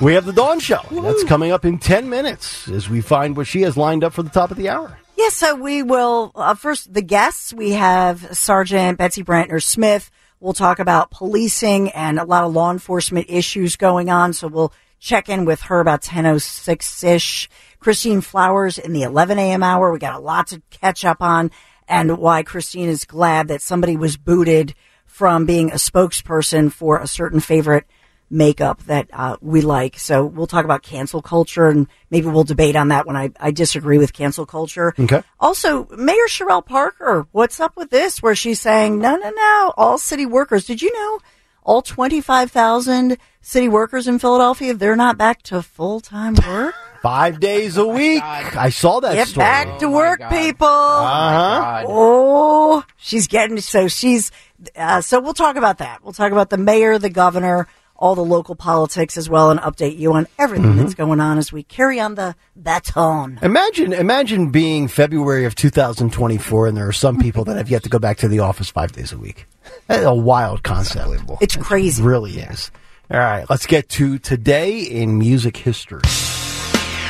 we 0.00 0.14
have 0.14 0.24
the 0.24 0.32
Dawn 0.32 0.58
Show. 0.58 0.80
That's 0.90 1.22
coming 1.24 1.52
up 1.52 1.66
in 1.66 1.78
10 1.78 2.08
minutes 2.08 2.68
as 2.68 2.88
we 2.88 3.02
find 3.02 3.36
what 3.36 3.46
she 3.46 3.62
has 3.62 3.76
lined 3.76 4.04
up 4.04 4.14
for 4.14 4.22
the 4.22 4.30
top 4.30 4.50
of 4.50 4.56
the 4.56 4.70
hour. 4.70 4.98
Yes, 5.18 5.34
so 5.34 5.54
we 5.54 5.82
will, 5.82 6.32
uh, 6.34 6.54
first, 6.54 6.94
the 6.94 7.02
guests. 7.02 7.52
We 7.52 7.72
have 7.72 8.36
Sergeant 8.36 8.96
Betsy 8.96 9.22
Brantner 9.22 9.62
Smith. 9.62 10.10
We'll 10.40 10.54
talk 10.54 10.78
about 10.78 11.10
policing 11.10 11.90
and 11.90 12.18
a 12.18 12.24
lot 12.24 12.44
of 12.44 12.54
law 12.54 12.70
enforcement 12.70 13.26
issues 13.28 13.76
going 13.76 14.08
on. 14.08 14.32
So 14.32 14.48
we'll 14.48 14.72
check 14.98 15.28
in 15.28 15.44
with 15.44 15.62
her 15.62 15.80
about 15.80 16.02
10.06 16.02 17.04
ish. 17.04 17.48
Christine 17.80 18.20
Flowers 18.20 18.78
in 18.78 18.92
the 18.92 19.02
11 19.02 19.38
a.m. 19.38 19.62
hour. 19.62 19.92
We 19.92 19.98
got 19.98 20.16
a 20.16 20.22
lot 20.22 20.48
to 20.48 20.62
catch 20.70 21.04
up 21.04 21.22
on 21.22 21.50
and 21.86 22.18
why 22.18 22.42
Christine 22.42 22.88
is 22.88 23.04
glad 23.04 23.48
that 23.48 23.62
somebody 23.62 23.96
was 23.96 24.16
booted 24.16 24.74
from 25.06 25.46
being 25.46 25.70
a 25.70 25.76
spokesperson 25.76 26.70
for 26.70 26.98
a 26.98 27.06
certain 27.06 27.40
favorite 27.40 27.86
makeup 28.30 28.82
that 28.84 29.08
uh, 29.12 29.36
we 29.40 29.60
like. 29.62 29.98
So 29.98 30.24
we'll 30.24 30.46
talk 30.46 30.64
about 30.64 30.82
cancel 30.82 31.22
culture 31.22 31.68
and 31.68 31.86
maybe 32.10 32.26
we'll 32.26 32.44
debate 32.44 32.76
on 32.76 32.88
that 32.88 33.06
when 33.06 33.16
I, 33.16 33.30
I 33.40 33.50
disagree 33.50 33.98
with 33.98 34.12
cancel 34.12 34.44
culture. 34.44 34.94
Okay. 34.98 35.22
Also, 35.40 35.86
Mayor 35.96 36.26
Cherelle 36.28 36.64
Parker, 36.64 37.26
what's 37.32 37.58
up 37.58 37.76
with 37.76 37.90
this? 37.90 38.22
Where 38.22 38.34
she's 38.34 38.60
saying, 38.60 38.98
no, 38.98 39.16
no, 39.16 39.30
no, 39.30 39.72
all 39.76 39.98
city 39.98 40.26
workers. 40.26 40.66
Did 40.66 40.82
you 40.82 40.92
know 40.92 41.20
all 41.68 41.82
25,000 41.82 43.18
city 43.42 43.68
workers 43.68 44.08
in 44.08 44.18
Philadelphia, 44.18 44.72
they're 44.72 44.96
not 44.96 45.18
back 45.18 45.42
to 45.42 45.60
full 45.62 46.00
time 46.00 46.34
work? 46.46 46.74
Five 47.02 47.40
days 47.40 47.76
a 47.76 47.86
week. 47.86 48.22
I 48.22 48.70
saw 48.70 49.00
that 49.00 49.14
Get 49.14 49.28
story. 49.28 49.44
back 49.44 49.78
to 49.80 49.88
work, 49.90 50.20
people. 50.30 50.66
Uh-huh. 50.66 51.84
Oh, 51.86 52.84
she's 52.96 53.28
getting 53.28 53.60
so 53.60 53.86
she's 53.86 54.32
uh, 54.74 55.00
so 55.02 55.20
we'll 55.20 55.34
talk 55.34 55.56
about 55.56 55.78
that. 55.78 56.02
We'll 56.02 56.14
talk 56.14 56.32
about 56.32 56.48
the 56.50 56.56
mayor, 56.56 56.98
the 56.98 57.10
governor, 57.10 57.68
all 57.98 58.14
the 58.14 58.24
local 58.24 58.54
politics 58.54 59.16
as 59.16 59.28
well, 59.28 59.50
and 59.50 59.58
update 59.60 59.98
you 59.98 60.12
on 60.12 60.26
everything 60.38 60.74
Mhm. 60.74 60.78
that's 60.78 60.94
going 60.94 61.20
on 61.20 61.36
as 61.36 61.52
we 61.52 61.62
carry 61.64 61.98
on 61.98 62.14
the 62.14 62.34
baton. 62.54 63.38
Imagine, 63.42 63.92
imagine 63.92 64.50
being 64.50 64.86
February 64.86 65.44
of 65.44 65.54
2024, 65.56 66.66
and 66.68 66.76
there 66.76 66.86
are 66.86 66.92
some 66.92 67.18
people 67.18 67.44
that 67.44 67.56
have 67.56 67.68
yet 67.68 67.82
to 67.82 67.88
go 67.88 67.98
back 67.98 68.18
to 68.18 68.28
the 68.28 68.38
office 68.38 68.70
five 68.70 68.92
days 68.92 69.12
a 69.12 69.18
week. 69.18 69.46
That's 69.88 70.04
a 70.04 70.14
wild 70.14 70.62
concept. 70.62 71.08
It's 71.40 71.56
crazy. 71.56 72.02
It 72.02 72.06
really 72.06 72.38
is. 72.38 72.70
All 73.10 73.18
right, 73.18 73.44
let's 73.50 73.66
get 73.66 73.88
to 73.90 74.18
today 74.18 74.78
in 74.80 75.18
music 75.18 75.56
history. 75.56 76.00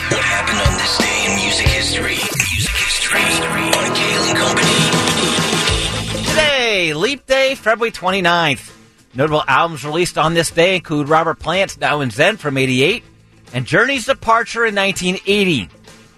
What 0.08 0.20
happened 0.22 0.58
on 0.58 0.72
this 0.78 0.96
day 0.98 1.26
in 1.26 1.36
music 1.36 1.66
history? 1.66 2.14
Music 2.16 2.74
history 2.74 3.20
on 3.20 3.94
Kale 3.94 4.22
and 4.22 4.38
Company. 4.38 6.24
Today, 6.30 6.94
Leap 6.94 7.26
Day, 7.26 7.54
February 7.56 7.90
29th. 7.90 8.70
Notable 9.14 9.44
albums 9.48 9.84
released 9.84 10.18
on 10.18 10.34
this 10.34 10.50
day 10.50 10.76
include 10.76 11.08
Robert 11.08 11.38
Plant's 11.38 11.78
Now 11.78 12.00
and 12.00 12.12
Zen 12.12 12.36
from 12.36 12.56
88 12.56 13.02
and 13.52 13.66
Journey's 13.66 14.06
Departure 14.06 14.66
in 14.66 14.74
1980. 14.74 15.68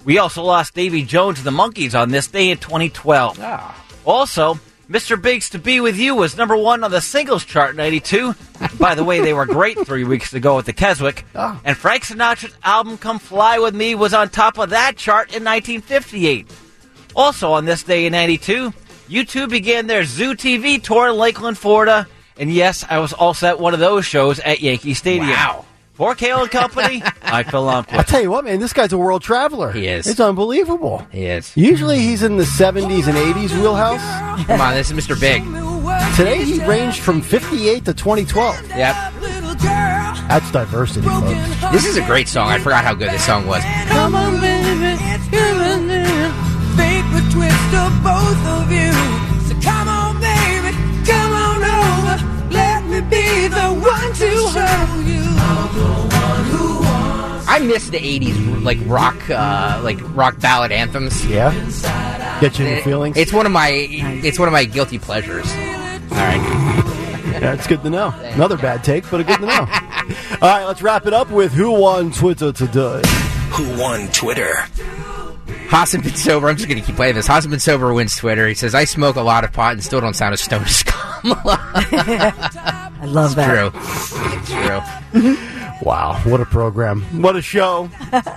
We 0.04 0.18
also 0.18 0.42
lost 0.42 0.74
Davy 0.74 1.04
Jones 1.04 1.38
and 1.38 1.46
the 1.46 1.50
Monkees 1.50 1.98
on 1.98 2.10
this 2.10 2.26
day 2.26 2.50
in 2.50 2.58
2012. 2.58 3.38
Ah. 3.40 3.84
Also, 4.04 4.58
Mr. 4.88 5.20
Big's 5.20 5.50
to 5.50 5.58
Be 5.58 5.78
With 5.78 5.96
You 5.96 6.16
was 6.16 6.36
number 6.36 6.56
one 6.56 6.82
on 6.82 6.90
the 6.90 7.00
singles 7.00 7.44
chart 7.44 7.70
in 7.70 7.76
92. 7.76 8.34
By 8.78 8.94
the 8.94 9.04
way, 9.04 9.20
they 9.20 9.32
were 9.32 9.46
great 9.46 9.78
three 9.86 10.04
weeks 10.04 10.32
ago 10.32 10.58
at 10.58 10.64
the 10.64 10.72
Keswick. 10.72 11.24
Ah. 11.34 11.60
And 11.64 11.76
Frank 11.76 12.04
Sinatra's 12.04 12.56
album 12.64 12.98
Come 12.98 13.18
Fly 13.18 13.58
With 13.58 13.74
Me 13.74 13.94
was 13.94 14.14
on 14.14 14.30
top 14.30 14.58
of 14.58 14.70
that 14.70 14.96
chart 14.96 15.28
in 15.28 15.44
1958. 15.44 16.50
Also 17.14 17.52
on 17.52 17.66
this 17.66 17.82
day 17.82 18.06
in 18.06 18.12
92, 18.12 18.72
U2 19.08 19.48
began 19.48 19.86
their 19.86 20.04
Zoo 20.04 20.34
TV 20.34 20.82
tour 20.82 21.08
in 21.08 21.16
Lakeland, 21.16 21.58
Florida. 21.58 22.08
And 22.40 22.50
yes, 22.50 22.86
I 22.88 23.00
was 23.00 23.12
also 23.12 23.48
at 23.48 23.60
one 23.60 23.74
of 23.74 23.80
those 23.80 24.06
shows 24.06 24.40
at 24.40 24.60
Yankee 24.60 24.94
Stadium. 24.94 25.28
Wow. 25.28 25.66
For 25.92 26.14
Kale 26.14 26.40
and 26.40 26.50
Company, 26.50 27.02
I 27.22 27.42
Phil 27.42 27.68
I'll 27.68 27.84
tell 27.84 28.22
you 28.22 28.30
what, 28.30 28.46
man, 28.46 28.58
this 28.58 28.72
guy's 28.72 28.94
a 28.94 28.98
world 28.98 29.20
traveler. 29.20 29.70
He 29.70 29.86
is. 29.86 30.06
It's 30.06 30.20
unbelievable. 30.20 31.06
He 31.12 31.26
is. 31.26 31.54
Usually 31.54 31.98
he's 31.98 32.22
in 32.22 32.38
the 32.38 32.44
70s 32.44 33.06
and 33.06 33.18
80s 33.18 33.52
wheelhouse. 33.60 34.00
Come 34.46 34.58
on, 34.58 34.72
this 34.74 34.90
is 34.90 34.96
Mr. 34.98 35.20
Big. 35.20 35.42
Today 36.16 36.42
he 36.42 36.64
ranged 36.64 37.00
from 37.00 37.20
58 37.20 37.84
to 37.84 37.92
2012. 37.92 38.68
Yep. 38.68 38.96
That's 39.60 40.50
diversity, 40.50 41.06
folks. 41.06 41.72
This 41.72 41.84
is 41.84 41.98
a 41.98 42.06
great 42.06 42.28
song. 42.28 42.48
I 42.48 42.58
forgot 42.58 42.82
how 42.82 42.94
good 42.94 43.10
this 43.10 43.26
song 43.26 43.46
was. 43.46 43.62
Come 43.88 44.14
on, 44.14 44.40
baby, 44.40 44.96
you're 45.30 45.44
a 45.44 45.76
little 45.76 46.32
favorite 46.74 47.30
twist 47.32 47.74
of 47.74 48.02
both 48.02 48.46
of 48.46 48.72
you. 48.72 48.99
I 57.48 57.58
miss 57.62 57.90
the 57.90 57.98
'80s 57.98 58.62
like 58.62 58.78
rock, 58.86 59.16
uh, 59.28 59.80
like 59.82 59.98
rock 60.16 60.38
ballad 60.40 60.72
anthems. 60.72 61.26
Yeah, 61.26 61.52
get 62.40 62.58
you 62.58 62.66
in 62.66 62.76
the 62.76 62.82
feelings. 62.82 63.16
It's 63.16 63.32
one 63.32 63.46
of 63.46 63.52
my, 63.52 63.70
it's 63.70 64.38
one 64.38 64.48
of 64.48 64.52
my 64.52 64.64
guilty 64.64 64.98
pleasures. 64.98 65.50
All 65.50 66.16
right. 66.16 66.80
that's 67.40 67.66
good 67.66 67.82
to 67.82 67.90
know. 67.90 68.14
Another 68.22 68.56
bad 68.56 68.84
take, 68.84 69.10
but 69.10 69.20
a 69.20 69.24
good 69.24 69.40
to 69.40 69.46
know. 69.46 69.52
All 70.42 70.48
right, 70.48 70.64
let's 70.64 70.82
wrap 70.82 71.06
it 71.06 71.12
up 71.12 71.30
with 71.30 71.52
who 71.52 71.70
won 71.70 72.12
Twitter 72.12 72.52
today. 72.52 73.02
Who 73.52 73.78
won 73.78 74.08
Twitter? 74.08 74.54
Hassan 75.70 76.00
been 76.00 76.14
sober. 76.14 76.48
I'm 76.48 76.56
just 76.56 76.68
going 76.68 76.80
to 76.80 76.86
keep 76.86 76.96
playing 76.96 77.14
this. 77.14 77.26
Hassan 77.28 77.50
been 77.50 77.60
sober 77.60 77.94
wins 77.94 78.16
Twitter. 78.16 78.48
He 78.48 78.54
says, 78.54 78.74
"I 78.74 78.84
smoke 78.84 79.16
a 79.16 79.22
lot 79.22 79.44
of 79.44 79.52
pot 79.52 79.72
and 79.72 79.84
still 79.84 80.00
don't 80.00 80.14
sound 80.14 80.34
as 80.34 80.40
stoned 80.40 80.66
as 80.66 80.82
Kamala." 80.82 81.58
I 83.02 83.06
love 83.06 83.36
that. 83.36 83.72
True. 85.12 85.22
True. 85.22 85.49
Wow, 85.82 86.20
what 86.24 86.40
a 86.40 86.44
program. 86.44 87.02
What 87.22 87.36
a 87.36 87.42
show. 87.42 87.86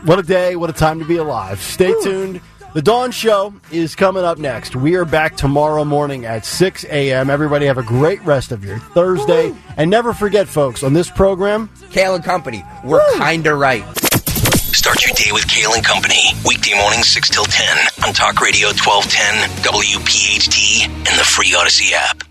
what 0.06 0.20
a 0.20 0.24
day. 0.24 0.56
What 0.56 0.70
a 0.70 0.74
time 0.74 1.00
to 1.00 1.06
be 1.06 1.18
alive. 1.18 1.62
Stay 1.62 1.94
tuned. 2.02 2.42
The 2.74 2.82
Dawn 2.82 3.12
Show 3.12 3.54
is 3.72 3.94
coming 3.96 4.24
up 4.24 4.40
next. 4.40 4.76
We 4.76 4.96
are 4.96 5.06
back 5.06 5.38
tomorrow 5.38 5.86
morning 5.86 6.26
at 6.26 6.44
6 6.44 6.86
a.m. 6.86 7.30
Everybody 7.30 7.68
have 7.68 7.78
a 7.78 7.84
great 7.84 8.24
rest 8.26 8.52
of 8.52 8.66
your 8.66 8.80
Thursday. 8.80 9.54
And 9.78 9.92
never 9.92 10.12
forget, 10.12 10.48
folks, 10.48 10.82
on 10.82 10.94
this 10.94 11.08
program, 11.12 11.70
Kale 11.92 12.16
and 12.16 12.24
Company, 12.24 12.64
we're 12.84 13.02
kinda 13.20 13.54
right. 13.54 13.84
Start 14.74 15.06
your 15.06 15.14
day 15.14 15.32
with 15.32 15.48
Kale 15.48 15.74
and 15.76 15.86
Company. 15.86 16.34
Weekday 16.48 16.74
mornings 16.74 17.10
6 17.10 17.30
till 17.30 17.46
10 17.46 17.78
on 18.08 18.14
Talk 18.14 18.42
Radio 18.42 18.70
1210, 18.70 19.50
WPHT, 19.62 20.86
and 20.88 21.20
the 21.20 21.24
free 21.24 21.52
Audacy 21.52 21.92
app. 21.94 22.24